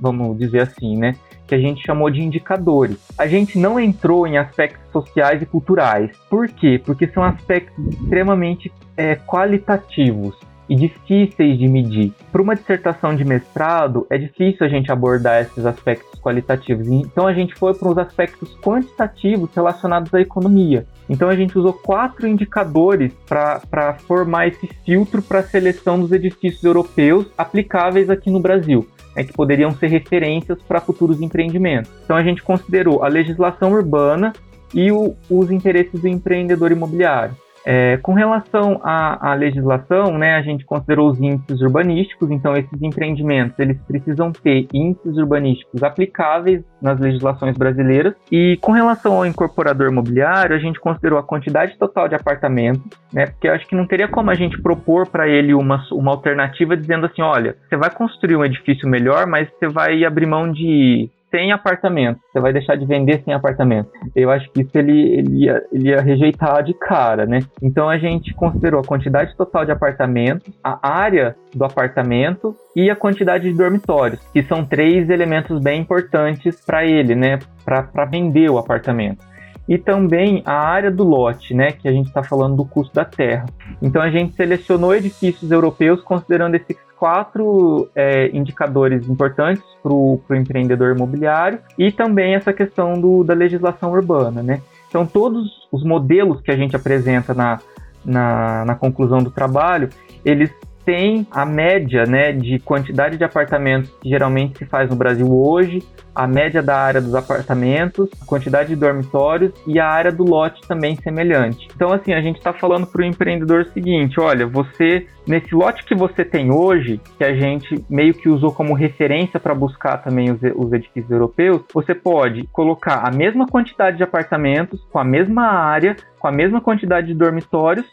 vamos 0.00 0.38
dizer 0.38 0.60
assim, 0.60 0.96
né? 0.96 1.14
que 1.46 1.54
a 1.54 1.58
gente 1.58 1.84
chamou 1.84 2.10
de 2.10 2.20
indicadores. 2.20 2.98
A 3.16 3.26
gente 3.26 3.58
não 3.58 3.78
entrou 3.78 4.26
em 4.26 4.36
aspectos 4.36 4.90
sociais 4.90 5.40
e 5.40 5.46
culturais. 5.46 6.10
Por 6.28 6.48
quê? 6.48 6.80
Porque 6.84 7.06
são 7.06 7.22
aspectos 7.22 7.86
extremamente 7.86 8.72
é, 8.96 9.14
qualitativos 9.14 10.36
e 10.68 10.74
difíceis 10.74 11.58
de 11.58 11.68
medir. 11.68 12.12
Para 12.32 12.42
uma 12.42 12.54
dissertação 12.54 13.14
de 13.14 13.24
mestrado, 13.24 14.06
é 14.10 14.18
difícil 14.18 14.66
a 14.66 14.68
gente 14.68 14.90
abordar 14.90 15.42
esses 15.42 15.64
aspectos 15.64 16.20
qualitativos. 16.20 16.88
Então 16.88 17.26
a 17.26 17.32
gente 17.32 17.54
foi 17.54 17.74
para 17.74 17.88
os 17.88 17.98
aspectos 17.98 18.56
quantitativos 18.60 19.50
relacionados 19.54 20.12
à 20.12 20.20
economia. 20.20 20.86
Então 21.08 21.28
a 21.28 21.36
gente 21.36 21.56
usou 21.56 21.72
quatro 21.72 22.26
indicadores 22.26 23.12
para 23.28 23.94
formar 24.06 24.48
esse 24.48 24.66
filtro 24.84 25.22
para 25.22 25.40
a 25.40 25.44
seleção 25.44 26.00
dos 26.00 26.12
edifícios 26.12 26.64
europeus 26.64 27.26
aplicáveis 27.38 28.10
aqui 28.10 28.30
no 28.30 28.40
Brasil 28.40 28.86
é, 29.16 29.24
que 29.24 29.32
poderiam 29.32 29.72
ser 29.72 29.88
referências 29.88 30.60
para 30.62 30.80
futuros 30.80 31.20
empreendimentos. 31.22 31.90
Então 32.04 32.16
a 32.16 32.22
gente 32.22 32.42
considerou 32.42 33.02
a 33.02 33.08
legislação 33.08 33.72
urbana 33.72 34.32
e 34.74 34.92
o, 34.92 35.16
os 35.30 35.50
interesses 35.50 36.00
do 36.00 36.06
empreendedor 36.06 36.70
imobiliário. 36.70 37.34
É, 37.68 37.96
com 37.96 38.12
relação 38.12 38.80
à, 38.84 39.32
à, 39.32 39.34
legislação, 39.34 40.16
né, 40.16 40.36
a 40.36 40.42
gente 40.42 40.64
considerou 40.64 41.10
os 41.10 41.20
índices 41.20 41.60
urbanísticos, 41.60 42.30
então 42.30 42.56
esses 42.56 42.80
empreendimentos 42.80 43.58
eles 43.58 43.76
precisam 43.88 44.30
ter 44.30 44.68
índices 44.72 45.16
urbanísticos 45.16 45.82
aplicáveis 45.82 46.62
nas 46.80 47.00
legislações 47.00 47.56
brasileiras. 47.56 48.14
E 48.30 48.56
com 48.60 48.70
relação 48.70 49.14
ao 49.14 49.26
incorporador 49.26 49.90
imobiliário, 49.90 50.54
a 50.54 50.60
gente 50.60 50.78
considerou 50.78 51.18
a 51.18 51.24
quantidade 51.24 51.76
total 51.76 52.06
de 52.06 52.14
apartamentos, 52.14 52.84
né, 53.12 53.26
porque 53.26 53.48
eu 53.48 53.52
acho 53.54 53.66
que 53.66 53.74
não 53.74 53.84
teria 53.84 54.06
como 54.06 54.30
a 54.30 54.34
gente 54.34 54.62
propor 54.62 55.08
para 55.08 55.26
ele 55.26 55.52
uma, 55.52 55.84
uma 55.90 56.12
alternativa 56.12 56.76
dizendo 56.76 57.06
assim, 57.06 57.20
olha, 57.20 57.56
você 57.68 57.76
vai 57.76 57.90
construir 57.90 58.36
um 58.36 58.44
edifício 58.44 58.88
melhor, 58.88 59.26
mas 59.26 59.48
você 59.50 59.66
vai 59.66 60.04
abrir 60.04 60.26
mão 60.26 60.52
de 60.52 61.10
sem 61.30 61.52
apartamento. 61.52 62.20
Você 62.32 62.40
vai 62.40 62.52
deixar 62.52 62.76
de 62.76 62.86
vender 62.86 63.22
sem 63.24 63.34
apartamento. 63.34 63.90
Eu 64.14 64.30
acho 64.30 64.50
que 64.50 64.62
isso 64.62 64.70
ele, 64.74 65.18
ele, 65.18 65.44
ia, 65.44 65.62
ele 65.72 65.88
ia 65.88 66.00
rejeitar 66.00 66.62
de 66.62 66.74
cara, 66.74 67.26
né? 67.26 67.40
Então 67.62 67.88
a 67.88 67.98
gente 67.98 68.32
considerou 68.34 68.80
a 68.80 68.84
quantidade 68.84 69.36
total 69.36 69.64
de 69.64 69.72
apartamentos, 69.72 70.52
a 70.62 70.88
área 70.88 71.36
do 71.54 71.64
apartamento 71.64 72.54
e 72.74 72.90
a 72.90 72.96
quantidade 72.96 73.50
de 73.50 73.56
dormitórios, 73.56 74.20
que 74.32 74.42
são 74.42 74.64
três 74.64 75.10
elementos 75.10 75.60
bem 75.60 75.80
importantes 75.80 76.60
para 76.64 76.84
ele, 76.84 77.14
né? 77.14 77.38
Para 77.64 78.04
vender 78.04 78.50
o 78.50 78.58
apartamento 78.58 79.24
e 79.68 79.76
também 79.76 80.42
a 80.44 80.52
área 80.52 80.90
do 80.90 81.02
lote, 81.02 81.52
né, 81.52 81.72
que 81.72 81.88
a 81.88 81.92
gente 81.92 82.06
está 82.06 82.22
falando 82.22 82.56
do 82.56 82.64
custo 82.64 82.94
da 82.94 83.04
terra. 83.04 83.46
Então 83.82 84.00
a 84.00 84.10
gente 84.10 84.34
selecionou 84.34 84.94
edifícios 84.94 85.50
europeus 85.50 86.00
considerando 86.02 86.54
esses 86.54 86.76
quatro 86.98 87.88
é, 87.94 88.28
indicadores 88.36 89.08
importantes 89.08 89.62
para 89.82 89.92
o 89.92 90.20
empreendedor 90.30 90.94
imobiliário 90.94 91.58
e 91.78 91.92
também 91.92 92.34
essa 92.34 92.52
questão 92.52 93.00
do, 93.00 93.22
da 93.22 93.34
legislação 93.34 93.92
urbana, 93.92 94.42
né? 94.42 94.60
Então 94.88 95.06
todos 95.06 95.68
os 95.70 95.84
modelos 95.84 96.40
que 96.40 96.50
a 96.50 96.56
gente 96.56 96.74
apresenta 96.74 97.34
na, 97.34 97.60
na, 98.04 98.64
na 98.64 98.74
conclusão 98.74 99.18
do 99.18 99.30
trabalho, 99.30 99.90
eles 100.24 100.50
têm 100.86 101.26
a 101.32 101.44
média 101.44 102.04
né, 102.06 102.32
de 102.32 102.60
quantidade 102.60 103.18
de 103.18 103.24
apartamentos 103.24 103.90
que 104.00 104.08
geralmente 104.08 104.56
se 104.56 104.64
faz 104.64 104.88
no 104.88 104.94
Brasil 104.94 105.26
hoje, 105.28 105.82
a 106.14 106.26
média 106.26 106.62
da 106.62 106.78
área 106.78 107.00
dos 107.00 107.14
apartamentos, 107.14 108.08
a 108.22 108.24
quantidade 108.24 108.70
de 108.70 108.76
dormitórios 108.76 109.52
e 109.66 109.78
a 109.78 109.86
área 109.86 110.12
do 110.12 110.24
lote 110.24 110.62
também 110.66 110.96
semelhante. 110.96 111.68
Então, 111.74 111.92
assim, 111.92 112.14
a 112.14 112.20
gente 112.22 112.36
está 112.36 112.52
falando 112.52 112.86
para 112.86 113.02
o 113.02 113.04
empreendedor 113.04 113.62
o 113.62 113.72
seguinte: 113.72 114.18
olha, 114.18 114.46
você, 114.46 115.06
nesse 115.26 115.54
lote 115.54 115.84
que 115.84 115.94
você 115.94 116.24
tem 116.24 116.50
hoje, 116.50 117.00
que 117.18 117.24
a 117.24 117.34
gente 117.34 117.84
meio 117.90 118.14
que 118.14 118.28
usou 118.28 118.52
como 118.52 118.72
referência 118.72 119.38
para 119.40 119.54
buscar 119.54 119.98
também 119.98 120.30
os, 120.30 120.40
os 120.54 120.72
edifícios 120.72 121.10
europeus, 121.10 121.62
você 121.74 121.94
pode 121.94 122.46
colocar 122.52 123.06
a 123.06 123.10
mesma 123.10 123.46
quantidade 123.46 123.96
de 123.96 124.04
apartamentos, 124.04 124.80
com 124.90 124.98
a 124.98 125.04
mesma 125.04 125.42
área, 125.42 125.96
com 126.18 126.28
a 126.28 126.32
mesma 126.32 126.60
quantidade 126.60 127.08
de 127.08 127.14
dormitórios, 127.14 127.84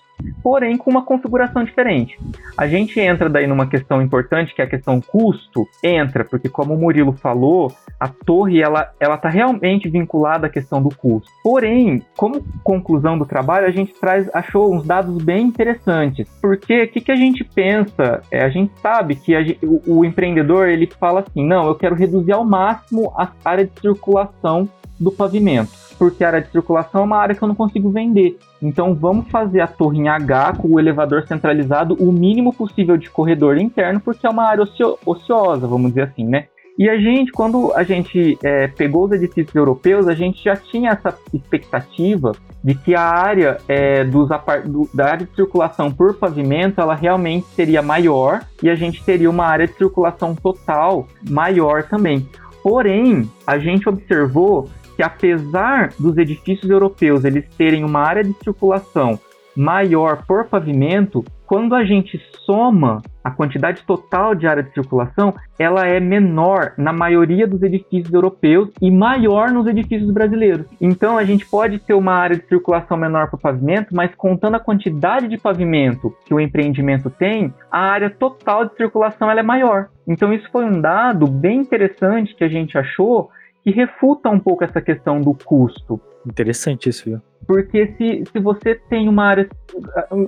porém 0.41 0.77
com 0.77 0.91
uma 0.91 1.03
configuração 1.03 1.63
diferente. 1.63 2.17
A 2.57 2.67
gente 2.67 2.99
entra 2.99 3.29
daí 3.29 3.47
numa 3.47 3.67
questão 3.67 4.01
importante, 4.01 4.53
que 4.53 4.61
é 4.61 4.65
a 4.65 4.69
questão 4.69 5.01
custo, 5.01 5.67
entra, 5.83 6.23
porque 6.23 6.49
como 6.49 6.73
o 6.73 6.77
Murilo 6.77 7.13
falou, 7.13 7.71
a 7.99 8.07
torre 8.07 8.61
ela 8.61 8.91
ela 8.99 9.15
está 9.15 9.29
realmente 9.29 9.89
vinculada 9.89 10.47
à 10.47 10.49
questão 10.49 10.81
do 10.81 10.89
custo. 10.95 11.29
Porém, 11.43 12.01
como 12.15 12.43
conclusão 12.63 13.17
do 13.17 13.25
trabalho, 13.25 13.67
a 13.67 13.71
gente 13.71 13.93
traz 13.93 14.29
achou 14.33 14.73
uns 14.73 14.85
dados 14.85 15.23
bem 15.23 15.45
interessantes. 15.45 16.27
Porque 16.41 16.83
o 16.83 16.87
que, 16.87 17.01
que 17.01 17.11
a 17.11 17.15
gente 17.15 17.43
pensa? 17.43 18.21
É, 18.31 18.43
a 18.43 18.49
gente 18.49 18.71
sabe 18.79 19.15
que 19.15 19.33
o, 19.63 19.99
o 19.99 20.05
empreendedor 20.05 20.67
ele 20.67 20.87
fala 20.99 21.21
assim, 21.21 21.45
não, 21.45 21.67
eu 21.67 21.75
quero 21.75 21.95
reduzir 21.95 22.31
ao 22.31 22.45
máximo 22.45 23.13
a 23.17 23.29
área 23.45 23.65
de 23.65 23.79
circulação 23.79 24.67
do 24.99 25.11
pavimento, 25.11 25.71
porque 25.97 26.23
a 26.23 26.27
área 26.27 26.41
de 26.41 26.51
circulação 26.51 27.01
é 27.01 27.03
uma 27.03 27.17
área 27.17 27.35
que 27.35 27.41
eu 27.41 27.47
não 27.47 27.55
consigo 27.55 27.89
vender. 27.89 28.37
Então 28.61 28.93
vamos 28.93 29.29
fazer 29.29 29.61
a 29.61 29.67
torre 29.67 29.99
em 29.99 30.09
H 30.09 30.53
com 30.53 30.69
o 30.69 30.79
elevador 30.79 31.25
centralizado 31.27 31.95
o 31.99 32.11
mínimo 32.11 32.53
possível 32.53 32.97
de 32.97 33.09
corredor 33.09 33.57
interno, 33.57 33.99
porque 33.99 34.25
é 34.25 34.29
uma 34.29 34.43
área 34.43 34.63
ocio 34.63 34.97
ociosa, 35.05 35.67
vamos 35.67 35.89
dizer 35.89 36.03
assim, 36.03 36.25
né? 36.25 36.47
E 36.77 36.89
a 36.89 36.97
gente, 36.97 37.31
quando 37.31 37.71
a 37.73 37.83
gente 37.83 38.37
é, 38.43 38.67
pegou 38.67 39.05
os 39.05 39.11
edifícios 39.11 39.53
europeus, 39.53 40.07
a 40.07 40.15
gente 40.15 40.43
já 40.43 40.55
tinha 40.55 40.91
essa 40.91 41.15
expectativa 41.31 42.31
de 42.63 42.73
que 42.73 42.95
a 42.95 43.01
área 43.01 43.57
é, 43.67 44.03
dos 44.03 44.29
do, 44.65 44.89
da 44.91 45.05
área 45.05 45.25
de 45.27 45.35
circulação 45.35 45.91
por 45.91 46.15
pavimento 46.15 46.81
ela 46.81 46.95
realmente 46.95 47.45
seria 47.47 47.81
maior 47.81 48.41
e 48.61 48.69
a 48.69 48.75
gente 48.75 49.03
teria 49.03 49.29
uma 49.29 49.45
área 49.45 49.67
de 49.67 49.73
circulação 49.73 50.33
total 50.33 51.07
maior 51.29 51.83
também. 51.83 52.27
Porém, 52.63 53.29
a 53.45 53.59
gente 53.59 53.87
observou 53.87 54.69
que 54.95 55.03
apesar 55.03 55.89
dos 55.99 56.17
edifícios 56.17 56.69
europeus 56.69 57.25
eles 57.25 57.45
terem 57.57 57.83
uma 57.83 57.99
área 57.99 58.23
de 58.23 58.33
circulação 58.43 59.19
maior 59.55 60.25
por 60.25 60.45
pavimento, 60.45 61.23
quando 61.45 61.75
a 61.75 61.83
gente 61.83 62.19
soma 62.45 63.01
a 63.23 63.31
quantidade 63.31 63.83
total 63.83 64.35
de 64.35 64.47
área 64.47 64.63
de 64.63 64.73
circulação, 64.73 65.33
ela 65.57 65.85
é 65.85 65.99
menor 65.99 66.73
na 66.77 66.91
maioria 66.91 67.47
dos 67.47 67.61
edifícios 67.61 68.11
europeus 68.11 68.69
e 68.81 68.89
maior 68.89 69.51
nos 69.51 69.67
edifícios 69.67 70.11
brasileiros. 70.11 70.65
Então 70.81 71.17
a 71.17 71.23
gente 71.23 71.45
pode 71.45 71.79
ter 71.79 71.93
uma 71.93 72.13
área 72.13 72.37
de 72.37 72.47
circulação 72.47 72.97
menor 72.97 73.29
por 73.29 73.39
pavimento, 73.39 73.95
mas 73.95 74.13
contando 74.15 74.55
a 74.55 74.59
quantidade 74.59 75.27
de 75.27 75.37
pavimento 75.37 76.13
que 76.25 76.33
o 76.33 76.39
empreendimento 76.39 77.09
tem, 77.09 77.53
a 77.71 77.79
área 77.79 78.09
total 78.09 78.65
de 78.65 78.75
circulação 78.75 79.29
ela 79.29 79.39
é 79.39 79.43
maior. 79.43 79.89
Então 80.07 80.33
isso 80.33 80.49
foi 80.51 80.65
um 80.65 80.81
dado 80.81 81.27
bem 81.27 81.59
interessante 81.59 82.35
que 82.35 82.43
a 82.43 82.49
gente 82.49 82.77
achou 82.77 83.29
que 83.63 83.71
refuta 83.71 84.29
um 84.29 84.39
pouco 84.39 84.63
essa 84.63 84.81
questão 84.81 85.21
do 85.21 85.33
custo. 85.33 85.99
Interessante 86.25 86.89
isso, 86.89 87.09
viu? 87.09 87.21
Porque 87.47 87.93
se, 87.97 88.23
se 88.31 88.39
você 88.39 88.75
tem 88.75 89.07
uma 89.07 89.25
área 89.25 89.49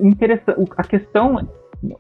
interessante, 0.02 0.70
a 0.78 0.84
questão, 0.84 1.48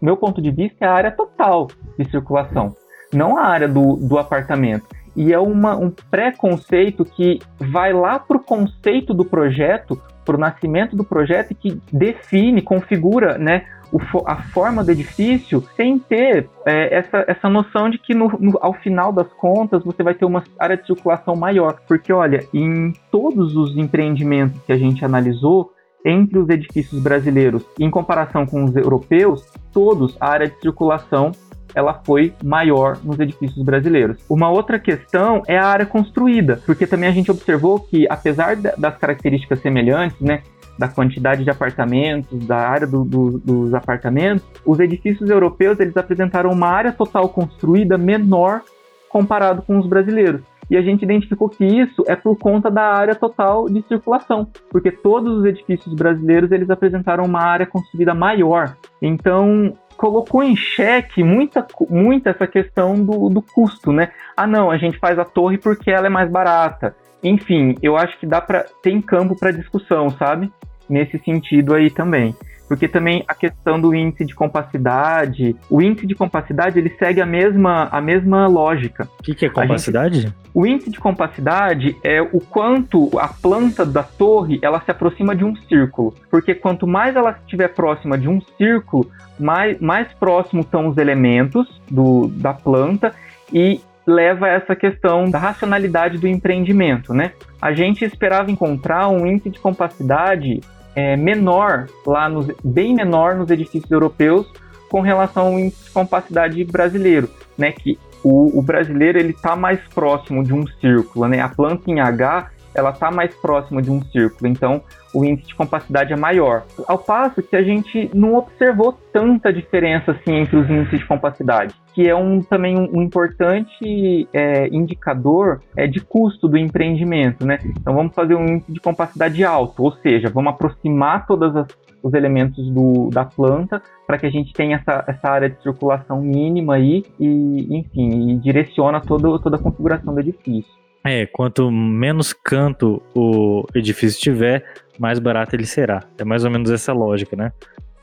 meu 0.01 0.17
ponto 0.17 0.41
de 0.41 0.51
vista, 0.51 0.85
é 0.85 0.87
a 0.87 0.93
área 0.93 1.11
total 1.11 1.67
de 1.97 2.09
circulação, 2.09 2.75
não 3.13 3.37
a 3.37 3.45
área 3.45 3.67
do, 3.67 3.95
do 3.95 4.17
apartamento. 4.17 4.85
E 5.15 5.31
é 5.31 5.39
uma, 5.39 5.77
um 5.77 5.89
preconceito 5.89 7.05
que 7.05 7.39
vai 7.57 7.93
lá 7.93 8.19
para 8.19 8.35
o 8.35 8.43
conceito 8.43 9.13
do 9.13 9.23
projeto, 9.23 10.01
para 10.25 10.35
o 10.35 10.39
nascimento 10.39 10.95
do 10.95 11.05
projeto 11.05 11.51
e 11.51 11.55
que 11.55 11.81
define, 11.91 12.61
configura 12.61 13.37
né, 13.37 13.65
o, 13.91 13.99
a 14.25 14.37
forma 14.51 14.83
do 14.83 14.91
edifício 14.91 15.63
sem 15.75 15.99
ter 15.99 16.49
é, 16.65 16.95
essa, 16.95 17.25
essa 17.27 17.49
noção 17.49 17.89
de 17.89 17.97
que 17.97 18.13
no, 18.13 18.27
no, 18.39 18.57
ao 18.61 18.73
final 18.73 19.11
das 19.11 19.31
contas 19.33 19.83
você 19.83 20.03
vai 20.03 20.13
ter 20.13 20.25
uma 20.25 20.43
área 20.59 20.77
de 20.77 20.85
circulação 20.85 21.35
maior. 21.35 21.79
Porque, 21.87 22.11
olha, 22.11 22.45
em 22.53 22.93
todos 23.11 23.55
os 23.55 23.77
empreendimentos 23.77 24.61
que 24.63 24.71
a 24.71 24.77
gente 24.77 25.03
analisou, 25.03 25.71
entre 26.05 26.37
os 26.37 26.47
edifícios 26.49 27.01
brasileiros, 27.01 27.65
em 27.79 27.89
comparação 27.89 28.45
com 28.45 28.63
os 28.63 28.75
europeus, 28.75 29.43
todos 29.73 30.15
a 30.19 30.29
área 30.29 30.47
de 30.47 30.59
circulação 30.59 31.31
ela 31.73 32.01
foi 32.05 32.33
maior 32.43 32.97
nos 33.03 33.19
edifícios 33.19 33.63
brasileiros. 33.63 34.17
Uma 34.29 34.49
outra 34.49 34.79
questão 34.79 35.43
é 35.45 35.57
a 35.57 35.65
área 35.65 35.85
construída, 35.85 36.61
porque 36.65 36.87
também 36.87 37.09
a 37.09 37.11
gente 37.11 37.29
observou 37.29 37.81
que, 37.81 38.07
apesar 38.09 38.55
das 38.55 38.97
características 38.97 39.59
semelhantes, 39.59 40.19
né, 40.21 40.41
da 40.77 40.87
quantidade 40.87 41.43
de 41.43 41.49
apartamentos, 41.49 42.45
da 42.45 42.57
área 42.57 42.87
do, 42.87 43.03
do, 43.03 43.37
dos 43.39 43.73
apartamentos, 43.73 44.45
os 44.65 44.79
edifícios 44.79 45.29
europeus 45.29 45.79
eles 45.79 45.95
apresentaram 45.95 46.51
uma 46.51 46.67
área 46.67 46.91
total 46.91 47.29
construída 47.29 47.97
menor 47.97 48.61
comparado 49.09 49.61
com 49.61 49.79
os 49.79 49.87
brasileiros. 49.87 50.41
E 50.69 50.75
a 50.75 50.81
gente 50.81 51.03
identificou 51.03 51.47
que 51.47 51.63
isso 51.63 52.03
é 52.07 52.15
por 52.15 52.37
conta 52.37 52.71
da 52.71 52.83
área 52.83 53.15
total 53.15 53.69
de 53.69 53.83
circulação, 53.87 54.47
porque 54.69 54.91
todos 54.91 55.39
os 55.39 55.45
edifícios 55.45 55.93
brasileiros 55.93 56.51
eles 56.51 56.69
apresentaram 56.69 57.23
uma 57.23 57.39
área 57.39 57.67
construída 57.67 58.13
maior. 58.13 58.75
Então, 59.01 59.73
colocou 59.95 60.43
em 60.43 60.55
xeque 60.55 61.23
muita, 61.23 61.65
muita 61.89 62.31
essa 62.31 62.47
questão 62.47 62.95
do, 62.95 63.29
do 63.29 63.41
custo, 63.41 63.91
né? 63.93 64.09
Ah, 64.35 64.47
não, 64.47 64.71
a 64.71 64.77
gente 64.77 64.97
faz 64.97 65.17
a 65.19 65.25
torre 65.25 65.57
porque 65.57 65.91
ela 65.91 66.07
é 66.07 66.09
mais 66.09 66.29
barata. 66.29 66.95
Enfim, 67.25 67.75
eu 67.81 67.97
acho 67.97 68.17
que 68.19 68.25
dá 68.27 68.39
para 68.39 68.65
tem 68.83 69.01
campo 69.01 69.35
para 69.35 69.51
discussão, 69.51 70.11
sabe? 70.11 70.51
Nesse 70.87 71.17
sentido 71.19 71.73
aí 71.73 71.89
também. 71.89 72.35
Porque 72.67 72.87
também 72.87 73.23
a 73.27 73.33
questão 73.33 73.79
do 73.79 73.93
índice 73.93 74.25
de 74.25 74.33
compacidade, 74.33 75.55
o 75.69 75.81
índice 75.81 76.07
de 76.07 76.15
compacidade 76.15 76.79
ele 76.79 76.89
segue 76.97 77.21
a 77.21 77.25
mesma, 77.25 77.87
a 77.91 78.01
mesma 78.01 78.47
lógica. 78.47 79.07
O 79.19 79.23
que, 79.23 79.35
que 79.35 79.45
é 79.45 79.49
compacidade? 79.49 80.21
Gente, 80.21 80.35
o 80.53 80.65
índice 80.65 80.89
de 80.89 80.99
compacidade 80.99 81.95
é 82.03 82.21
o 82.21 82.39
quanto 82.39 83.09
a 83.19 83.27
planta 83.27 83.85
da 83.85 84.01
torre 84.01 84.59
ela 84.61 84.81
se 84.81 84.89
aproxima 84.89 85.35
de 85.35 85.43
um 85.43 85.55
círculo. 85.55 86.13
Porque 86.29 86.55
quanto 86.55 86.87
mais 86.87 87.15
ela 87.15 87.31
estiver 87.31 87.67
próxima 87.69 88.17
de 88.17 88.27
um 88.27 88.41
círculo, 88.57 89.09
mais, 89.39 89.79
mais 89.79 90.07
próximos 90.13 90.65
são 90.67 90.87
os 90.87 90.97
elementos 90.97 91.81
do, 91.89 92.27
da 92.27 92.53
planta 92.53 93.13
e 93.53 93.79
leva 94.05 94.45
a 94.45 94.49
essa 94.49 94.75
questão 94.75 95.29
da 95.29 95.39
racionalidade 95.39 96.17
do 96.17 96.27
empreendimento, 96.27 97.13
né? 97.13 97.31
A 97.61 97.73
gente 97.73 98.05
esperava 98.05 98.51
encontrar 98.51 99.07
um 99.09 99.25
índice 99.25 99.49
de 99.49 99.59
compacidade 99.59 100.61
é, 100.95 101.15
menor 101.17 101.87
lá 102.05 102.29
nos, 102.29 102.47
bem 102.63 102.93
menor 102.93 103.35
nos 103.35 103.49
edifícios 103.49 103.91
europeus 103.91 104.47
com 104.89 105.01
relação 105.01 105.47
ao 105.47 105.59
índice 105.59 105.85
de 105.85 105.91
compacidade 105.91 106.63
brasileiro, 106.63 107.29
né? 107.57 107.71
Que 107.71 107.97
o, 108.23 108.57
o 108.57 108.61
brasileiro 108.61 109.19
ele 109.19 109.31
está 109.31 109.55
mais 109.55 109.79
próximo 109.93 110.43
de 110.43 110.53
um 110.53 110.65
círculo, 110.67 111.27
né? 111.27 111.41
A 111.41 111.49
planta 111.49 111.89
em 111.89 111.99
H 111.99 112.51
ela 112.75 112.91
está 112.91 113.09
mais 113.09 113.33
próxima 113.35 113.81
de 113.81 113.89
um 113.89 114.01
círculo, 114.03 114.47
então 114.47 114.81
o 115.13 115.23
índice 115.23 115.47
de 115.47 115.55
compacidade 115.55 116.11
é 116.11 116.15
maior. 116.15 116.63
Ao 116.87 116.97
passo 116.97 117.41
que 117.41 117.55
a 117.55 117.63
gente 117.63 118.11
não 118.13 118.35
observou 118.35 118.97
tanta 119.13 119.51
diferença 119.51 120.11
assim 120.11 120.35
entre 120.35 120.57
os 120.57 120.69
índices 120.69 120.99
de 120.99 121.05
compacidade, 121.05 121.73
que 121.93 122.07
é 122.07 122.13
um, 122.13 122.41
também 122.41 122.77
um, 122.77 123.01
importante 123.01 124.27
é, 124.33 124.67
indicador 124.67 125.61
é, 125.75 125.87
de 125.87 126.01
custo 126.01 126.47
do 126.47 126.57
empreendimento, 126.57 127.45
né? 127.45 127.59
Então 127.79 127.95
vamos 127.95 128.13
fazer 128.13 128.35
um 128.35 128.45
índice 128.45 128.73
de 128.73 128.79
compacidade 128.81 129.43
alto, 129.43 129.81
ou 129.81 129.93
seja, 129.93 130.29
vamos 130.29 130.53
aproximar 130.53 131.25
todos 131.25 131.65
os 132.03 132.13
elementos 132.13 132.69
do, 132.69 133.09
da 133.09 133.25
planta 133.25 133.81
para 134.05 134.17
que 134.17 134.25
a 134.25 134.29
gente 134.29 134.53
tenha 134.53 134.75
essa, 134.75 135.03
essa 135.07 135.29
área 135.29 135.49
de 135.49 135.61
circulação 135.63 136.21
mínima 136.21 136.75
aí 136.75 137.03
e, 137.19 137.77
enfim, 137.77 138.31
e 138.31 138.37
direciona 138.37 139.01
todo, 139.01 139.39
toda 139.39 139.55
a 139.55 139.59
configuração 139.59 140.13
do 140.13 140.19
edifício. 140.19 140.84
É, 141.07 141.27
quanto 141.27 141.69
menos 141.69 142.33
canto 142.33 142.99
o 143.13 143.63
edifício 143.75 144.19
tiver, 144.19 144.65
mais 144.97 145.19
barato 145.19 145.55
ele 145.55 145.67
será. 145.67 146.03
É 146.17 146.23
mais 146.23 146.43
ou 146.43 146.49
menos 146.49 146.71
essa 146.71 146.91
lógica, 146.91 147.35
né? 147.35 147.53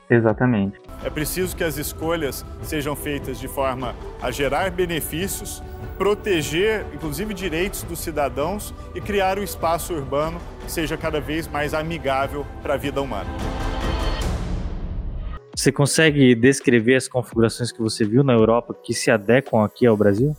Exatamente. 0.08 0.78
É 1.04 1.10
preciso 1.10 1.56
que 1.56 1.64
as 1.64 1.76
escolhas 1.78 2.46
sejam 2.62 2.94
feitas 2.94 3.40
de 3.40 3.48
forma 3.48 3.96
a 4.22 4.30
gerar 4.30 4.70
benefícios, 4.70 5.60
proteger, 5.98 6.86
inclusive, 6.94 7.34
direitos 7.34 7.82
dos 7.82 7.98
cidadãos 7.98 8.72
e 8.94 9.00
criar 9.00 9.36
um 9.36 9.42
espaço 9.42 9.92
urbano 9.92 10.38
que 10.64 10.70
seja 10.70 10.96
cada 10.96 11.20
vez 11.20 11.48
mais 11.48 11.74
amigável 11.74 12.46
para 12.62 12.74
a 12.74 12.76
vida 12.76 13.02
humana. 13.02 13.30
Você 15.56 15.72
consegue 15.72 16.36
descrever 16.36 16.94
as 16.94 17.08
configurações 17.08 17.72
que 17.72 17.82
você 17.82 18.04
viu 18.04 18.22
na 18.22 18.32
Europa 18.32 18.76
que 18.80 18.94
se 18.94 19.10
adequam 19.10 19.64
aqui 19.64 19.86
ao 19.86 19.96
Brasil? 19.96 20.36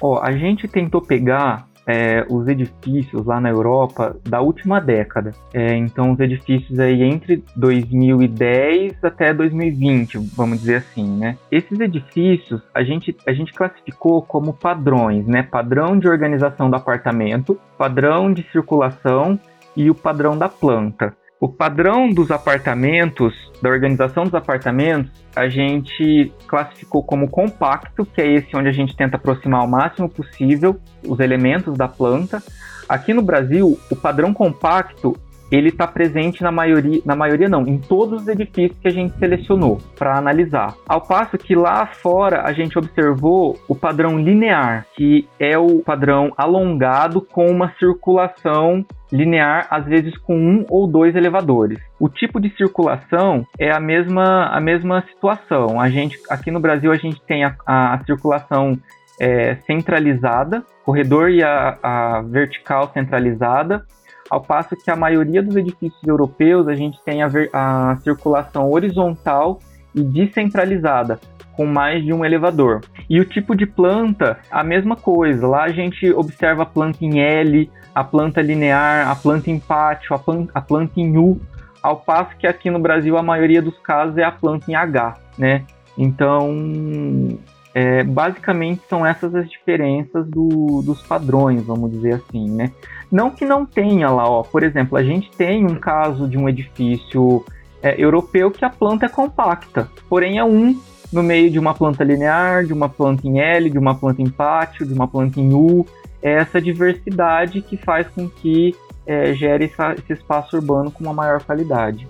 Ó, 0.00 0.20
a 0.20 0.32
gente 0.32 0.66
tentou 0.66 1.00
pegar 1.00 1.69
é, 1.90 2.24
os 2.28 2.46
edifícios 2.46 3.26
lá 3.26 3.40
na 3.40 3.50
Europa 3.50 4.16
da 4.28 4.40
última 4.40 4.80
década. 4.80 5.32
É, 5.52 5.74
então, 5.74 6.12
os 6.12 6.20
edifícios 6.20 6.78
aí 6.78 7.02
entre 7.02 7.42
2010 7.56 9.02
até 9.02 9.34
2020, 9.34 10.18
vamos 10.36 10.60
dizer 10.60 10.76
assim, 10.76 11.18
né? 11.18 11.36
Esses 11.50 11.80
edifícios 11.80 12.62
a 12.72 12.84
gente, 12.84 13.16
a 13.26 13.32
gente 13.32 13.52
classificou 13.52 14.22
como 14.22 14.52
padrões, 14.52 15.26
né? 15.26 15.42
Padrão 15.42 15.98
de 15.98 16.08
organização 16.08 16.70
do 16.70 16.76
apartamento, 16.76 17.58
padrão 17.76 18.32
de 18.32 18.42
circulação 18.52 19.38
e 19.76 19.90
o 19.90 19.94
padrão 19.94 20.36
da 20.36 20.48
planta. 20.48 21.14
O 21.40 21.48
padrão 21.48 22.10
dos 22.10 22.30
apartamentos, 22.30 23.32
da 23.62 23.70
organização 23.70 24.24
dos 24.24 24.34
apartamentos, 24.34 25.10
a 25.34 25.48
gente 25.48 26.30
classificou 26.46 27.02
como 27.02 27.30
compacto, 27.30 28.04
que 28.04 28.20
é 28.20 28.30
esse 28.30 28.54
onde 28.54 28.68
a 28.68 28.72
gente 28.72 28.94
tenta 28.94 29.16
aproximar 29.16 29.62
ao 29.62 29.66
máximo 29.66 30.06
possível 30.06 30.78
os 31.02 31.18
elementos 31.18 31.78
da 31.78 31.88
planta. 31.88 32.42
Aqui 32.86 33.14
no 33.14 33.22
Brasil, 33.22 33.80
o 33.90 33.96
padrão 33.96 34.34
compacto 34.34 35.16
ele 35.50 35.70
está 35.70 35.86
presente 35.86 36.42
na 36.42 36.52
maioria, 36.52 37.00
na 37.06 37.16
maioria 37.16 37.48
não, 37.48 37.66
em 37.66 37.78
todos 37.78 38.20
os 38.22 38.28
edifícios 38.28 38.78
que 38.78 38.88
a 38.88 38.92
gente 38.92 39.18
selecionou 39.18 39.78
para 39.98 40.18
analisar. 40.18 40.74
Ao 40.86 41.00
passo 41.00 41.38
que 41.38 41.56
lá 41.56 41.86
fora 41.86 42.42
a 42.42 42.52
gente 42.52 42.78
observou 42.78 43.58
o 43.66 43.74
padrão 43.74 44.18
linear, 44.18 44.86
que 44.94 45.26
é 45.38 45.58
o 45.58 45.80
padrão 45.80 46.32
alongado 46.36 47.22
com 47.22 47.46
uma 47.46 47.72
circulação 47.78 48.84
linear, 49.12 49.66
às 49.70 49.84
vezes 49.84 50.16
com 50.18 50.36
um 50.36 50.64
ou 50.68 50.86
dois 50.86 51.14
elevadores. 51.14 51.78
O 51.98 52.08
tipo 52.08 52.40
de 52.40 52.54
circulação 52.56 53.46
é 53.58 53.70
a 53.70 53.80
mesma, 53.80 54.46
a 54.46 54.60
mesma 54.60 55.02
situação. 55.10 55.80
A 55.80 55.88
gente 55.88 56.18
aqui 56.28 56.50
no 56.50 56.60
Brasil 56.60 56.92
a 56.92 56.96
gente 56.96 57.20
tem 57.22 57.44
a, 57.44 57.54
a, 57.66 58.00
circulação 58.04 58.78
é, 59.20 59.56
centralizada, 59.66 60.64
corredor 60.84 61.30
e 61.30 61.42
a, 61.42 61.78
a 61.82 62.22
vertical 62.22 62.90
centralizada, 62.92 63.84
ao 64.30 64.40
passo 64.40 64.76
que 64.76 64.90
a 64.90 64.96
maioria 64.96 65.42
dos 65.42 65.56
edifícios 65.56 66.02
europeus 66.06 66.68
a 66.68 66.74
gente 66.74 67.02
tem 67.04 67.22
a, 67.22 67.28
a 67.52 67.96
circulação 67.96 68.70
horizontal 68.70 69.58
e 69.92 70.02
descentralizada, 70.02 71.18
com 71.52 71.66
mais 71.66 72.04
de 72.04 72.12
um 72.12 72.24
elevador. 72.24 72.80
E 73.08 73.20
o 73.20 73.24
tipo 73.24 73.56
de 73.56 73.66
planta, 73.66 74.38
a 74.50 74.62
mesma 74.62 74.94
coisa. 74.94 75.46
Lá 75.48 75.64
a 75.64 75.72
gente 75.72 76.10
observa 76.12 76.64
planta 76.64 77.04
em 77.04 77.20
L, 77.20 77.68
a 77.94 78.04
planta 78.04 78.40
linear, 78.40 79.08
a 79.08 79.14
planta 79.14 79.50
em 79.50 79.58
pátio, 79.58 80.14
a, 80.14 80.18
plan 80.18 80.46
a 80.54 80.60
planta 80.60 80.92
em 80.96 81.16
U, 81.16 81.40
ao 81.82 81.96
passo 81.96 82.36
que 82.36 82.46
aqui 82.46 82.70
no 82.70 82.78
Brasil 82.78 83.16
a 83.16 83.22
maioria 83.22 83.62
dos 83.62 83.78
casos 83.78 84.16
é 84.18 84.24
a 84.24 84.32
planta 84.32 84.70
em 84.70 84.74
H, 84.74 85.16
né? 85.38 85.64
Então, 85.96 87.38
é, 87.74 88.02
basicamente 88.02 88.82
são 88.88 89.04
essas 89.04 89.34
as 89.34 89.48
diferenças 89.48 90.26
do, 90.28 90.82
dos 90.82 91.02
padrões, 91.02 91.64
vamos 91.64 91.90
dizer 91.90 92.14
assim, 92.14 92.50
né? 92.50 92.72
Não 93.10 93.30
que 93.30 93.44
não 93.44 93.66
tenha 93.66 94.10
lá, 94.10 94.28
ó, 94.28 94.42
por 94.42 94.62
exemplo, 94.62 94.96
a 94.96 95.02
gente 95.02 95.30
tem 95.32 95.66
um 95.66 95.74
caso 95.74 96.28
de 96.28 96.38
um 96.38 96.48
edifício 96.48 97.44
é, 97.82 97.94
europeu 98.02 98.50
que 98.50 98.64
a 98.64 98.70
planta 98.70 99.06
é 99.06 99.08
compacta, 99.08 99.88
porém 100.08 100.38
é 100.38 100.44
um 100.44 100.78
no 101.12 101.22
meio 101.22 101.50
de 101.50 101.58
uma 101.58 101.74
planta 101.74 102.04
linear, 102.04 102.64
de 102.64 102.72
uma 102.72 102.88
planta 102.88 103.26
em 103.26 103.40
L, 103.40 103.68
de 103.68 103.78
uma 103.78 103.94
planta 103.94 104.22
em 104.22 104.30
pátio, 104.30 104.86
de 104.86 104.92
uma 104.92 105.08
planta 105.08 105.40
em 105.40 105.52
U. 105.52 105.84
É 106.22 106.32
essa 106.32 106.60
diversidade 106.60 107.62
que 107.62 107.76
faz 107.76 108.06
com 108.08 108.28
que 108.28 108.74
é, 109.06 109.32
gere 109.34 109.64
essa, 109.64 109.94
esse 109.94 110.12
espaço 110.12 110.56
urbano 110.56 110.90
com 110.90 111.04
uma 111.04 111.14
maior 111.14 111.42
qualidade. 111.42 112.06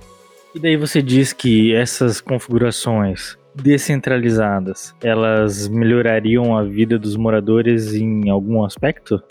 E 0.54 0.58
daí 0.58 0.76
você 0.76 1.00
diz 1.00 1.32
que 1.32 1.74
essas 1.74 2.20
configurações 2.20 3.38
descentralizadas, 3.54 4.94
elas 5.02 5.68
melhorariam 5.68 6.56
a 6.56 6.62
vida 6.62 6.98
dos 6.98 7.16
moradores 7.16 7.94
em 7.94 8.28
algum 8.30 8.64
aspecto? 8.64 9.22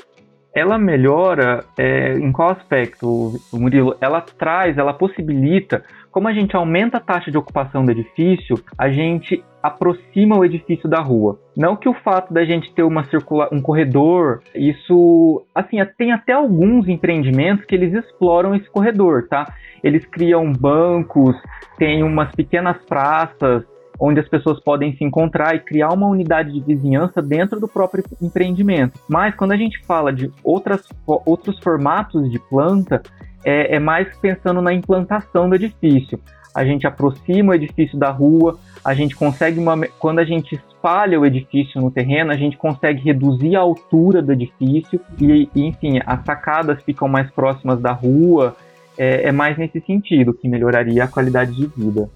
ela 0.53 0.77
melhora 0.77 1.63
é, 1.77 2.13
em 2.13 2.31
qual 2.31 2.49
aspecto, 2.49 3.39
Murilo? 3.53 3.95
Ela 4.01 4.21
traz, 4.21 4.77
ela 4.77 4.93
possibilita, 4.93 5.83
como 6.11 6.27
a 6.27 6.33
gente 6.33 6.55
aumenta 6.55 6.97
a 6.97 7.01
taxa 7.01 7.31
de 7.31 7.37
ocupação 7.37 7.85
do 7.85 7.91
edifício, 7.91 8.57
a 8.77 8.89
gente 8.89 9.43
aproxima 9.61 10.37
o 10.37 10.45
edifício 10.45 10.89
da 10.89 10.99
rua. 10.99 11.39
Não 11.55 11.75
que 11.75 11.89
o 11.89 11.93
fato 11.93 12.33
da 12.33 12.45
gente 12.45 12.73
ter 12.73 12.83
uma 12.83 13.03
circula 13.05 13.49
um 13.51 13.61
corredor, 13.61 14.41
isso, 14.55 15.45
assim, 15.53 15.77
tem 15.97 16.11
até 16.11 16.33
alguns 16.33 16.87
empreendimentos 16.87 17.65
que 17.65 17.75
eles 17.75 17.93
exploram 17.93 18.55
esse 18.55 18.69
corredor, 18.69 19.27
tá? 19.27 19.53
Eles 19.83 20.05
criam 20.05 20.51
bancos, 20.51 21.35
tem 21.77 22.03
umas 22.03 22.33
pequenas 22.33 22.77
praças 22.85 23.63
onde 23.99 24.19
as 24.19 24.29
pessoas 24.29 24.59
podem 24.61 24.95
se 24.95 25.03
encontrar 25.03 25.55
e 25.55 25.59
criar 25.59 25.89
uma 25.89 26.07
unidade 26.07 26.53
de 26.53 26.61
vizinhança 26.61 27.21
dentro 27.21 27.59
do 27.59 27.67
próprio 27.67 28.03
empreendimento. 28.21 28.97
Mas 29.09 29.35
quando 29.35 29.51
a 29.51 29.57
gente 29.57 29.83
fala 29.85 30.13
de 30.13 30.31
outras, 30.41 30.87
outros 31.05 31.59
formatos 31.59 32.31
de 32.31 32.39
planta, 32.39 33.01
é, 33.43 33.75
é 33.75 33.79
mais 33.79 34.07
pensando 34.17 34.61
na 34.61 34.73
implantação 34.73 35.49
do 35.49 35.55
edifício. 35.55 36.19
A 36.53 36.65
gente 36.65 36.87
aproxima 36.87 37.51
o 37.51 37.55
edifício 37.55 37.97
da 37.97 38.09
rua, 38.09 38.59
a 38.83 38.93
gente 38.93 39.15
consegue 39.15 39.59
uma, 39.59 39.77
quando 39.99 40.19
a 40.19 40.25
gente 40.25 40.55
espalha 40.55 41.19
o 41.19 41.25
edifício 41.25 41.79
no 41.79 41.91
terreno, 41.91 42.31
a 42.31 42.35
gente 42.35 42.57
consegue 42.57 43.01
reduzir 43.01 43.55
a 43.55 43.59
altura 43.59 44.21
do 44.21 44.31
edifício 44.31 44.99
e, 45.21 45.49
enfim, 45.55 45.99
as 46.05 46.23
sacadas 46.25 46.81
ficam 46.83 47.07
mais 47.07 47.29
próximas 47.31 47.79
da 47.79 47.91
rua. 47.91 48.55
É, 48.97 49.29
é 49.29 49.31
mais 49.31 49.57
nesse 49.57 49.79
sentido 49.79 50.33
que 50.33 50.49
melhoraria 50.49 51.05
a 51.05 51.07
qualidade 51.07 51.55
de 51.55 51.67
vida. 51.67 52.09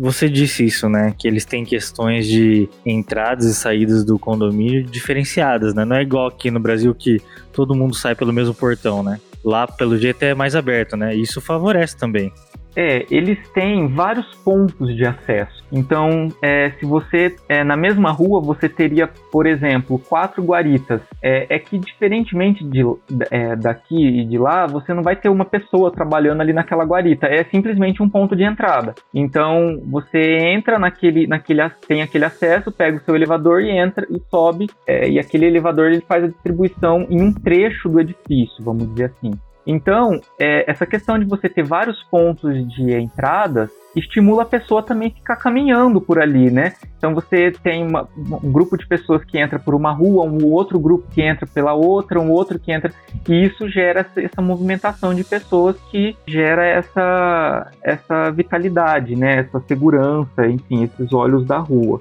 Você 0.00 0.28
disse 0.28 0.64
isso, 0.64 0.88
né? 0.88 1.14
Que 1.16 1.28
eles 1.28 1.44
têm 1.44 1.64
questões 1.64 2.26
de 2.26 2.68
entradas 2.84 3.44
e 3.44 3.54
saídas 3.54 4.04
do 4.04 4.18
condomínio 4.18 4.82
diferenciadas, 4.82 5.74
né? 5.74 5.84
Não 5.84 5.96
é 5.96 6.02
igual 6.02 6.26
aqui 6.26 6.50
no 6.50 6.58
Brasil 6.58 6.94
que 6.94 7.20
todo 7.52 7.74
mundo 7.74 7.94
sai 7.94 8.14
pelo 8.14 8.32
mesmo 8.32 8.54
portão, 8.54 9.02
né? 9.02 9.20
Lá, 9.44 9.66
pelo 9.66 9.98
jeito, 9.98 10.22
é 10.22 10.34
mais 10.34 10.56
aberto, 10.56 10.96
né? 10.96 11.14
Isso 11.14 11.40
favorece 11.40 11.96
também. 11.96 12.32
É, 12.76 13.06
eles 13.10 13.38
têm 13.50 13.88
vários 13.88 14.26
pontos 14.36 14.94
de 14.94 15.06
acesso. 15.06 15.64
Então, 15.70 16.28
é, 16.42 16.70
se 16.78 16.86
você 16.86 17.34
é, 17.48 17.64
na 17.64 17.76
mesma 17.76 18.10
rua 18.10 18.40
você 18.40 18.68
teria, 18.68 19.08
por 19.32 19.46
exemplo, 19.46 19.98
quatro 19.98 20.42
guaritas. 20.42 21.00
É, 21.22 21.56
é 21.56 21.58
que 21.58 21.78
diferentemente 21.78 22.64
de, 22.64 22.82
é, 23.30 23.56
daqui 23.56 24.20
e 24.20 24.24
de 24.24 24.38
lá, 24.38 24.66
você 24.66 24.94
não 24.94 25.02
vai 25.02 25.16
ter 25.16 25.28
uma 25.28 25.44
pessoa 25.44 25.90
trabalhando 25.90 26.40
ali 26.40 26.52
naquela 26.52 26.84
guarita. 26.84 27.26
É 27.26 27.44
simplesmente 27.44 28.02
um 28.02 28.08
ponto 28.08 28.36
de 28.36 28.44
entrada. 28.44 28.94
Então, 29.12 29.80
você 29.84 30.38
entra 30.38 30.78
naquele, 30.78 31.26
naquele, 31.26 31.68
tem 31.88 32.02
aquele 32.02 32.24
acesso, 32.24 32.70
pega 32.70 32.98
o 32.98 33.04
seu 33.04 33.16
elevador 33.16 33.62
e 33.62 33.70
entra 33.70 34.06
e 34.10 34.20
sobe. 34.30 34.66
É, 34.86 35.08
e 35.08 35.18
aquele 35.18 35.46
elevador 35.46 35.86
ele 35.86 36.02
faz 36.02 36.24
a 36.24 36.28
distribuição 36.28 37.06
em 37.10 37.20
um 37.20 37.32
trecho 37.32 37.88
do 37.88 38.00
edifício, 38.00 38.62
vamos 38.62 38.88
dizer 38.90 39.06
assim. 39.06 39.32
Então, 39.66 40.20
é, 40.38 40.70
essa 40.70 40.84
questão 40.86 41.18
de 41.18 41.24
você 41.24 41.48
ter 41.48 41.62
vários 41.62 42.02
pontos 42.04 42.52
de 42.74 42.92
entradas 42.92 43.70
estimula 43.96 44.42
a 44.42 44.46
pessoa 44.46 44.82
também 44.82 45.08
a 45.08 45.14
ficar 45.14 45.36
caminhando 45.36 46.00
por 46.00 46.18
ali, 46.18 46.50
né? 46.50 46.74
Então 46.98 47.14
você 47.14 47.52
tem 47.62 47.86
uma, 47.86 48.08
um 48.16 48.50
grupo 48.50 48.76
de 48.76 48.86
pessoas 48.86 49.24
que 49.24 49.38
entra 49.38 49.58
por 49.58 49.74
uma 49.74 49.92
rua, 49.92 50.24
um 50.24 50.50
outro 50.50 50.78
grupo 50.78 51.06
que 51.10 51.22
entra 51.22 51.46
pela 51.46 51.74
outra, 51.74 52.20
um 52.20 52.30
outro 52.30 52.58
que 52.58 52.72
entra, 52.72 52.92
e 53.28 53.44
isso 53.44 53.68
gera 53.68 54.00
essa, 54.00 54.20
essa 54.20 54.42
movimentação 54.42 55.14
de 55.14 55.22
pessoas 55.22 55.76
que 55.90 56.16
gera 56.26 56.64
essa, 56.66 57.70
essa 57.82 58.30
vitalidade, 58.30 59.14
né? 59.14 59.40
Essa 59.40 59.60
segurança, 59.60 60.46
enfim, 60.46 60.84
esses 60.84 61.12
olhos 61.12 61.46
da 61.46 61.58
rua. 61.58 62.00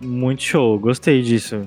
Muito 0.00 0.42
show, 0.42 0.78
gostei 0.78 1.22
disso. 1.22 1.66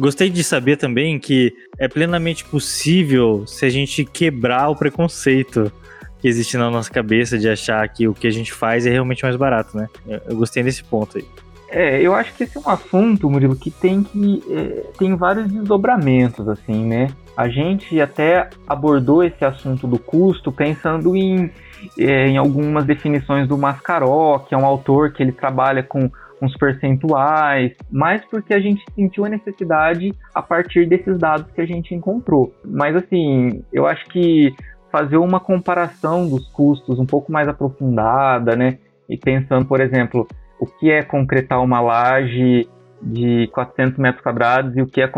Gostei 0.00 0.30
de 0.30 0.42
saber 0.42 0.78
também 0.78 1.18
que 1.18 1.54
é 1.78 1.86
plenamente 1.86 2.42
possível 2.46 3.46
se 3.46 3.66
a 3.66 3.68
gente 3.68 4.02
quebrar 4.02 4.70
o 4.70 4.74
preconceito 4.74 5.70
que 6.18 6.26
existe 6.26 6.56
na 6.56 6.70
nossa 6.70 6.90
cabeça 6.90 7.38
de 7.38 7.46
achar 7.46 7.86
que 7.86 8.08
o 8.08 8.14
que 8.14 8.26
a 8.26 8.30
gente 8.30 8.50
faz 8.50 8.86
é 8.86 8.90
realmente 8.90 9.22
mais 9.22 9.36
barato, 9.36 9.76
né? 9.76 9.88
Eu 10.26 10.36
gostei 10.36 10.62
desse 10.62 10.82
ponto 10.82 11.18
aí. 11.18 11.24
É, 11.68 12.00
eu 12.00 12.14
acho 12.14 12.32
que 12.34 12.44
esse 12.44 12.56
é 12.56 12.60
um 12.60 12.70
assunto, 12.70 13.28
Murilo, 13.28 13.54
que 13.54 13.70
tem 13.70 14.02
que 14.02 14.42
é, 14.50 14.86
tem 14.98 15.14
vários 15.14 15.52
desdobramentos, 15.52 16.48
assim, 16.48 16.86
né? 16.86 17.08
A 17.36 17.50
gente 17.50 18.00
até 18.00 18.48
abordou 18.66 19.22
esse 19.22 19.44
assunto 19.44 19.86
do 19.86 19.98
custo 19.98 20.50
pensando 20.50 21.14
em, 21.14 21.50
é, 21.98 22.26
em 22.26 22.38
algumas 22.38 22.86
definições 22.86 23.46
do 23.46 23.58
Mascaró, 23.58 24.38
que 24.38 24.54
é 24.54 24.58
um 24.58 24.64
autor 24.64 25.12
que 25.12 25.22
ele 25.22 25.32
trabalha 25.32 25.82
com 25.82 26.10
uns 26.40 26.56
percentuais, 26.56 27.72
mas 27.90 28.24
porque 28.24 28.54
a 28.54 28.60
gente 28.60 28.82
sentiu 28.94 29.24
a 29.24 29.28
necessidade 29.28 30.12
a 30.34 30.42
partir 30.42 30.86
desses 30.86 31.18
dados 31.18 31.50
que 31.52 31.60
a 31.60 31.66
gente 31.66 31.94
encontrou. 31.94 32.54
Mas 32.64 32.96
assim, 32.96 33.62
eu 33.72 33.86
acho 33.86 34.06
que 34.06 34.54
fazer 34.90 35.16
uma 35.16 35.38
comparação 35.38 36.28
dos 36.28 36.48
custos 36.48 36.98
um 36.98 37.06
pouco 37.06 37.30
mais 37.30 37.46
aprofundada, 37.46 38.56
né? 38.56 38.78
E 39.08 39.16
pensando, 39.16 39.66
por 39.66 39.80
exemplo, 39.80 40.26
o 40.58 40.66
que 40.66 40.90
é 40.90 41.02
concretar 41.02 41.62
uma 41.62 41.80
laje 41.80 42.68
de 43.02 43.48
400 43.48 43.98
metros 43.98 44.22
quadrados 44.22 44.76
e 44.76 44.82
o 44.82 44.86
que 44.86 45.00
é 45.00 45.08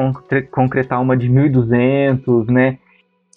concretar 0.51 1.01
uma 1.01 1.17
de 1.17 1.29
1.200, 1.29 2.47
né? 2.51 2.79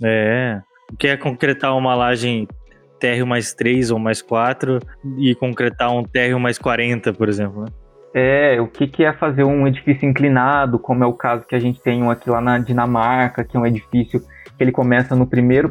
É, 0.04 0.62
o 0.92 0.96
que 0.96 1.08
é 1.08 1.18
concretar 1.18 1.76
uma 1.76 1.96
laje 1.96 2.48
térreo 3.00 3.28
mais 3.28 3.54
3 3.54 3.92
ou 3.92 4.00
mais 4.00 4.22
4 4.22 4.80
e 5.18 5.36
concretar 5.36 5.92
um 5.92 6.04
térreo 6.04 6.40
mais 6.40 6.58
40, 6.58 7.14
por 7.14 7.30
exemplo, 7.30 7.64
né? 7.64 7.68
É, 8.18 8.62
o 8.62 8.68
que, 8.68 8.88
que 8.88 9.04
é 9.04 9.12
fazer 9.12 9.44
um 9.44 9.68
edifício 9.68 10.08
inclinado, 10.08 10.80
como 10.80 11.04
é 11.04 11.08
o 11.08 11.12
caso 11.12 11.44
que 11.46 11.54
a 11.54 11.60
gente 11.60 11.82
tem 11.82 12.02
um 12.02 12.10
aqui 12.10 12.30
lá 12.30 12.40
na 12.40 12.58
Dinamarca, 12.58 13.44
que 13.44 13.58
é 13.58 13.60
um 13.60 13.66
edifício 13.66 14.22
que 14.58 14.64
ele 14.64 14.72
começa 14.72 15.16
no 15.18 15.28
primeiro 15.28 15.70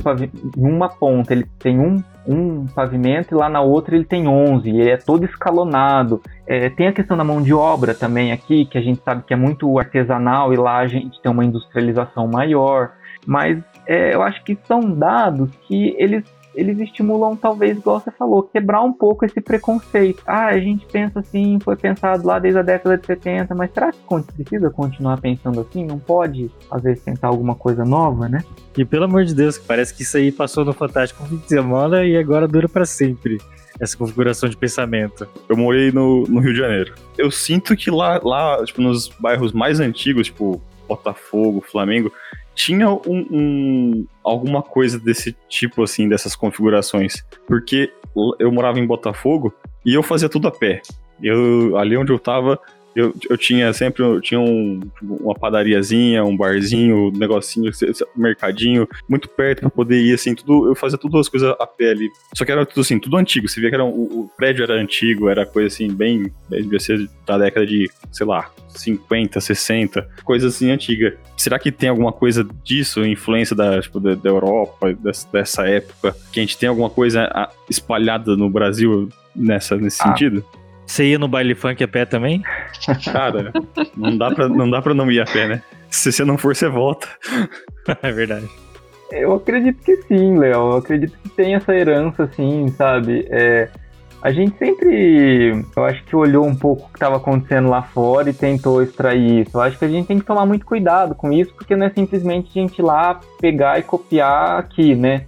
uma 0.55 0.91
ponta 0.91 1.33
ele 1.33 1.47
tem 1.59 1.81
um, 1.81 2.03
um 2.27 2.67
pavimento 2.67 3.35
e 3.35 3.39
lá 3.39 3.49
na 3.49 3.63
outra 3.63 3.97
ele 3.97 4.05
tem 4.05 4.29
11, 4.29 4.71
e 4.71 4.91
é 4.91 4.99
todo 4.99 5.25
escalonado. 5.25 6.21
É, 6.47 6.69
tem 6.69 6.87
a 6.87 6.93
questão 6.93 7.17
da 7.17 7.25
mão 7.25 7.41
de 7.41 7.55
obra 7.55 7.95
também 7.95 8.31
aqui, 8.31 8.67
que 8.67 8.77
a 8.77 8.83
gente 8.83 9.01
sabe 9.03 9.23
que 9.23 9.33
é 9.33 9.37
muito 9.37 9.79
artesanal 9.79 10.53
e 10.53 10.57
lá 10.57 10.81
a 10.81 10.87
gente 10.87 11.21
tem 11.23 11.33
uma 11.33 11.47
industrialização 11.47 12.29
maior, 12.29 12.93
mas 13.27 13.59
é, 13.87 14.15
eu 14.15 14.23
acho 14.23 14.45
que 14.45 14.59
são 14.65 14.81
dados 14.81 15.51
que 15.67 15.97
eles 15.99 16.25
eles 16.55 16.79
estimulam, 16.79 17.37
talvez, 17.37 17.77
igual 17.77 18.01
você 18.01 18.11
falou, 18.11 18.43
quebrar 18.43 18.83
um 18.83 18.93
pouco 18.93 19.25
esse 19.25 19.41
preconceito. 19.41 20.23
Ah, 20.27 20.47
a 20.47 20.59
gente 20.59 20.87
pensa 20.87 21.21
assim, 21.21 21.59
foi 21.63 21.77
pensado 21.77 22.27
lá 22.27 22.39
desde 22.39 22.59
a 22.59 22.63
década 22.63 22.97
de 22.97 23.07
70, 23.07 23.55
mas 23.55 23.73
será 23.73 23.93
que 23.93 24.33
precisa 24.35 24.71
continuar 24.71 25.21
pensando 25.21 25.61
assim? 25.61 25.85
Não 25.85 25.99
pode, 25.99 26.51
às 26.71 26.83
vezes, 26.83 27.03
tentar 27.03 27.29
alguma 27.29 27.55
coisa 27.55 27.85
nova, 27.85 28.29
né? 28.29 28.45
E 28.77 28.85
pelo 28.85 29.05
amor 29.05 29.25
de 29.25 29.35
Deus, 29.35 29.59
parece 29.59 29.95
que 29.95 30.03
isso 30.03 30.17
aí 30.17 30.33
passou 30.33 30.65
no 30.65 30.73
Fantástico 30.73 31.25
fim 31.25 31.37
de 31.37 31.49
semana 31.49 32.05
e 32.05 32.17
agora 32.17 32.49
dura 32.49 32.69
para 32.69 32.85
sempre 32.85 33.39
essa 33.81 33.97
configuração 33.97 34.49
de 34.49 34.57
pensamento. 34.57 35.27
Eu 35.49 35.57
morei 35.57 35.91
no, 35.91 36.23
no 36.25 36.41
Rio 36.41 36.53
de 36.53 36.59
Janeiro. 36.61 36.95
Eu 37.19 37.31
sinto 37.31 37.77
que 37.77 37.91
lá, 37.91 38.21
lá, 38.23 38.65
tipo, 38.65 38.81
nos 38.81 39.09
bairros 39.09 39.53
mais 39.53 39.81
antigos, 39.81 40.27
tipo 40.27 40.63
Botafogo, 40.89 41.61
Flamengo, 41.61 42.13
tinha 42.55 42.89
um, 42.89 43.01
um, 43.07 44.07
alguma 44.23 44.63
coisa 44.63 44.99
desse 44.99 45.37
tipo, 45.49 45.83
assim, 45.83 46.09
dessas 46.09 46.37
configurações. 46.37 47.25
Porque 47.47 47.93
eu 48.39 48.51
morava 48.53 48.79
em 48.79 48.87
Botafogo 48.87 49.53
e 49.85 49.95
eu 49.95 50.03
fazia 50.03 50.29
tudo 50.29 50.49
a 50.49 50.51
pé. 50.51 50.81
Eu, 51.23 51.77
ali 51.77 51.97
onde 51.97 52.13
eu 52.13 52.19
tava, 52.19 52.59
eu, 52.95 53.15
eu 53.29 53.37
tinha 53.37 53.73
sempre 53.73 54.03
eu 54.03 54.21
tinha 54.21 54.41
um, 54.41 54.81
uma 55.03 55.35
padariazinha, 55.35 56.25
um 56.25 56.37
barzinho, 56.37 57.09
um 57.09 57.11
negocinho, 57.11 57.71
um 58.17 58.21
mercadinho, 58.21 58.89
muito 59.09 59.29
perto 59.29 59.61
para 59.61 59.71
poder 59.71 60.01
ir, 60.01 60.15
assim, 60.15 60.35
tudo. 60.35 60.69
Eu 60.69 60.75
fazia 60.75 60.99
todas 60.99 61.21
as 61.21 61.29
coisas 61.29 61.55
a 61.59 61.67
pé 61.67 61.91
ali. 61.91 62.09
Só 62.35 62.45
que 62.45 62.53
era 62.53 62.65
tudo 62.65 62.81
assim, 62.81 62.99
tudo 62.99 63.17
antigo. 63.17 63.49
Você 63.49 63.61
via 63.61 63.69
que 63.69 63.75
era 63.75 63.85
um, 63.85 63.91
o, 63.91 64.31
prédio 64.37 64.63
era 64.63 64.75
antigo, 64.75 65.29
era 65.29 65.45
coisa 65.45 65.69
assim, 65.69 65.93
bem. 65.93 66.33
Devia 66.49 66.79
ser 66.79 67.09
da 67.27 67.37
década 67.39 67.67
de, 67.67 67.91
sei 68.13 68.27
lá, 68.27 68.51
50, 68.69 69.41
60, 69.41 70.09
coisa 70.25 70.49
assim 70.49 70.71
antiga. 70.71 71.17
Será 71.37 71.59
que 71.59 71.73
tem 71.73 71.89
alguma 71.89 72.13
coisa 72.13 72.47
disso, 72.63 73.05
influência 73.05 73.57
da, 73.57 73.81
tipo, 73.81 73.99
da, 73.99 74.15
da 74.15 74.31
Europa, 74.31 74.93
dessa, 74.95 75.29
dessa, 75.33 75.69
época, 75.69 76.15
que 76.33 76.41
a 76.41 76.43
gente 76.43 76.57
tem 76.57 76.69
alguma 76.69 76.91
coisa 76.91 77.49
espalhada 77.69 78.37
no 78.37 78.49
Brasil 78.49 79.09
nessa, 79.35 79.77
nesse 79.77 80.01
ah. 80.03 80.07
sentido? 80.09 80.45
Você 80.87 81.07
ia 81.07 81.19
no 81.19 81.29
baile 81.29 81.55
funk 81.55 81.83
a 81.83 81.89
pé 81.89 82.05
também? 82.05 82.43
Cara, 83.13 83.53
não 83.97 84.17
dá 84.17 84.31
pra 84.31 84.49
não, 84.49 84.71
dá 84.71 84.83
pra 84.83 84.95
não 84.95 85.11
ir 85.11 85.21
a 85.21 85.25
pé, 85.25 85.49
né? 85.49 85.63
Se 85.91 86.13
você 86.13 86.25
não 86.25 86.37
for, 86.37 86.55
você 86.55 86.69
volta. 86.69 87.09
é 88.03 88.13
verdade. 88.13 88.49
Eu 89.11 89.35
acredito 89.35 89.83
que 89.85 89.97
sim, 90.03 90.39
Léo. 90.39 90.73
Eu 90.73 90.77
acredito 90.77 91.17
que 91.23 91.29
tem 91.29 91.55
essa 91.55 91.75
herança, 91.75 92.25
assim, 92.25 92.69
sabe? 92.69 93.27
É, 93.31 93.69
a 94.25 94.33
gente 94.33 94.57
sempre, 94.57 95.65
eu 95.77 95.85
acho 95.85 96.03
que 96.05 96.17
olhou 96.17 96.47
um 96.47 96.55
pouco 96.55 96.87
o 96.87 96.89
que 96.89 96.97
estava 96.97 97.17
acontecendo 97.17 97.69
lá 97.69 97.83
fora 97.83 98.31
e 98.31 98.33
tentou 98.33 98.83
extrair 98.83 99.43
isso. 99.43 99.57
Eu 99.57 99.61
acho 99.61 99.79
que 99.79 99.85
a 99.85 99.89
gente 99.89 100.07
tem 100.07 100.19
que 100.19 100.25
tomar 100.25 100.47
muito 100.47 100.65
cuidado 100.65 101.15
com 101.15 101.31
isso, 101.31 101.53
porque 101.55 101.77
não 101.77 101.87
é 101.87 101.91
simplesmente 101.91 102.59
a 102.59 102.63
gente 102.63 102.79
ir 102.79 102.83
lá 102.83 103.21
pegar 103.39 103.79
e 103.79 103.83
copiar 103.83 104.59
aqui, 104.59 104.95
né? 104.95 105.27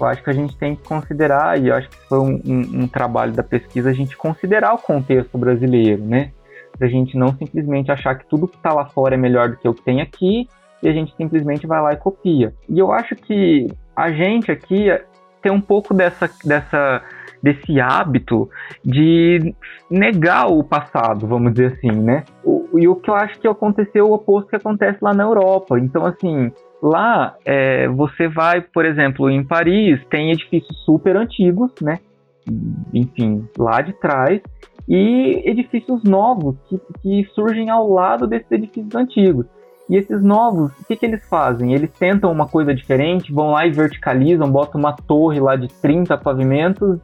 Eu 0.00 0.06
acho 0.06 0.22
que 0.22 0.30
a 0.30 0.34
gente 0.34 0.56
tem 0.56 0.76
que 0.76 0.82
considerar, 0.82 1.60
e 1.60 1.70
acho 1.70 1.88
que 1.88 1.96
foi 2.08 2.18
um, 2.18 2.40
um, 2.44 2.82
um 2.82 2.88
trabalho 2.88 3.32
da 3.32 3.42
pesquisa, 3.42 3.90
a 3.90 3.94
gente 3.94 4.16
considerar 4.16 4.74
o 4.74 4.78
contexto 4.78 5.36
brasileiro, 5.36 6.04
né? 6.04 6.32
Pra 6.78 6.88
gente 6.88 7.16
não 7.16 7.34
simplesmente 7.36 7.90
achar 7.90 8.14
que 8.16 8.26
tudo 8.28 8.48
que 8.48 8.56
está 8.56 8.72
lá 8.72 8.86
fora 8.86 9.14
é 9.14 9.18
melhor 9.18 9.50
do 9.50 9.56
que 9.56 9.68
o 9.68 9.74
que 9.74 9.82
tem 9.82 10.00
aqui, 10.00 10.48
e 10.82 10.88
a 10.88 10.92
gente 10.92 11.14
simplesmente 11.16 11.66
vai 11.66 11.80
lá 11.82 11.92
e 11.92 11.96
copia. 11.96 12.54
E 12.68 12.78
eu 12.78 12.92
acho 12.92 13.16
que 13.16 13.66
a 13.96 14.10
gente 14.12 14.50
aqui, 14.50 14.86
ter 15.42 15.50
um 15.50 15.60
pouco 15.60 15.92
dessa, 15.92 16.30
dessa 16.44 17.02
desse 17.42 17.80
hábito 17.80 18.50
de 18.84 19.54
negar 19.90 20.50
o 20.50 20.62
passado, 20.64 21.26
vamos 21.26 21.52
dizer 21.52 21.74
assim, 21.74 21.90
né? 21.90 22.24
O, 22.44 22.78
e 22.78 22.88
o 22.88 22.96
que 22.96 23.10
eu 23.10 23.14
acho 23.14 23.38
que 23.38 23.48
aconteceu 23.48 24.06
o 24.06 24.14
oposto 24.14 24.50
que 24.50 24.56
acontece 24.56 24.98
lá 25.00 25.14
na 25.14 25.24
Europa. 25.24 25.78
Então, 25.78 26.04
assim, 26.04 26.52
lá 26.82 27.36
é, 27.44 27.88
você 27.88 28.28
vai, 28.28 28.60
por 28.60 28.84
exemplo, 28.84 29.30
em 29.30 29.44
Paris, 29.44 30.00
tem 30.10 30.30
edifícios 30.30 30.76
super 30.84 31.16
antigos, 31.16 31.72
né? 31.80 31.98
Enfim, 32.94 33.46
lá 33.58 33.80
de 33.82 33.92
trás, 33.94 34.40
e 34.88 35.42
edifícios 35.44 36.02
novos 36.02 36.56
que, 36.68 36.80
que 37.02 37.24
surgem 37.34 37.68
ao 37.68 37.88
lado 37.90 38.26
desses 38.26 38.50
edifícios 38.50 38.94
antigos. 38.94 39.46
E 39.88 39.96
esses 39.96 40.22
novos, 40.22 40.70
o 40.80 40.84
que, 40.84 40.96
que 40.96 41.06
eles 41.06 41.26
fazem? 41.28 41.72
Eles 41.72 41.90
tentam 41.90 42.30
uma 42.30 42.46
coisa 42.46 42.74
diferente, 42.74 43.32
vão 43.32 43.52
lá 43.52 43.66
e 43.66 43.70
verticalizam, 43.70 44.50
botam 44.50 44.78
uma 44.78 44.94
torre 44.94 45.40
lá 45.40 45.56
de 45.56 45.68
30 45.68 46.16
pavimentos 46.18 46.98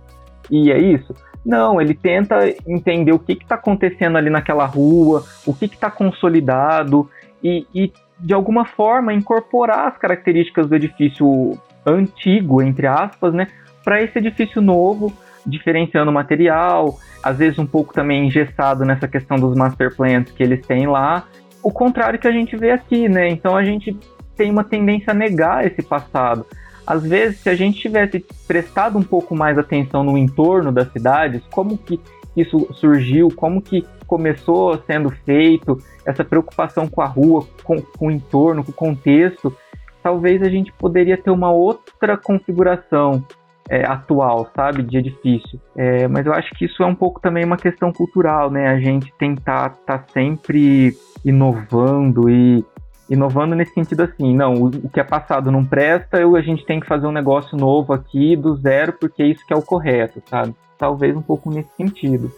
e 0.50 0.70
é 0.70 0.78
isso? 0.78 1.14
Não, 1.44 1.80
ele 1.80 1.94
tenta 1.94 2.36
entender 2.66 3.12
o 3.12 3.18
que 3.18 3.32
está 3.32 3.54
acontecendo 3.54 4.16
ali 4.16 4.30
naquela 4.30 4.64
rua, 4.64 5.24
o 5.46 5.54
que 5.54 5.66
está 5.66 5.90
consolidado 5.90 7.08
e, 7.42 7.66
e, 7.74 7.92
de 8.18 8.32
alguma 8.32 8.64
forma, 8.64 9.12
incorporar 9.12 9.88
as 9.88 9.98
características 9.98 10.68
do 10.68 10.74
edifício 10.74 11.58
antigo, 11.84 12.62
entre 12.62 12.86
aspas, 12.86 13.34
né, 13.34 13.48
para 13.84 14.02
esse 14.02 14.18
edifício 14.18 14.62
novo, 14.62 15.12
diferenciando 15.46 16.10
o 16.10 16.14
material, 16.14 16.98
às 17.22 17.38
vezes 17.38 17.58
um 17.58 17.66
pouco 17.66 17.92
também 17.92 18.26
engessado 18.26 18.84
nessa 18.84 19.06
questão 19.06 19.36
dos 19.36 19.56
master 19.56 19.94
plans 19.94 20.30
que 20.30 20.42
eles 20.42 20.66
têm 20.66 20.86
lá. 20.86 21.26
O 21.62 21.70
contrário 21.70 22.18
que 22.18 22.28
a 22.28 22.32
gente 22.32 22.56
vê 22.56 22.70
aqui, 22.70 23.08
né? 23.08 23.28
Então 23.28 23.56
a 23.56 23.64
gente 23.64 23.96
tem 24.36 24.50
uma 24.50 24.64
tendência 24.64 25.10
a 25.10 25.14
negar 25.14 25.66
esse 25.66 25.82
passado. 25.82 26.46
Às 26.86 27.02
vezes, 27.02 27.40
se 27.40 27.48
a 27.48 27.54
gente 27.54 27.78
tivesse 27.78 28.24
prestado 28.46 28.98
um 28.98 29.02
pouco 29.02 29.34
mais 29.34 29.56
atenção 29.56 30.04
no 30.04 30.18
entorno 30.18 30.70
das 30.70 30.92
cidades, 30.92 31.42
como 31.50 31.78
que 31.78 31.98
isso 32.36 32.68
surgiu, 32.74 33.28
como 33.34 33.62
que 33.62 33.86
começou 34.06 34.80
sendo 34.86 35.10
feito, 35.10 35.78
essa 36.04 36.24
preocupação 36.24 36.88
com 36.88 37.00
a 37.00 37.06
rua, 37.06 37.46
com, 37.62 37.80
com 37.80 38.08
o 38.08 38.10
entorno, 38.10 38.64
com 38.64 38.70
o 38.70 38.74
contexto, 38.74 39.54
talvez 40.02 40.42
a 40.42 40.48
gente 40.48 40.72
poderia 40.72 41.16
ter 41.16 41.30
uma 41.30 41.50
outra 41.50 42.16
configuração 42.16 43.24
é, 43.68 43.84
atual, 43.84 44.50
sabe, 44.54 44.82
de 44.82 44.98
edifício. 44.98 45.60
É, 45.74 46.06
mas 46.06 46.26
eu 46.26 46.32
acho 46.32 46.54
que 46.54 46.66
isso 46.66 46.82
é 46.82 46.86
um 46.86 46.94
pouco 46.94 47.20
também 47.20 47.44
uma 47.44 47.56
questão 47.56 47.92
cultural, 47.92 48.50
né? 48.50 48.68
A 48.68 48.78
gente 48.78 49.12
tentar 49.18 49.72
estar 49.72 49.98
tá 49.98 50.04
sempre 50.12 50.94
inovando 51.24 52.28
e 52.28 52.64
inovando 53.08 53.54
nesse 53.54 53.72
sentido 53.74 54.02
assim, 54.02 54.34
não, 54.34 54.54
o, 54.54 54.88
que 54.88 54.98
é 54.98 55.04
passado 55.04 55.50
não 55.50 55.64
presta, 55.64 56.18
eu, 56.18 56.36
a 56.36 56.40
gente 56.40 56.64
tem 56.64 56.80
que 56.80 56.86
fazer 56.86 57.06
um 57.06 57.12
negócio 57.12 57.56
novo 57.56 57.92
aqui 57.92 58.34
do 58.34 58.56
zero, 58.56 58.94
porque 58.94 59.22
é 59.22 59.26
isso 59.26 59.46
que 59.46 59.52
é 59.52 59.56
o 59.56 59.62
correto, 59.62 60.22
sabe? 60.26 60.54
Talvez 60.78 61.14
um 61.16 61.22
pouco 61.22 61.50
nesse 61.50 61.70
sentido. 61.76 62.32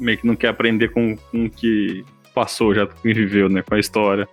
Meio 0.00 0.18
que 0.18 0.26
não 0.26 0.34
quer 0.34 0.48
aprender 0.48 0.88
com, 0.88 1.16
com 1.16 1.44
o 1.44 1.50
que 1.50 2.04
passou, 2.34 2.74
já 2.74 2.86
que 2.86 3.12
viveu, 3.12 3.48
né, 3.48 3.62
com 3.62 3.74
a 3.74 3.78
história. 3.78 4.28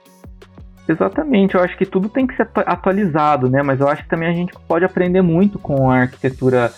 Exatamente, 0.88 1.56
eu 1.56 1.62
acho 1.62 1.78
que 1.78 1.86
tudo 1.86 2.08
tem 2.08 2.26
que 2.26 2.36
ser 2.36 2.48
atualizado, 2.66 3.50
né? 3.50 3.62
Mas 3.62 3.82
eu 3.82 3.90
acho 3.90 4.04
que 4.04 4.10
também 4.10 4.30
a 4.30 4.34
gente 4.34 4.54
pode 4.68 4.86
aprender 4.86 5.22
muito 5.22 5.60
com 5.60 5.92
a 5.92 5.98
arquitetura 6.02 6.72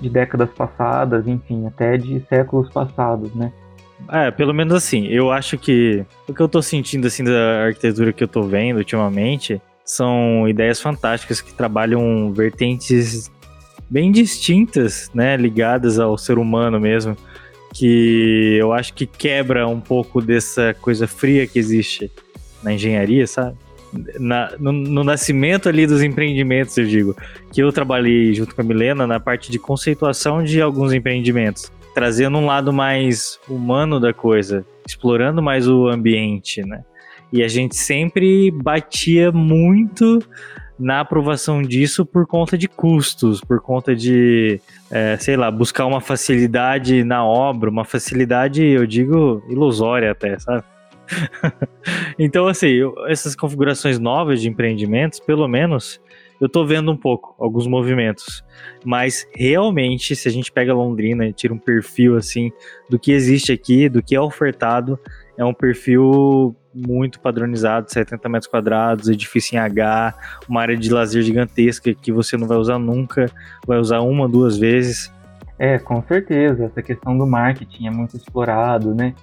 de 0.00 0.08
décadas 0.08 0.48
passadas, 0.50 1.26
enfim, 1.28 1.66
até 1.66 1.98
de 1.98 2.20
séculos 2.28 2.70
passados, 2.70 3.34
né? 3.34 3.52
É, 4.10 4.30
pelo 4.30 4.54
menos 4.54 4.74
assim, 4.74 5.06
eu 5.06 5.30
acho 5.30 5.58
que 5.58 6.04
o 6.26 6.34
que 6.34 6.40
eu 6.40 6.48
tô 6.48 6.62
sentindo 6.62 7.06
assim 7.06 7.22
da 7.22 7.66
arquitetura 7.66 8.12
que 8.12 8.24
eu 8.24 8.28
tô 8.28 8.42
vendo 8.42 8.78
ultimamente 8.78 9.60
são 9.84 10.48
ideias 10.48 10.80
fantásticas 10.80 11.40
que 11.40 11.52
trabalham 11.52 12.32
vertentes 12.32 13.30
bem 13.88 14.10
distintas, 14.10 15.10
né, 15.14 15.36
ligadas 15.36 15.98
ao 15.98 16.16
ser 16.16 16.38
humano 16.38 16.80
mesmo, 16.80 17.16
que 17.72 18.56
eu 18.60 18.72
acho 18.72 18.92
que 18.94 19.06
quebra 19.06 19.66
um 19.66 19.80
pouco 19.80 20.20
dessa 20.20 20.74
coisa 20.74 21.06
fria 21.06 21.46
que 21.46 21.58
existe 21.58 22.10
na 22.62 22.72
engenharia, 22.72 23.26
sabe? 23.26 23.56
Na, 24.18 24.52
no, 24.58 24.72
no, 24.72 25.04
nascimento 25.04 25.68
ali 25.68 25.86
dos 25.86 26.02
empreendimentos, 26.02 26.78
eu 26.78 26.86
digo, 26.86 27.14
que 27.52 27.62
eu 27.62 27.70
trabalhei 27.70 28.32
junto 28.32 28.54
com 28.54 28.62
a 28.62 28.64
Milena 28.64 29.06
na 29.06 29.20
parte 29.20 29.50
de 29.50 29.58
conceituação 29.58 30.42
de 30.42 30.62
alguns 30.62 30.94
empreendimentos 30.94 31.70
trazendo 31.94 32.38
um 32.38 32.46
lado 32.46 32.72
mais 32.72 33.38
humano 33.48 34.00
da 34.00 34.12
coisa, 34.12 34.64
explorando 34.86 35.42
mais 35.42 35.68
o 35.68 35.88
ambiente, 35.88 36.62
né? 36.62 36.84
E 37.32 37.42
a 37.42 37.48
gente 37.48 37.76
sempre 37.76 38.50
batia 38.50 39.32
muito 39.32 40.18
na 40.78 41.00
aprovação 41.00 41.62
disso 41.62 42.04
por 42.04 42.26
conta 42.26 42.56
de 42.56 42.68
custos, 42.68 43.40
por 43.40 43.60
conta 43.60 43.94
de, 43.94 44.60
é, 44.90 45.16
sei 45.18 45.36
lá, 45.36 45.50
buscar 45.50 45.86
uma 45.86 46.00
facilidade 46.00 47.04
na 47.04 47.24
obra, 47.24 47.70
uma 47.70 47.84
facilidade, 47.84 48.64
eu 48.64 48.86
digo, 48.86 49.42
ilusória 49.48 50.10
até, 50.10 50.38
sabe? 50.38 50.64
então, 52.18 52.46
assim, 52.46 52.80
essas 53.08 53.34
configurações 53.34 53.98
novas 53.98 54.40
de 54.40 54.48
empreendimentos, 54.48 55.20
pelo 55.20 55.46
menos, 55.46 56.00
eu 56.40 56.48
tô 56.48 56.64
vendo 56.64 56.90
um 56.90 56.96
pouco, 56.96 57.36
alguns 57.38 57.66
movimentos. 57.68 58.44
Mas 58.84 59.26
realmente, 59.32 60.16
se 60.16 60.28
a 60.28 60.32
gente 60.32 60.50
pega 60.50 60.74
Londrina 60.74 61.26
e 61.26 61.32
tira 61.32 61.54
um 61.54 61.58
perfil 61.58 62.16
assim 62.16 62.50
do 62.90 62.98
que 62.98 63.12
existe 63.12 63.52
aqui, 63.52 63.88
do 63.88 64.02
que 64.02 64.16
é 64.16 64.20
ofertado, 64.20 64.98
é 65.42 65.44
um 65.44 65.54
perfil 65.54 66.56
muito 66.74 67.20
padronizado, 67.20 67.90
70 67.92 68.28
metros 68.28 68.50
quadrados, 68.50 69.08
edifício 69.08 69.56
em 69.56 69.58
H, 69.58 70.14
uma 70.48 70.62
área 70.62 70.76
de 70.76 70.90
lazer 70.90 71.22
gigantesca 71.22 71.92
que 71.94 72.10
você 72.10 72.36
não 72.36 72.46
vai 72.46 72.56
usar 72.56 72.78
nunca, 72.78 73.30
vai 73.66 73.78
usar 73.78 74.00
uma, 74.00 74.28
duas 74.28 74.56
vezes. 74.56 75.12
É, 75.58 75.78
com 75.78 76.02
certeza. 76.02 76.64
Essa 76.64 76.82
questão 76.82 77.16
do 77.16 77.26
marketing 77.26 77.86
é 77.86 77.90
muito 77.90 78.16
explorado, 78.16 78.94
né? 78.94 79.14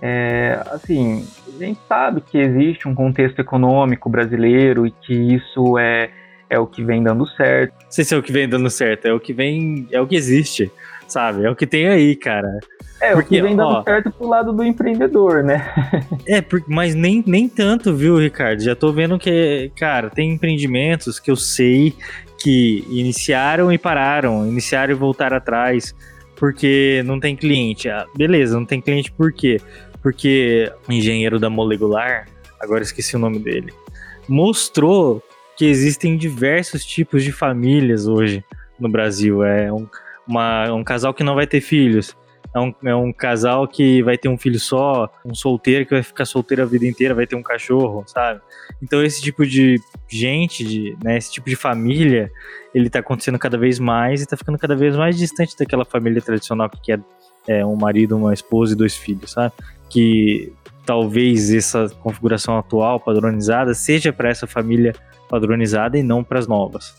É, 0.00 0.60
assim, 0.70 1.26
a 1.48 1.58
gente 1.58 1.80
sabe 1.88 2.20
que 2.20 2.38
existe 2.38 2.88
um 2.88 2.94
contexto 2.94 3.38
econômico 3.40 4.08
brasileiro 4.08 4.86
e 4.86 4.90
que 4.90 5.14
isso 5.14 5.78
é 5.78 6.10
é 6.48 6.58
o 6.58 6.66
que 6.66 6.82
vem 6.84 7.02
dando 7.02 7.26
certo. 7.26 7.74
Não 7.84 7.90
sei 7.90 8.04
se 8.04 8.14
é 8.14 8.18
o 8.18 8.22
que 8.22 8.32
vem 8.32 8.48
dando 8.48 8.70
certo, 8.70 9.06
é 9.06 9.12
o 9.12 9.20
que 9.20 9.32
vem, 9.32 9.88
é 9.90 10.00
o 10.00 10.06
que 10.06 10.14
existe, 10.16 10.70
sabe? 11.06 11.44
É 11.44 11.50
o 11.50 11.56
que 11.56 11.66
tem 11.66 11.88
aí, 11.88 12.16
cara. 12.16 12.58
É, 13.00 13.12
porque, 13.12 13.20
o 13.20 13.28
que 13.28 13.42
vem 13.42 13.56
dando 13.56 13.68
ó, 13.68 13.82
certo 13.82 14.10
pro 14.10 14.26
lado 14.26 14.52
do 14.52 14.64
empreendedor, 14.64 15.42
né? 15.42 15.70
é, 16.26 16.42
mas 16.66 16.94
nem, 16.94 17.22
nem 17.26 17.48
tanto, 17.48 17.94
viu, 17.94 18.18
Ricardo? 18.18 18.62
Já 18.62 18.74
tô 18.74 18.92
vendo 18.92 19.18
que, 19.18 19.70
cara, 19.76 20.08
tem 20.08 20.32
empreendimentos 20.32 21.20
que 21.20 21.30
eu 21.30 21.36
sei 21.36 21.94
que 22.38 22.84
iniciaram 22.88 23.72
e 23.72 23.78
pararam, 23.78 24.46
iniciaram 24.46 24.92
e 24.92 24.96
voltaram 24.96 25.36
atrás, 25.36 25.94
porque 26.36 27.02
não 27.04 27.20
tem 27.20 27.36
cliente. 27.36 27.88
Ah, 27.88 28.06
beleza, 28.16 28.58
não 28.58 28.66
tem 28.66 28.80
cliente 28.80 29.12
por 29.12 29.32
quê? 29.32 29.60
Porque 30.02 30.72
o 30.88 30.92
engenheiro 30.92 31.38
da 31.38 31.50
molecular, 31.50 32.28
agora 32.60 32.82
esqueci 32.82 33.16
o 33.16 33.18
nome 33.18 33.38
dele, 33.38 33.72
mostrou 34.28 35.22
que 35.56 35.64
existem 35.64 36.16
diversos 36.16 36.84
tipos 36.84 37.24
de 37.24 37.32
famílias 37.32 38.06
hoje 38.06 38.44
no 38.78 38.88
Brasil. 38.88 39.42
É 39.42 39.72
um, 39.72 39.86
uma, 40.26 40.72
um 40.72 40.84
casal 40.84 41.14
que 41.14 41.24
não 41.24 41.34
vai 41.34 41.46
ter 41.46 41.60
filhos. 41.60 42.16
É 42.54 42.60
um, 42.60 42.74
é 42.84 42.94
um 42.94 43.12
casal 43.12 43.68
que 43.68 44.02
vai 44.02 44.16
ter 44.16 44.30
um 44.30 44.38
filho 44.38 44.58
só, 44.58 45.10
um 45.24 45.34
solteiro 45.34 45.84
que 45.84 45.92
vai 45.92 46.02
ficar 46.02 46.24
solteiro 46.24 46.62
a 46.62 46.64
vida 46.66 46.86
inteira, 46.86 47.14
vai 47.14 47.26
ter 47.26 47.36
um 47.36 47.42
cachorro, 47.42 48.02
sabe? 48.06 48.40
Então 48.82 49.02
esse 49.04 49.20
tipo 49.20 49.44
de 49.46 49.78
gente, 50.08 50.64
de, 50.64 50.96
né, 51.04 51.18
esse 51.18 51.30
tipo 51.30 51.50
de 51.50 51.56
família, 51.56 52.30
ele 52.74 52.88
tá 52.88 53.00
acontecendo 53.00 53.38
cada 53.38 53.58
vez 53.58 53.78
mais 53.78 54.22
e 54.22 54.26
tá 54.26 54.38
ficando 54.38 54.56
cada 54.56 54.74
vez 54.74 54.96
mais 54.96 55.18
distante 55.18 55.54
daquela 55.58 55.84
família 55.84 56.22
tradicional 56.22 56.70
que 56.70 56.92
é, 56.92 56.98
é 57.46 57.66
um 57.66 57.76
marido, 57.76 58.16
uma 58.16 58.32
esposa 58.32 58.72
e 58.72 58.76
dois 58.76 58.96
filhos, 58.96 59.32
sabe? 59.32 59.52
Que 59.90 60.50
talvez 60.86 61.52
essa 61.52 61.90
configuração 62.00 62.56
atual, 62.56 62.98
padronizada, 62.98 63.74
seja 63.74 64.14
para 64.14 64.30
essa 64.30 64.46
família 64.46 64.94
padronizada 65.28 65.98
e 65.98 66.02
não 66.02 66.24
para 66.24 66.38
as 66.38 66.46
novas. 66.46 66.94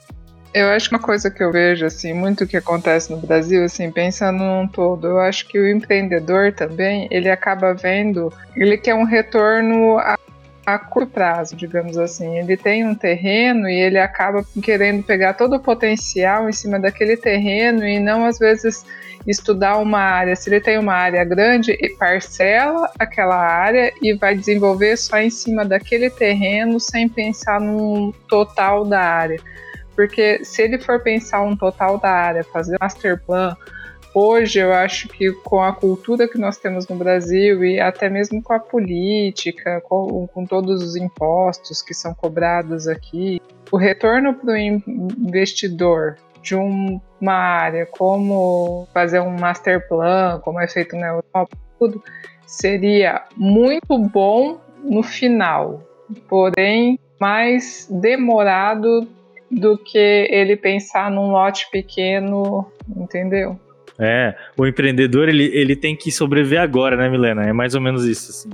Eu 0.53 0.67
acho 0.69 0.89
que 0.89 0.95
uma 0.95 1.01
coisa 1.01 1.29
que 1.29 1.43
eu 1.43 1.51
vejo, 1.51 1.85
assim, 1.85 2.13
muito 2.13 2.47
que 2.47 2.57
acontece 2.57 3.11
no 3.11 3.17
Brasil, 3.17 3.63
assim, 3.63 3.91
pensando 3.91 4.39
num 4.39 4.67
todo, 4.67 5.07
eu 5.07 5.19
acho 5.19 5.47
que 5.47 5.59
o 5.59 5.69
empreendedor 5.69 6.53
também, 6.53 7.07
ele 7.11 7.29
acaba 7.29 7.73
vendo, 7.73 8.33
ele 8.55 8.77
quer 8.77 8.95
um 8.95 9.03
retorno 9.03 9.97
a, 9.99 10.17
a 10.65 10.79
curto 10.79 11.11
prazo, 11.11 11.55
digamos 11.55 11.97
assim. 11.97 12.39
Ele 12.39 12.57
tem 12.57 12.85
um 12.85 12.95
terreno 12.95 13.69
e 13.69 13.75
ele 13.75 13.99
acaba 13.99 14.43
querendo 14.61 15.03
pegar 15.03 15.33
todo 15.33 15.55
o 15.55 15.59
potencial 15.59 16.49
em 16.49 16.53
cima 16.53 16.79
daquele 16.79 17.15
terreno 17.17 17.85
e 17.85 17.99
não, 17.99 18.25
às 18.25 18.39
vezes, 18.39 18.85
estudar 19.27 19.77
uma 19.77 19.99
área. 19.99 20.35
Se 20.35 20.49
ele 20.49 20.61
tem 20.61 20.77
uma 20.77 20.93
área 20.93 21.23
grande, 21.23 21.77
parcela 21.99 22.89
aquela 22.97 23.37
área 23.37 23.93
e 24.01 24.13
vai 24.13 24.35
desenvolver 24.35 24.97
só 24.97 25.19
em 25.19 25.29
cima 25.29 25.63
daquele 25.65 26.09
terreno 26.09 26.79
sem 26.79 27.07
pensar 27.07 27.59
num 27.59 28.11
total 28.27 28.85
da 28.85 29.01
área. 29.01 29.39
Porque 29.97 30.45
se 30.45 30.61
ele 30.61 30.77
for 30.77 31.01
pensar 31.01 31.41
um 31.41 31.57
total 31.57 31.97
da 31.97 32.11
área, 32.11 32.43
fazer 32.43 32.77
master 32.79 33.19
plan, 33.19 33.57
hoje 34.13 34.59
eu 34.59 34.71
acho 34.71 35.09
que 35.09 35.31
com 35.31 35.59
a 35.59 35.73
cultura 35.73 36.27
que 36.27 36.37
nós 36.37 36.57
temos 36.57 36.87
no 36.87 36.95
Brasil 36.95 37.65
e 37.65 37.79
até 37.79 38.07
mesmo 38.07 38.39
com 38.43 38.53
a 38.53 38.59
política, 38.59 39.81
com, 39.81 40.27
com 40.27 40.45
todos 40.45 40.83
os 40.83 40.95
impostos 40.95 41.81
que 41.81 41.95
são 41.95 42.13
cobrados 42.13 42.87
aqui, 42.87 43.41
o 43.71 43.75
retorno 43.75 44.35
para 44.35 44.53
o 44.53 44.55
investidor 44.55 46.17
de 46.43 46.55
um, 46.55 47.01
uma 47.19 47.33
área, 47.33 47.87
como 47.87 48.87
fazer 48.93 49.19
um 49.19 49.35
master 49.35 49.87
plan, 49.87 50.39
como 50.43 50.61
é 50.61 50.67
feito 50.67 50.95
na 50.95 51.07
Europa, 51.07 51.57
tudo, 51.79 52.03
seria 52.45 53.23
muito 53.35 53.97
bom 53.97 54.61
no 54.83 55.01
final, 55.01 55.81
porém 56.29 56.99
mais 57.19 57.87
demorado 57.89 59.16
do 59.49 59.77
que 59.77 59.97
ele 59.97 60.55
pensar 60.55 61.09
num 61.09 61.31
lote 61.31 61.69
pequeno, 61.71 62.65
entendeu? 62.95 63.59
É, 63.99 64.35
o 64.57 64.65
empreendedor 64.65 65.27
ele, 65.27 65.45
ele 65.45 65.75
tem 65.75 65.95
que 65.95 66.11
sobreviver 66.11 66.61
agora, 66.61 66.95
né, 66.95 67.09
Milena? 67.09 67.43
É 67.47 67.53
mais 67.53 67.73
ou 67.73 67.81
menos 67.81 68.05
isso, 68.05 68.29
assim. 68.31 68.49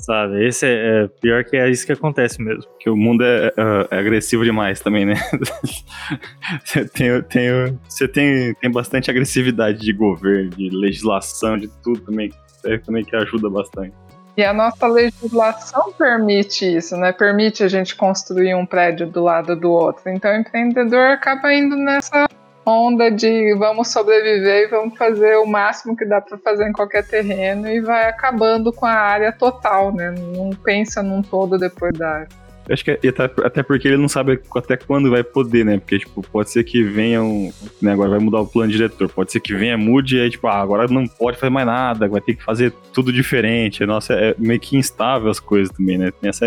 Sabe? 0.00 0.46
Esse 0.46 0.66
é, 0.66 1.04
é 1.04 1.08
pior 1.20 1.44
que 1.44 1.56
é 1.56 1.68
isso 1.68 1.84
que 1.84 1.92
acontece 1.92 2.42
mesmo. 2.42 2.64
Que 2.80 2.88
o 2.88 2.96
mundo 2.96 3.22
é, 3.22 3.48
é, 3.48 3.96
é 3.96 3.98
agressivo 3.98 4.44
demais 4.44 4.80
também, 4.80 5.04
né? 5.04 5.14
você 6.64 6.86
tem, 6.86 7.22
tem, 7.22 7.78
você 7.86 8.08
tem, 8.08 8.54
tem 8.54 8.70
bastante 8.70 9.10
agressividade 9.10 9.78
de 9.78 9.92
governo, 9.92 10.50
de 10.50 10.70
legislação, 10.70 11.58
de 11.58 11.68
tudo 11.82 12.00
também, 12.00 12.32
é, 12.64 12.78
também 12.78 13.04
que 13.04 13.14
ajuda 13.14 13.50
bastante. 13.50 13.92
E 14.40 14.44
a 14.44 14.54
nossa 14.54 14.86
legislação 14.86 15.92
permite 15.92 16.64
isso, 16.64 16.96
né? 16.96 17.12
Permite 17.12 17.62
a 17.62 17.68
gente 17.68 17.94
construir 17.94 18.54
um 18.54 18.64
prédio 18.64 19.06
do 19.06 19.22
lado 19.22 19.54
do 19.54 19.70
outro. 19.70 20.08
Então 20.08 20.32
o 20.32 20.34
empreendedor 20.34 21.10
acaba 21.10 21.52
indo 21.52 21.76
nessa 21.76 22.26
onda 22.64 23.10
de 23.10 23.54
vamos 23.58 23.88
sobreviver 23.88 24.64
e 24.64 24.68
vamos 24.68 24.96
fazer 24.96 25.36
o 25.36 25.44
máximo 25.44 25.94
que 25.94 26.06
dá 26.06 26.22
para 26.22 26.38
fazer 26.38 26.66
em 26.66 26.72
qualquer 26.72 27.06
terreno 27.06 27.68
e 27.68 27.82
vai 27.82 28.08
acabando 28.08 28.72
com 28.72 28.86
a 28.86 28.94
área 28.94 29.30
total, 29.30 29.94
né? 29.94 30.10
Não 30.34 30.48
pensa 30.64 31.02
num 31.02 31.20
todo 31.20 31.58
depois 31.58 31.92
da 31.92 32.08
área. 32.08 32.28
Acho 32.70 32.84
que 32.84 32.90
é, 32.92 32.98
até 33.44 33.62
porque 33.62 33.88
ele 33.88 33.96
não 33.96 34.08
sabe 34.08 34.40
até 34.54 34.76
quando 34.76 35.10
vai 35.10 35.24
poder, 35.24 35.64
né? 35.64 35.78
Porque, 35.78 35.98
tipo, 35.98 36.22
pode 36.22 36.50
ser 36.50 36.62
que 36.62 36.82
venha 36.82 37.22
um. 37.22 37.52
Né, 37.82 37.92
agora 37.92 38.10
vai 38.10 38.18
mudar 38.18 38.40
o 38.40 38.46
plano 38.46 38.70
diretor. 38.70 39.08
Pode 39.08 39.32
ser 39.32 39.40
que 39.40 39.54
venha, 39.54 39.76
mude 39.76 40.16
e 40.16 40.20
aí, 40.20 40.30
tipo, 40.30 40.46
ah, 40.46 40.60
agora 40.60 40.86
não 40.86 41.06
pode 41.06 41.38
fazer 41.38 41.50
mais 41.50 41.66
nada, 41.66 42.08
vai 42.08 42.20
ter 42.20 42.34
que 42.34 42.44
fazer 42.44 42.72
tudo 42.92 43.12
diferente. 43.12 43.84
Nossa, 43.84 44.14
é 44.14 44.34
meio 44.38 44.60
que 44.60 44.76
instável 44.76 45.30
as 45.30 45.40
coisas 45.40 45.74
também, 45.74 45.98
né? 45.98 46.10
Tem 46.12 46.30
essa 46.30 46.46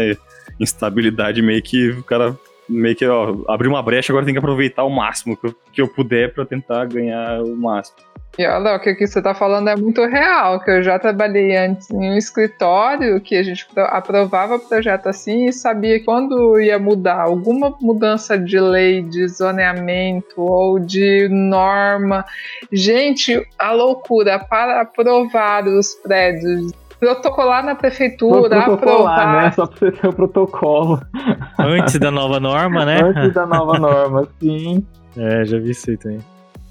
instabilidade 0.59 1.41
meio 1.41 1.61
que 1.61 1.89
o 1.89 2.03
cara 2.03 2.38
meio 2.68 2.95
que, 2.95 3.05
ó, 3.05 3.36
abrir 3.47 3.68
uma 3.68 3.82
brecha, 3.82 4.11
agora 4.11 4.26
tem 4.26 4.34
que 4.34 4.39
aproveitar 4.39 4.84
o 4.84 4.89
máximo 4.89 5.38
que 5.38 5.47
eu, 5.47 5.55
que 5.72 5.82
eu 5.82 5.88
puder 5.88 6.34
para 6.34 6.45
tentar 6.45 6.86
ganhar 6.86 7.41
o 7.41 7.55
máximo. 7.55 7.97
E 8.38 8.47
olha, 8.47 8.76
o 8.76 8.80
que, 8.80 8.95
que 8.95 9.05
você 9.05 9.20
está 9.20 9.36
falando 9.36 9.70
é 9.70 9.76
muito 9.76 10.03
real, 10.07 10.59
que 10.59 10.72
eu 10.72 10.82
já 10.82 10.97
trabalhei 10.97 11.55
antes 11.55 11.91
em 11.91 12.09
um 12.09 12.18
escritório 12.18 13.22
que 13.22 13.36
a 13.36 13.43
gente 13.43 13.68
aprovava 13.78 14.57
projeto 14.57 15.07
assim 15.07 15.45
e 15.45 15.53
sabia 15.53 15.99
que 15.99 16.05
quando 16.05 16.59
ia 16.59 16.80
mudar 16.80 17.22
alguma 17.22 17.76
mudança 17.80 18.36
de 18.36 18.59
lei, 18.59 19.03
de 19.03 19.28
zoneamento 19.28 20.41
ou 20.41 20.80
de 20.80 21.28
norma, 21.30 22.26
gente, 22.72 23.39
a 23.59 23.72
loucura 23.72 24.39
para 24.39 24.82
aprovar 24.82 25.68
os 25.68 25.93
prédios 25.93 26.72
protocolar 27.04 27.66
na 27.66 27.76
prefeitura, 27.76 28.64
protocolar, 28.64 29.20
aprovar. 29.20 29.43
né? 29.43 29.51
Só 29.51 29.68
pra 29.68 29.78
você 29.78 29.91
ter 29.91 30.08
o 30.08 30.14
protocolo. 30.14 31.01
Antes 31.60 31.99
da 31.99 32.10
nova 32.12 32.39
norma, 32.39 32.86
né? 32.86 33.01
Antes 33.01 33.34
da 33.34 33.45
nova 33.45 33.78
norma, 33.78 34.28
sim. 34.39 34.86
É, 35.18 35.45
já 35.45 35.60
vi 35.60 35.72
isso 35.72 35.89
aí 35.89 35.97
também. 35.97 36.20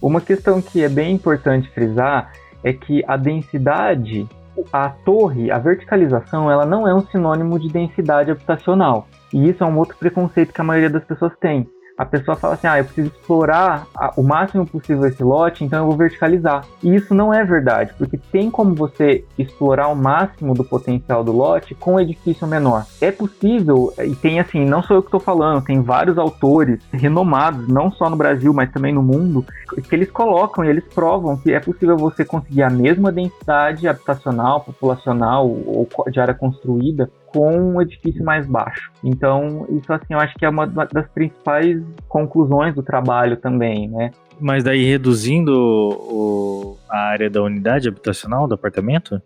Uma 0.00 0.20
questão 0.20 0.60
que 0.60 0.82
é 0.82 0.88
bem 0.88 1.14
importante 1.14 1.68
frisar 1.70 2.32
é 2.64 2.72
que 2.72 3.04
a 3.06 3.16
densidade, 3.16 4.26
a 4.72 4.88
torre, 4.88 5.50
a 5.50 5.58
verticalização, 5.58 6.50
ela 6.50 6.66
não 6.66 6.88
é 6.88 6.94
um 6.94 7.02
sinônimo 7.06 7.58
de 7.58 7.68
densidade 7.68 8.30
habitacional. 8.30 9.06
E 9.32 9.48
isso 9.48 9.62
é 9.62 9.66
um 9.66 9.78
outro 9.78 9.96
preconceito 9.96 10.52
que 10.52 10.60
a 10.60 10.64
maioria 10.64 10.90
das 10.90 11.04
pessoas 11.04 11.32
tem 11.40 11.68
a 12.02 12.06
pessoa 12.06 12.36
fala 12.36 12.54
assim: 12.54 12.66
ah, 12.66 12.78
eu 12.78 12.84
preciso 12.84 13.08
explorar 13.08 13.86
o 14.16 14.22
máximo 14.22 14.66
possível 14.66 15.06
esse 15.06 15.22
lote, 15.22 15.64
então 15.64 15.80
eu 15.80 15.86
vou 15.86 15.96
verticalizar. 15.96 16.64
E 16.82 16.94
isso 16.94 17.14
não 17.14 17.32
é 17.32 17.44
verdade, 17.44 17.92
porque 17.96 18.18
tem 18.18 18.50
como 18.50 18.74
você 18.74 19.24
explorar 19.38 19.88
o 19.88 19.94
máximo 19.94 20.52
do 20.52 20.64
potencial 20.64 21.22
do 21.22 21.32
lote 21.32 21.74
com 21.74 21.94
um 21.94 22.00
edifício 22.00 22.46
menor. 22.46 22.84
É 23.00 23.12
possível, 23.12 23.92
e 23.98 24.14
tem 24.16 24.40
assim, 24.40 24.64
não 24.64 24.82
sou 24.82 24.96
eu 24.96 25.02
que 25.02 25.08
estou 25.08 25.20
falando, 25.20 25.64
tem 25.64 25.80
vários 25.80 26.18
autores 26.18 26.80
renomados, 26.92 27.68
não 27.68 27.90
só 27.92 28.10
no 28.10 28.16
Brasil, 28.16 28.52
mas 28.52 28.72
também 28.72 28.92
no 28.92 29.02
mundo, 29.02 29.44
que 29.88 29.94
eles 29.94 30.10
colocam 30.10 30.64
e 30.64 30.68
eles 30.68 30.84
provam 30.92 31.36
que 31.36 31.52
é 31.52 31.60
possível 31.60 31.96
você 31.96 32.24
conseguir 32.24 32.62
a 32.62 32.70
mesma 32.70 33.12
densidade 33.12 33.86
habitacional, 33.86 34.60
populacional 34.60 35.48
ou 35.48 35.88
de 36.10 36.18
área 36.18 36.34
construída 36.34 37.10
com 37.32 37.74
um 37.74 37.80
edifício 37.80 38.24
mais 38.24 38.46
baixo. 38.46 38.90
Então, 39.02 39.66
isso 39.70 39.92
assim, 39.92 40.14
eu 40.14 40.18
acho 40.18 40.34
que 40.34 40.44
é 40.44 40.48
uma 40.48 40.66
das 40.66 41.08
principais 41.08 41.82
conclusões 42.08 42.74
do 42.74 42.82
trabalho 42.82 43.36
também, 43.36 43.88
né? 43.88 44.10
Mas 44.40 44.64
daí 44.64 44.84
reduzindo 44.84 45.52
o, 45.52 46.76
a 46.90 46.98
área 46.98 47.30
da 47.30 47.42
unidade 47.42 47.88
habitacional 47.88 48.46
do 48.46 48.54
apartamento? 48.54 49.20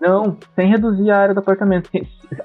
Não, 0.00 0.36
sem 0.54 0.68
reduzir 0.68 1.10
a 1.10 1.18
área 1.18 1.34
do 1.34 1.40
apartamento, 1.40 1.90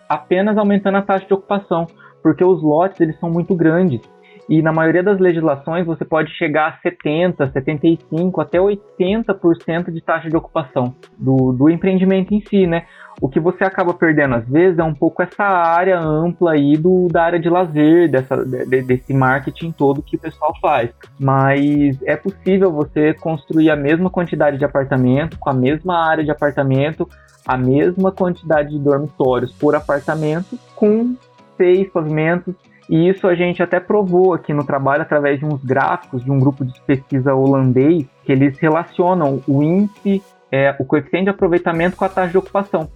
apenas 0.07 0.57
aumentando 0.57 0.97
a 0.97 1.01
taxa 1.01 1.25
de 1.25 1.33
ocupação, 1.33 1.87
porque 2.21 2.43
os 2.43 2.61
lotes 2.61 3.01
eles 3.01 3.19
são 3.19 3.29
muito 3.29 3.55
grandes. 3.55 4.01
E 4.49 4.63
na 4.63 4.73
maioria 4.73 5.03
das 5.03 5.19
legislações 5.19 5.85
você 5.85 6.03
pode 6.03 6.31
chegar 6.33 6.69
a 6.69 6.81
70, 6.81 7.51
75, 7.51 8.41
até 8.41 8.57
80% 8.57 9.91
de 9.91 10.01
taxa 10.01 10.27
de 10.27 10.35
ocupação 10.35 10.95
do, 11.17 11.51
do 11.51 11.69
empreendimento 11.69 12.33
em 12.33 12.41
si, 12.41 12.65
né? 12.65 12.85
O 13.21 13.29
que 13.29 13.39
você 13.39 13.63
acaba 13.63 13.93
perdendo 13.93 14.35
às 14.35 14.47
vezes 14.47 14.79
é 14.79 14.83
um 14.83 14.93
pouco 14.93 15.21
essa 15.21 15.43
área 15.43 15.99
ampla 15.99 16.53
aí 16.53 16.75
do, 16.75 17.07
da 17.11 17.23
área 17.23 17.39
de 17.39 17.49
lazer, 17.49 18.09
dessa, 18.09 18.43
de, 18.43 18.81
desse 18.81 19.13
marketing 19.13 19.71
todo 19.71 20.01
que 20.01 20.15
o 20.15 20.19
pessoal 20.19 20.53
faz. 20.59 20.89
Mas 21.19 22.01
é 22.03 22.15
possível 22.15 22.71
você 22.71 23.13
construir 23.13 23.69
a 23.69 23.75
mesma 23.75 24.09
quantidade 24.09 24.57
de 24.57 24.65
apartamento, 24.65 25.37
com 25.37 25.49
a 25.49 25.53
mesma 25.53 26.07
área 26.07 26.23
de 26.23 26.31
apartamento, 26.31 27.07
a 27.45 27.57
mesma 27.57 28.11
quantidade 28.11 28.69
de 28.69 28.79
dormitórios 28.79 29.51
por 29.51 29.75
apartamento, 29.75 30.57
com 30.75 31.15
seis 31.57 31.89
pavimentos. 31.91 32.55
E 32.89 33.07
isso 33.07 33.27
a 33.27 33.35
gente 33.35 33.61
até 33.61 33.79
provou 33.79 34.33
aqui 34.33 34.51
no 34.51 34.63
trabalho 34.63 35.03
através 35.03 35.39
de 35.39 35.45
uns 35.45 35.63
gráficos 35.63 36.23
de 36.23 36.31
um 36.31 36.39
grupo 36.39 36.65
de 36.65 36.81
pesquisa 36.81 37.35
holandês, 37.35 38.07
que 38.25 38.31
eles 38.31 38.57
relacionam 38.57 39.43
o 39.47 39.61
índice, 39.61 40.23
é, 40.51 40.75
o 40.79 40.85
coeficiente 40.85 41.25
de 41.25 41.29
aproveitamento 41.29 41.95
com 41.95 42.03
a 42.03 42.09
taxa 42.09 42.31
de 42.31 42.37
ocupação. 42.39 42.89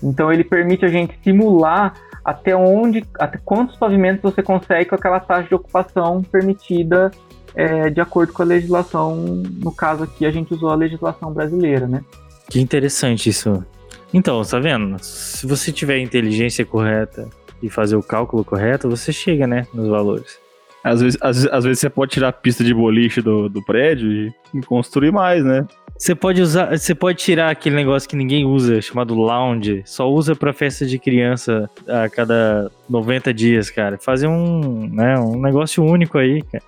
Então 0.00 0.32
ele 0.32 0.44
permite 0.44 0.84
a 0.84 0.88
gente 0.88 1.18
simular 1.24 1.94
até 2.24 2.54
onde, 2.54 3.04
até 3.18 3.38
quantos 3.44 3.76
pavimentos 3.76 4.22
você 4.22 4.40
consegue 4.40 4.88
com 4.88 4.94
aquela 4.94 5.18
taxa 5.18 5.48
de 5.48 5.54
ocupação 5.54 6.22
permitida 6.22 7.10
é, 7.56 7.90
de 7.90 8.00
acordo 8.00 8.32
com 8.32 8.42
a 8.42 8.46
legislação. 8.46 9.16
No 9.16 9.72
caso 9.72 10.04
aqui 10.04 10.24
a 10.24 10.30
gente 10.30 10.54
usou 10.54 10.70
a 10.70 10.76
legislação 10.76 11.32
brasileira, 11.32 11.88
né? 11.88 12.02
Que 12.48 12.60
interessante 12.60 13.30
isso. 13.30 13.64
Então, 14.12 14.40
tá 14.42 14.60
vendo? 14.60 14.96
Se 15.02 15.44
você 15.44 15.72
tiver 15.72 15.98
inteligência 15.98 16.64
correta 16.64 17.28
e 17.64 17.70
fazer 17.70 17.96
o 17.96 18.02
cálculo 18.02 18.44
correto, 18.44 18.90
você 18.90 19.12
chega, 19.12 19.46
né, 19.46 19.66
nos 19.72 19.88
valores. 19.88 20.38
Às 20.84 21.00
vezes, 21.00 21.18
às, 21.22 21.46
às 21.46 21.64
vezes 21.64 21.80
você 21.80 21.88
pode 21.88 22.12
tirar 22.12 22.28
a 22.28 22.32
pista 22.32 22.62
de 22.62 22.74
boliche 22.74 23.22
do, 23.22 23.48
do 23.48 23.64
prédio 23.64 24.10
e 24.52 24.60
construir 24.66 25.10
mais, 25.10 25.42
né? 25.42 25.66
Você 25.96 26.14
pode 26.14 26.42
usar, 26.42 26.76
você 26.76 26.94
pode 26.94 27.18
tirar 27.18 27.50
aquele 27.50 27.74
negócio 27.74 28.06
que 28.06 28.16
ninguém 28.16 28.44
usa, 28.44 28.82
chamado 28.82 29.14
lounge, 29.14 29.82
só 29.86 30.10
usa 30.10 30.36
para 30.36 30.52
festa 30.52 30.84
de 30.84 30.98
criança 30.98 31.70
a 31.88 32.10
cada 32.10 32.70
90 32.90 33.32
dias, 33.32 33.70
cara. 33.70 33.96
Fazer 33.98 34.26
um, 34.26 34.86
né, 34.92 35.18
um 35.18 35.40
negócio 35.40 35.82
único 35.82 36.18
aí, 36.18 36.42
cara. 36.42 36.64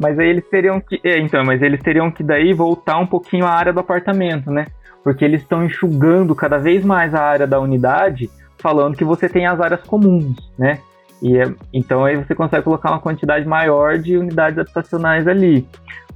Mas 0.00 0.18
aí 0.18 0.30
eles 0.30 0.44
teriam 0.50 0.80
que, 0.80 1.00
é, 1.04 1.20
então, 1.20 1.44
mas 1.44 1.62
eles 1.62 1.80
teriam 1.80 2.10
que 2.10 2.24
daí 2.24 2.52
voltar 2.52 2.98
um 2.98 3.06
pouquinho 3.06 3.46
à 3.46 3.50
área 3.50 3.72
do 3.72 3.78
apartamento, 3.78 4.50
né? 4.50 4.66
Porque 5.04 5.24
eles 5.24 5.42
estão 5.42 5.64
enxugando 5.64 6.34
cada 6.34 6.58
vez 6.58 6.84
mais 6.84 7.14
a 7.14 7.22
área 7.22 7.46
da 7.46 7.60
unidade, 7.60 8.28
falando 8.58 8.96
que 8.96 9.04
você 9.04 9.28
tem 9.28 9.46
as 9.46 9.60
áreas 9.60 9.80
comuns, 9.82 10.36
né? 10.58 10.80
E 11.22 11.36
é, 11.36 11.52
então 11.72 12.04
aí 12.04 12.16
você 12.16 12.34
consegue 12.34 12.62
colocar 12.62 12.90
uma 12.90 13.00
quantidade 13.00 13.46
maior 13.46 13.98
de 13.98 14.16
unidades 14.16 14.58
habitacionais 14.58 15.26
ali. 15.26 15.66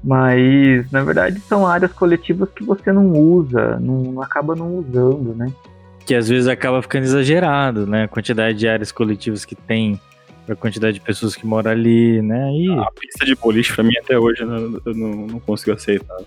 Mas, 0.05 0.90
na 0.90 1.03
verdade, 1.03 1.38
são 1.40 1.66
áreas 1.66 1.93
coletivas 1.93 2.49
que 2.51 2.64
você 2.64 2.93
não 2.93 3.12
usa, 3.12 3.78
não 3.78 4.20
acaba 4.20 4.55
não 4.57 4.78
usando, 4.78 5.34
né? 5.34 5.53
Que 6.05 6.14
às 6.16 6.28
vezes 6.28 6.49
acaba 6.49 6.82
ficando 6.82 7.05
exagerado, 7.05 7.86
né? 7.86 8.05
A 8.05 8.09
quantidade 8.09 8.59
de 8.59 8.66
áreas 8.66 8.90
coletivas 8.90 9.45
que 9.45 9.55
tem, 9.55 10.01
a 10.49 10.57
quantidade 10.57 10.95
de 10.95 11.01
pessoas 11.01 11.36
que 11.36 11.47
moram 11.47 11.70
ali, 11.70 12.20
né? 12.20 12.51
E... 12.53 12.68
A 12.80 12.90
pista 12.90 13.24
de 13.24 13.36
boliche, 13.36 13.72
pra 13.72 13.84
mim, 13.84 13.97
até 14.03 14.18
hoje, 14.18 14.43
eu 14.43 14.49
não, 14.49 14.80
eu 14.84 14.95
não, 14.95 15.26
não 15.28 15.40
consigo 15.40 15.72
aceitar. 15.72 16.18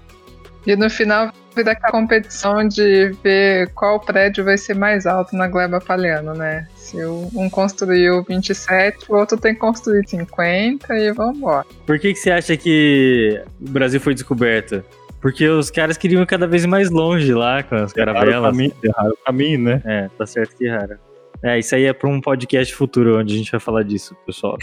E 0.66 0.74
no 0.78 0.90
final 0.90 1.32
vira 1.56 1.72
aquela 1.72 1.92
competição 1.92 2.68
de 2.68 3.12
ver 3.24 3.70
qual 3.74 4.00
prédio 4.00 4.44
vai 4.44 4.58
ser 4.58 4.76
mais 4.76 5.06
alto 5.06 5.36
na 5.36 5.48
gleba 5.48 5.80
palhano, 5.80 6.34
né? 6.34 6.68
Se 6.76 6.98
um 7.06 7.50
construiu 7.50 8.24
27, 8.24 9.12
o 9.12 9.16
outro 9.16 9.38
tem 9.38 9.54
que 9.54 9.60
construir 9.60 10.08
50 10.08 10.94
e 10.96 11.12
vamos 11.14 11.38
embora. 11.38 11.66
Por 11.86 11.98
que, 12.00 12.14
que 12.14 12.20
você 12.20 12.32
acha 12.32 12.56
que 12.56 13.42
o 13.60 13.70
Brasil 13.70 14.00
foi 14.00 14.14
descoberto? 14.14 14.84
Porque 15.22 15.48
os 15.48 15.72
caras 15.72 15.98
queriam 15.98 16.22
ir 16.22 16.28
cada 16.28 16.46
vez 16.46 16.66
mais 16.66 16.92
longe 16.92 17.34
lá 17.34 17.64
com 17.64 17.76
as 17.76 17.92
caravelas. 17.92 18.56
Erraram 18.60 19.12
o 19.12 19.26
caminho, 19.26 19.60
né? 19.60 19.82
É, 19.84 20.10
tá 20.16 20.26
certo 20.26 20.56
que 20.56 20.66
erraram. 20.66 20.98
É, 21.42 21.60
isso 21.60 21.76
aí 21.76 21.86
é 21.86 21.94
para 21.94 22.10
um 22.10 22.22
podcast 22.22 22.74
futuro 22.74 23.20
onde 23.20 23.34
a 23.34 23.38
gente 23.38 23.52
vai 23.52 23.60
falar 23.60 23.84
disso, 23.84 24.16
pessoal. 24.26 24.58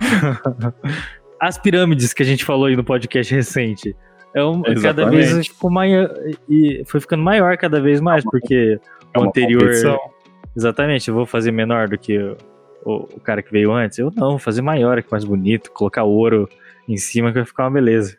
as 1.40 1.56
pirâmides 1.56 2.12
que 2.12 2.22
a 2.22 2.26
gente 2.26 2.44
falou 2.44 2.66
aí 2.66 2.76
no 2.76 2.84
podcast 2.84 3.34
recente. 3.34 3.96
É 4.34 4.44
um, 4.44 4.62
cada 4.62 4.72
Exatamente. 4.72 5.32
vez 5.32 5.46
ficou 5.48 5.70
maior 5.70 6.08
e 6.48 6.82
foi 6.86 7.00
ficando 7.00 7.22
maior 7.22 7.56
cada 7.56 7.80
vez 7.80 8.00
mais, 8.00 8.22
porque 8.24 8.78
É 9.14 9.18
o 9.18 9.24
anterior. 9.24 9.60
competição. 9.60 9.98
Exatamente, 10.56 11.08
eu 11.08 11.14
vou 11.14 11.26
fazer 11.26 11.52
menor 11.52 11.88
do 11.88 11.98
que 11.98 12.18
o, 12.18 12.36
o, 12.84 12.92
o 13.16 13.20
cara 13.20 13.42
que 13.42 13.50
veio 13.50 13.72
antes. 13.72 13.98
Eu 13.98 14.12
não, 14.16 14.30
vou 14.30 14.38
fazer 14.38 14.62
maior, 14.62 15.00
que 15.02 15.08
é 15.08 15.10
mais 15.12 15.24
bonito, 15.24 15.70
colocar 15.72 16.04
ouro 16.04 16.48
em 16.88 16.96
cima 16.96 17.28
que 17.28 17.34
vai 17.38 17.44
ficar 17.44 17.64
uma 17.64 17.70
beleza. 17.70 18.16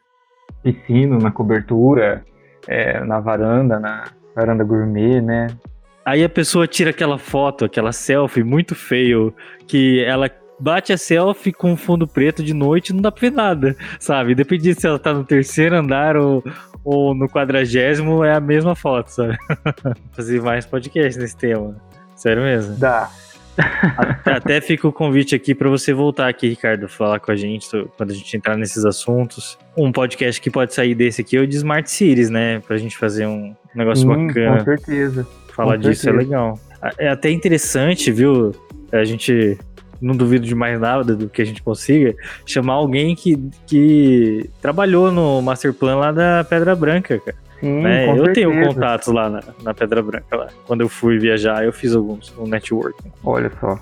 Piscino 0.64 1.18
na 1.18 1.32
cobertura, 1.32 2.24
é, 2.68 3.04
na 3.04 3.20
varanda, 3.20 3.80
na 3.80 4.06
varanda 4.36 4.64
gourmet, 4.64 5.22
né? 5.22 5.48
Aí 6.06 6.24
a 6.24 6.30
pessoa 6.30 6.68
tira 6.68 6.90
aquela 6.90 7.18
foto, 7.18 7.66
aquela 7.66 7.92
selfie 7.92 8.44
muito 8.44 8.74
feio, 8.76 9.34
que 9.68 10.04
ela 10.04 10.28
bate 10.62 10.94
a 10.94 10.98
selfie 10.98 11.52
com 11.52 11.76
fundo 11.76 12.08
preto 12.08 12.44
de 12.44 12.54
noite 12.54 12.94
não 12.94 13.02
dá 13.02 13.12
pra 13.12 13.22
ver 13.22 13.32
nada, 13.36 13.76
sabe? 14.00 14.36
Depende 14.36 14.74
se 14.76 14.86
ela 14.88 15.00
tá 15.00 15.14
no 15.14 15.24
terceiro 15.24 15.76
andar 15.76 16.16
ou, 16.16 16.44
ou 16.84 17.14
no 17.16 17.28
quadragésimo, 17.28 18.24
é 18.24 18.34
a 18.36 18.40
mesma 18.40 18.76
foto, 18.76 19.08
sabe? 19.10 19.38
Fazer 20.14 20.42
mais 20.42 20.66
podcast 20.66 21.20
nesse 21.20 21.36
tema. 21.36 21.76
Sério 22.16 22.44
mesmo. 22.44 22.76
Dá. 22.78 23.10
Até- 23.98 24.32
Até 24.34 24.62
fica 24.62 24.88
o 24.88 24.94
convite 24.94 25.36
aqui 25.36 25.54
pra 25.54 25.70
você 25.70 25.94
voltar 25.94 26.28
aqui, 26.30 26.48
Ricardo, 26.48 26.88
falar 26.88 27.20
com 27.20 27.32
a 27.32 27.36
gente 27.36 27.68
quando 27.98 28.12
a 28.12 28.14
gente 28.14 28.36
entrar 28.38 28.56
nesses 28.58 28.86
assuntos. 28.86 29.58
Um 29.78 29.92
podcast 29.92 30.40
que 30.42 30.50
pode 30.50 30.74
sair 30.74 30.96
desse 30.96 31.22
aqui 31.22 31.36
é 31.38 31.42
o 31.42 31.48
de 31.48 31.58
Smart 31.58 31.90
Cities, 31.92 32.30
né? 32.30 32.60
Pra 32.62 32.78
gente 32.78 32.98
fazer 32.98 33.28
um 33.28 33.54
negócio 33.76 34.08
Sim, 34.10 34.28
bacana. 34.28 34.58
com 34.60 34.64
certeza. 34.64 35.28
Falar 35.54 35.74
Com 35.76 35.80
disso 35.82 35.92
é 36.10 36.12
certeza. 36.12 36.18
legal. 36.24 36.60
É 36.98 37.10
até 37.10 37.30
interessante, 37.30 38.10
viu? 38.12 38.52
A 38.92 39.04
gente 39.04 39.58
não 40.02 40.16
duvido 40.16 40.46
de 40.46 40.56
mais 40.56 40.80
nada 40.80 41.16
do 41.16 41.30
que 41.30 41.42
a 41.42 41.46
gente 41.46 41.62
consiga 41.62 42.16
chamar 42.46 42.74
alguém 42.74 43.16
que, 43.16 43.38
que 43.68 44.50
trabalhou 44.62 45.12
no 45.12 45.42
Master 45.42 45.74
Plan 45.74 45.96
lá 45.96 46.12
da 46.12 46.44
Pedra 46.44 46.76
Branca, 46.76 47.20
cara. 47.20 47.38
Sim, 47.60 47.82
né? 47.82 48.10
Eu 48.10 48.34
tenho 48.34 48.52
certeza. 48.52 48.74
contatos 48.74 49.08
lá 49.14 49.30
na, 49.30 49.44
na 49.62 49.74
Pedra 49.74 50.02
Branca 50.02 50.36
lá. 50.36 50.48
Quando 50.66 50.82
eu 50.82 50.90
fui 50.90 51.20
viajar, 51.20 51.64
eu 51.64 51.72
fiz 51.72 51.96
alguns, 51.96 52.34
um 52.38 52.48
network. 52.48 52.98
Olha 53.24 53.52
só. 53.60 53.80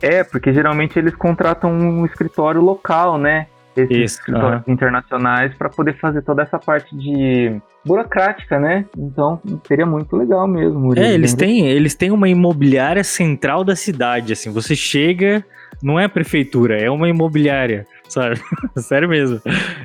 É, 0.00 0.24
porque 0.24 0.52
geralmente 0.52 0.98
eles 0.98 1.14
contratam 1.14 1.70
um 1.70 2.04
escritório 2.06 2.60
local, 2.60 3.18
né? 3.18 3.46
Esses 3.76 3.96
Isso, 3.96 4.18
escritórios 4.18 4.62
internacionais 4.66 5.54
para 5.54 5.68
poder 5.68 5.96
fazer 5.98 6.22
toda 6.22 6.42
essa 6.42 6.58
parte 6.58 6.94
de 6.96 7.60
burocrática, 7.84 8.58
né? 8.58 8.84
Então 8.98 9.40
seria 9.66 9.86
muito 9.86 10.16
legal 10.16 10.46
mesmo. 10.48 10.78
Murilo. 10.80 11.06
É, 11.06 11.14
eles 11.14 11.34
têm, 11.34 11.66
eles 11.68 11.94
têm 11.94 12.10
uma 12.10 12.28
imobiliária 12.28 13.04
central 13.04 13.62
da 13.64 13.76
cidade, 13.76 14.32
assim. 14.32 14.50
Você 14.52 14.74
chega, 14.74 15.44
não 15.82 15.98
é 15.98 16.04
a 16.04 16.08
prefeitura, 16.08 16.76
é 16.78 16.90
uma 16.90 17.08
imobiliária, 17.08 17.86
sabe? 18.08 18.40
Sério 18.76 19.08
mesmo. 19.08 19.40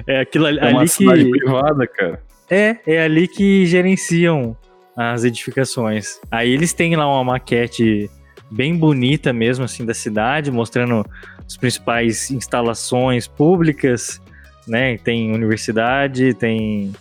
É 0.07 0.21
aquilo 0.21 0.47
ali, 0.47 0.59
É 0.59 0.69
uma 0.69 0.79
ali 0.79 0.87
cidade 0.87 1.23
que 1.25 1.31
privada, 1.31 1.87
cara. 1.87 2.19
é, 2.49 2.77
é 2.87 3.03
ali 3.03 3.27
que 3.27 3.65
gerenciam 3.67 4.57
as 4.97 5.23
edificações. 5.23 6.19
Aí 6.31 6.51
eles 6.51 6.73
têm 6.73 6.95
lá 6.95 7.07
uma 7.07 7.23
maquete 7.33 8.09
bem 8.55 8.75
bonita 8.75 9.33
mesmo 9.33 9.65
assim 9.65 9.85
da 9.85 9.93
cidade, 9.93 10.51
mostrando 10.51 11.05
as 11.45 11.57
principais 11.57 12.31
instalações 12.31 13.27
públicas, 13.27 14.21
né? 14.67 14.97
Tem 14.97 15.33
universidade, 15.33 16.33
tem 16.33 16.93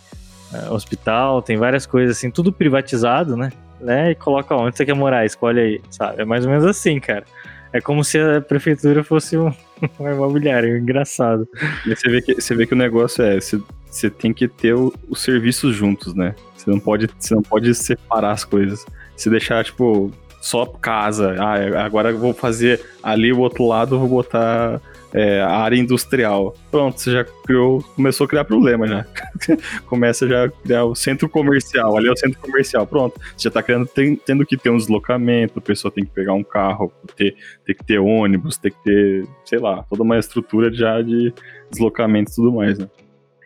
ah, 0.53 0.73
hospital, 0.73 1.41
tem 1.41 1.57
várias 1.57 1.85
coisas 1.85 2.17
assim, 2.17 2.29
tudo 2.29 2.51
privatizado, 2.51 3.35
né? 3.37 3.51
né? 3.79 4.11
E 4.11 4.15
coloca 4.15 4.55
onde 4.55 4.77
você 4.77 4.85
quer 4.85 4.95
morar, 4.95 5.25
escolhe 5.25 5.59
aí, 5.59 5.81
sabe? 5.89 6.21
É 6.21 6.25
mais 6.25 6.45
ou 6.45 6.51
menos 6.51 6.65
assim, 6.65 6.99
cara. 6.99 7.23
É 7.71 7.81
como 7.81 8.03
se 8.03 8.17
a 8.17 8.41
prefeitura 8.41 9.03
fosse 9.03 9.37
um, 9.37 9.51
um 9.99 10.09
imobiliário, 10.09 10.77
engraçado. 10.77 11.47
E 11.85 11.95
você 11.95 12.09
vê 12.09 12.21
que, 12.21 12.35
você 12.35 12.55
vê 12.55 12.65
que 12.65 12.73
o 12.73 12.77
negócio 12.77 13.23
é, 13.23 13.39
você, 13.39 13.59
você 13.85 14.09
tem 14.09 14.33
que 14.33 14.47
ter 14.47 14.73
os 14.73 15.21
serviços 15.21 15.75
juntos, 15.75 16.13
né? 16.13 16.35
Você 16.55 16.69
não 16.69 16.79
pode, 16.79 17.09
você 17.17 17.35
não 17.35 17.41
pode 17.41 17.73
separar 17.75 18.31
as 18.31 18.43
coisas. 18.43 18.85
Se 19.15 19.29
deixar, 19.29 19.63
tipo, 19.63 20.11
só 20.45 20.63
casa, 20.63 21.35
ah, 21.39 21.57
é, 21.57 21.75
agora 21.75 22.11
eu 22.11 22.19
vou 22.19 22.31
fazer 22.31 22.79
ali 23.01 23.33
o 23.33 23.39
outro 23.39 23.67
lado, 23.67 23.97
vou 23.97 24.07
botar 24.07 24.79
é, 25.11 25.41
a 25.41 25.57
área 25.57 25.75
industrial. 25.75 26.53
Pronto, 26.69 27.01
você 27.01 27.13
já 27.13 27.23
criou, 27.23 27.81
começou 27.95 28.25
a 28.25 28.27
criar 28.27 28.45
problema 28.45 28.85
já. 28.85 29.07
Começa 29.89 30.27
já 30.27 30.45
a 30.45 30.49
criar 30.49 30.85
o 30.85 30.93
centro 30.93 31.27
comercial, 31.27 31.97
ali 31.97 32.09
é 32.09 32.11
o 32.11 32.15
centro 32.15 32.39
comercial, 32.39 32.85
pronto. 32.85 33.19
Você 33.35 33.45
já 33.45 33.51
tá 33.51 33.63
criando, 33.63 33.87
tem- 33.87 34.15
tendo 34.17 34.45
que 34.45 34.55
ter 34.55 34.69
um 34.69 34.77
deslocamento, 34.77 35.57
a 35.57 35.61
pessoa 35.63 35.91
tem 35.91 36.05
que 36.05 36.11
pegar 36.11 36.33
um 36.33 36.43
carro, 36.43 36.93
ter, 37.15 37.35
tem 37.65 37.75
que 37.75 37.83
ter 37.83 37.97
ônibus, 37.97 38.55
tem 38.55 38.71
que 38.71 38.83
ter, 38.83 39.27
sei 39.45 39.57
lá, 39.57 39.83
toda 39.89 40.03
uma 40.03 40.19
estrutura 40.19 40.71
já 40.71 41.01
de 41.01 41.33
deslocamento 41.71 42.31
e 42.31 42.35
tudo 42.35 42.51
mais, 42.51 42.77
né? 42.77 42.87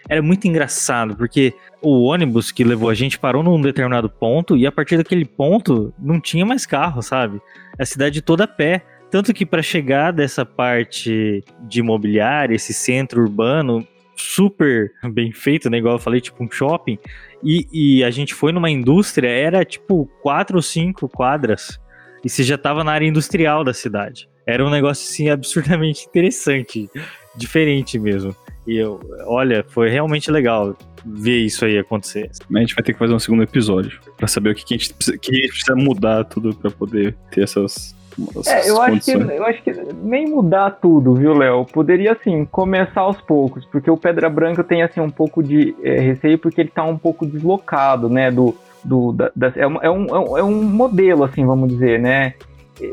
Era 0.10 0.22
muito 0.22 0.48
engraçado, 0.50 1.16
porque 1.16 1.54
o 1.82 2.04
ônibus 2.04 2.52
que 2.52 2.64
levou 2.64 2.90
a 2.90 2.94
gente 2.94 3.20
parou 3.20 3.44
num 3.44 3.62
determinado 3.62 4.10
ponto 4.10 4.58
e 4.58 4.66
a 4.66 4.72
partir 4.72 4.98
daquele 4.98 5.26
ponto 5.26 5.94
não 5.98 6.20
tinha 6.20 6.46
mais 6.46 6.66
carro, 6.66 7.02
sabe? 7.02 7.42
A 7.78 7.86
cidade 7.86 8.22
toda 8.22 8.44
a 8.44 8.48
pé. 8.48 8.84
Tanto 9.10 9.34
que 9.34 9.46
para 9.46 9.64
chegar 9.64 10.12
dessa 10.12 10.46
parte 10.46 11.44
de 11.62 11.80
imobiliária, 11.80 12.56
esse 12.56 12.74
centro 12.74 13.22
urbano 13.22 13.88
super 14.16 14.92
bem 15.12 15.32
feito, 15.32 15.70
né? 15.70 15.78
Igual 15.78 15.96
eu 15.96 16.00
falei, 16.00 16.22
tipo 16.22 16.44
um 16.44 16.52
shopping, 16.52 17.00
e, 17.44 17.68
e 17.72 18.04
a 18.04 18.12
gente 18.12 18.34
foi 18.34 18.52
numa 18.52 18.70
indústria, 18.70 19.30
era 19.30 19.64
tipo 19.64 20.06
quatro 20.22 20.58
ou 20.58 20.62
cinco 20.62 21.08
quadras, 21.08 21.80
e 22.24 22.30
você 22.30 22.44
já 22.44 22.58
tava 22.58 22.84
na 22.84 22.92
área 22.92 23.08
industrial 23.08 23.64
da 23.64 23.74
cidade. 23.74 24.30
Era 24.46 24.66
um 24.66 24.70
negócio 24.70 25.10
assim 25.10 25.30
absurdamente 25.30 26.06
interessante, 26.10 26.90
diferente 27.36 27.98
mesmo. 27.98 28.36
E 28.70 28.78
eu, 28.78 29.00
olha, 29.26 29.66
foi 29.70 29.90
realmente 29.90 30.30
legal 30.30 30.76
ver 31.04 31.38
isso 31.40 31.66
aí 31.66 31.78
acontecer. 31.78 32.30
Mas 32.50 32.58
a 32.58 32.66
gente 32.66 32.76
vai 32.76 32.84
ter 32.84 32.94
que 32.94 33.00
fazer 33.00 33.14
um 33.14 33.20
segundo 33.20 33.42
episódio 33.42 34.00
pra 34.18 34.28
saber 34.28 34.52
o 34.52 34.56
que, 34.56 34.64
que, 34.66 34.76
a, 34.76 34.78
gente 34.78 34.94
precisa, 34.94 35.18
que 35.18 35.32
a 35.32 35.36
gente 35.36 35.50
precisa 35.50 35.76
mudar 35.76 36.24
tudo 36.26 36.54
pra 36.56 36.70
poder 36.70 37.16
ter 37.32 37.42
essas, 37.44 37.96
essas 38.30 38.48
É, 38.48 38.70
eu 38.70 38.82
acho, 38.82 39.00
que, 39.00 39.14
condições. 39.14 39.38
eu 39.40 39.46
acho 39.46 39.64
que 39.64 39.72
nem 40.04 40.28
mudar 40.28 40.72
tudo, 40.72 41.16
viu, 41.16 41.34
Léo? 41.34 41.66
Poderia, 41.66 42.12
assim, 42.12 42.46
começar 42.46 43.02
aos 43.02 43.20
poucos, 43.22 43.66
porque 43.66 43.90
o 43.90 43.98
Pedra 43.98 44.30
Branca 44.30 44.64
tem, 44.64 44.84
assim, 44.84 45.00
um 45.00 45.10
pouco 45.10 45.42
de 45.42 45.74
é, 45.82 46.00
receio, 46.00 46.38
porque 46.38 46.62
ele 46.62 46.70
tá 46.70 46.84
um 46.84 46.98
pouco 46.98 47.26
deslocado, 47.26 48.08
né, 48.10 48.30
do... 48.30 48.54
do 48.84 49.14
da- 49.14 49.32
da- 49.36 49.54
é, 49.56 49.66
um, 49.66 49.78
é, 49.82 49.90
um, 49.90 50.06
é 50.08 50.20
um- 50.20 50.38
é 50.40 50.44
um 50.44 50.64
modelo, 50.64 51.24
assim, 51.24 51.46
vamos 51.46 51.70
dizer, 51.70 52.00
né? 52.00 52.34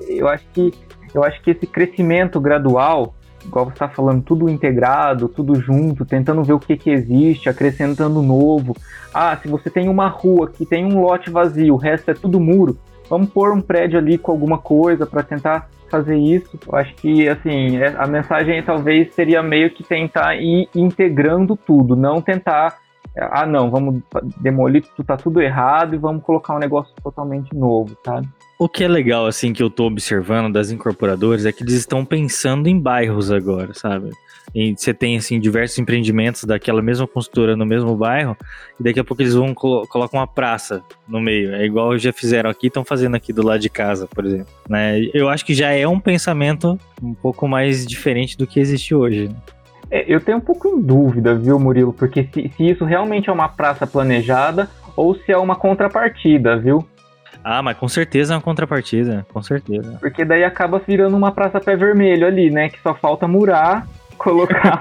Eu 0.09 0.29
acho 0.29 0.45
que, 0.55 0.73
eu 1.13 1.25
acho 1.25 1.43
que 1.43 1.51
esse 1.51 1.67
crescimento 1.67 2.41
gradual, 2.41 3.16
igual 3.47 3.67
você 3.67 3.77
tá 3.77 3.89
falando, 3.89 4.23
tudo 4.23 4.49
integrado, 4.49 5.29
tudo 5.29 5.61
junto, 5.61 6.05
tentando 6.05 6.43
ver 6.43 6.53
o 6.53 6.59
que 6.59 6.77
que 6.77 6.91
existe, 6.91 7.49
acrescentando 7.49 8.23
novo. 8.23 8.77
Ah, 9.15 9.37
se 9.37 9.49
você 9.49 9.71
tem 9.71 9.89
uma 9.89 10.09
rua 10.09 10.51
que 10.51 10.67
tem 10.67 10.85
um 10.85 11.01
lote 11.01 11.31
vazio, 11.31 11.75
o 11.75 11.79
resto 11.79 12.11
é 12.11 12.15
tudo 12.15 12.41
muro, 12.41 12.79
vamos 13.09 13.31
pôr 13.31 13.53
um 13.53 13.61
prédio 13.61 13.99
ali 13.99 14.19
com 14.19 14.33
alguma 14.33 14.59
coisa 14.59 15.07
para 15.07 15.23
tentar 15.23 15.69
fazer 15.89 16.17
isso. 16.17 16.59
Eu 16.67 16.77
acho 16.77 16.95
que 16.97 17.29
assim 17.29 17.77
é- 17.79 17.95
a 17.97 18.07
mensagem 18.07 18.63
talvez 18.63 19.15
seria 19.15 19.43
meio 19.43 19.71
que 19.71 19.85
tentar 19.85 20.35
ir 20.37 20.69
integrando 20.75 21.57
tudo, 21.57 21.95
não 21.95 22.21
tentar 22.21 22.79
ah 23.19 23.47
não, 23.47 23.71
vamos 23.71 24.03
demolir 24.39 24.85
tá 25.07 25.17
tudo 25.17 25.41
errado 25.41 25.95
e 25.95 25.99
vamos 25.99 26.23
colocar 26.23 26.55
um 26.55 26.59
negócio 26.59 26.95
totalmente 27.03 27.55
novo, 27.55 27.97
sabe? 28.05 28.29
O 28.59 28.71
que 28.71 28.85
é 28.85 28.89
legal, 28.89 29.27
assim, 29.27 29.53
que 29.53 29.63
eu 29.63 29.69
tô 29.69 29.85
observando 29.85 30.51
das 30.51 30.71
incorporadoras 30.71 31.45
é 31.45 31.53
que 31.53 31.63
eles 31.63 31.75
estão 31.75 32.07
pensando 32.07 32.69
em 32.69 32.81
bairros 32.81 33.31
agora, 33.31 33.75
sabe? 33.75 34.11
E 34.55 34.75
você 34.75 34.95
tem, 34.95 35.19
assim, 35.19 35.39
diversos 35.39 35.79
empreendimentos 35.79 36.45
daquela 36.45 36.81
mesma 36.81 37.07
construtora 37.07 37.55
no 37.55 37.67
mesmo 37.67 37.95
bairro, 37.95 38.35
e 38.81 38.83
daqui 38.83 38.99
a 38.99 39.05
pouco 39.05 39.23
eles 39.23 39.35
vão 39.35 39.53
colo 39.53 39.87
colocam 39.87 40.19
uma 40.19 40.27
praça 40.27 40.83
no 41.07 41.21
meio. 41.21 41.55
É 41.55 41.67
igual 41.67 41.99
já 41.99 42.15
fizeram 42.15 42.49
aqui, 42.49 42.69
estão 42.69 42.83
fazendo 42.83 43.15
aqui 43.15 43.31
do 43.31 43.45
lado 43.45 43.61
de 43.61 43.69
casa, 43.69 44.07
por 44.07 44.25
exemplo. 44.25 44.49
Né? 44.67 45.03
Eu 45.13 45.29
acho 45.29 45.45
que 45.45 45.53
já 45.53 45.73
é 45.73 45.87
um 45.87 46.01
pensamento 46.01 46.79
um 47.03 47.13
pouco 47.13 47.47
mais 47.47 47.85
diferente 47.85 48.39
do 48.39 48.47
que 48.47 48.59
existe 48.59 48.95
hoje. 48.95 49.29
né? 49.29 49.37
É, 49.91 50.05
eu 50.09 50.19
tenho 50.19 50.39
um 50.39 50.41
pouco 50.41 50.67
em 50.67 50.81
dúvida, 50.81 51.35
viu, 51.35 51.59
Murilo? 51.59 51.93
Porque 51.93 52.27
se, 52.33 52.51
se 52.57 52.71
isso 52.71 52.87
realmente 52.87 53.29
é 53.29 53.33
uma 53.33 53.49
praça 53.49 53.87
planejada 53.87 54.71
ou 54.97 55.15
se 55.15 55.31
é 55.31 55.37
uma 55.37 55.57
contrapartida, 55.57 56.57
viu? 56.57 56.89
Ah, 57.43 57.63
mas 57.63 57.77
com 57.77 57.89
certeza 57.89 58.35
é 58.35 58.37
uma 58.37 58.43
contrapartida, 58.43 59.27
com 59.33 59.43
certeza. 59.43 59.99
Porque 60.01 60.25
daí 60.25 60.45
acaba 60.45 60.81
virando 60.87 61.17
uma 61.17 61.33
praça 61.33 61.61
pé 61.61 61.77
vermelho 61.77 62.27
ali, 62.27 62.51
né? 62.51 62.69
Que 62.69 62.81
só 62.81 62.95
falta 62.95 63.29
murar, 63.29 63.87
colocar 64.19 64.81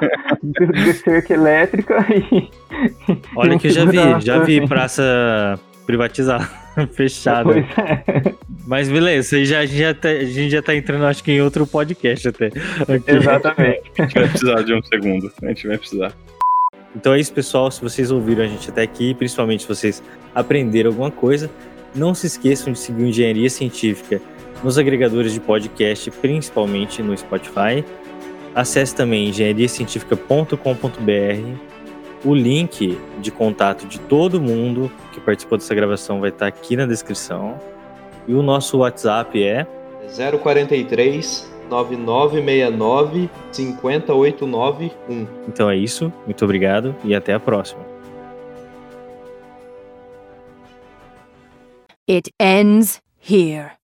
cerca 1.03 1.33
elétrica 1.33 2.05
e. 2.09 2.49
Olha 3.35 3.57
que 3.57 3.67
eu 3.67 3.71
já 3.71 3.85
vi, 3.85 4.21
já 4.21 4.39
vi 4.39 4.67
praça 4.67 5.59
privatizada, 5.85 6.49
fechada. 6.93 7.43
Pois 7.43 7.65
é, 7.77 8.33
Mas 8.65 8.89
beleza, 8.89 9.43
já, 9.45 9.59
a, 9.59 9.65
gente 9.65 9.77
já 9.77 9.93
tá, 9.93 10.09
a 10.09 10.23
gente 10.23 10.49
já 10.49 10.61
tá 10.61 10.75
entrando, 10.75 11.05
acho 11.05 11.23
que 11.23 11.31
em 11.31 11.41
outro 11.41 11.65
podcast 11.67 12.27
até. 12.27 12.47
aqui. 12.47 13.11
exatamente. 13.11 13.91
A 13.97 14.01
gente 14.03 14.13
vai 14.13 14.27
precisar 14.27 14.61
de 14.63 14.73
um 14.73 14.83
segundo. 14.83 15.31
A 15.43 15.47
gente 15.47 15.67
vai 15.67 15.77
precisar. 15.77 16.13
Então 16.95 17.13
é 17.13 17.19
isso, 17.19 17.33
pessoal. 17.33 17.69
Se 17.69 17.81
vocês 17.81 18.09
ouviram 18.09 18.43
a 18.43 18.47
gente 18.47 18.69
até 18.69 18.81
aqui, 18.81 19.13
principalmente 19.13 19.63
se 19.63 19.67
vocês 19.67 20.01
aprenderam 20.33 20.89
alguma 20.91 21.11
coisa, 21.11 21.49
não 21.95 22.13
se 22.13 22.27
esqueçam 22.27 22.73
de 22.73 22.79
seguir 22.79 23.03
o 23.03 23.07
Engenharia 23.07 23.49
Científica 23.49 24.21
nos 24.63 24.77
agregadores 24.77 25.33
de 25.33 25.39
podcast, 25.39 26.11
principalmente 26.11 27.01
no 27.01 27.17
Spotify. 27.17 27.83
Acesse 28.53 28.95
também 28.95 29.29
engenhariacientifica.com.br. 29.29 31.75
O 32.23 32.33
link 32.33 32.97
de 33.19 33.31
contato 33.31 33.85
de 33.85 33.99
todo 33.99 34.41
mundo 34.41 34.91
que 35.13 35.21
participou 35.21 35.57
dessa 35.57 35.75
gravação 35.75 36.19
vai 36.19 36.29
estar 36.29 36.47
aqui 36.47 36.75
na 36.75 36.85
descrição. 36.85 37.59
E 38.27 38.33
o 38.33 38.41
nosso 38.41 38.79
WhatsApp 38.79 39.43
é 39.43 39.67
043 40.41 41.53
9969 41.69 43.29
50891. 43.51 45.27
Então 45.47 45.69
é 45.69 45.75
isso, 45.75 46.11
muito 46.25 46.43
obrigado 46.43 46.95
e 47.03 47.13
até 47.13 47.33
a 47.33 47.39
próxima. 47.39 47.94
It 52.07 52.29
ends 52.39 53.01
here. 53.17 53.79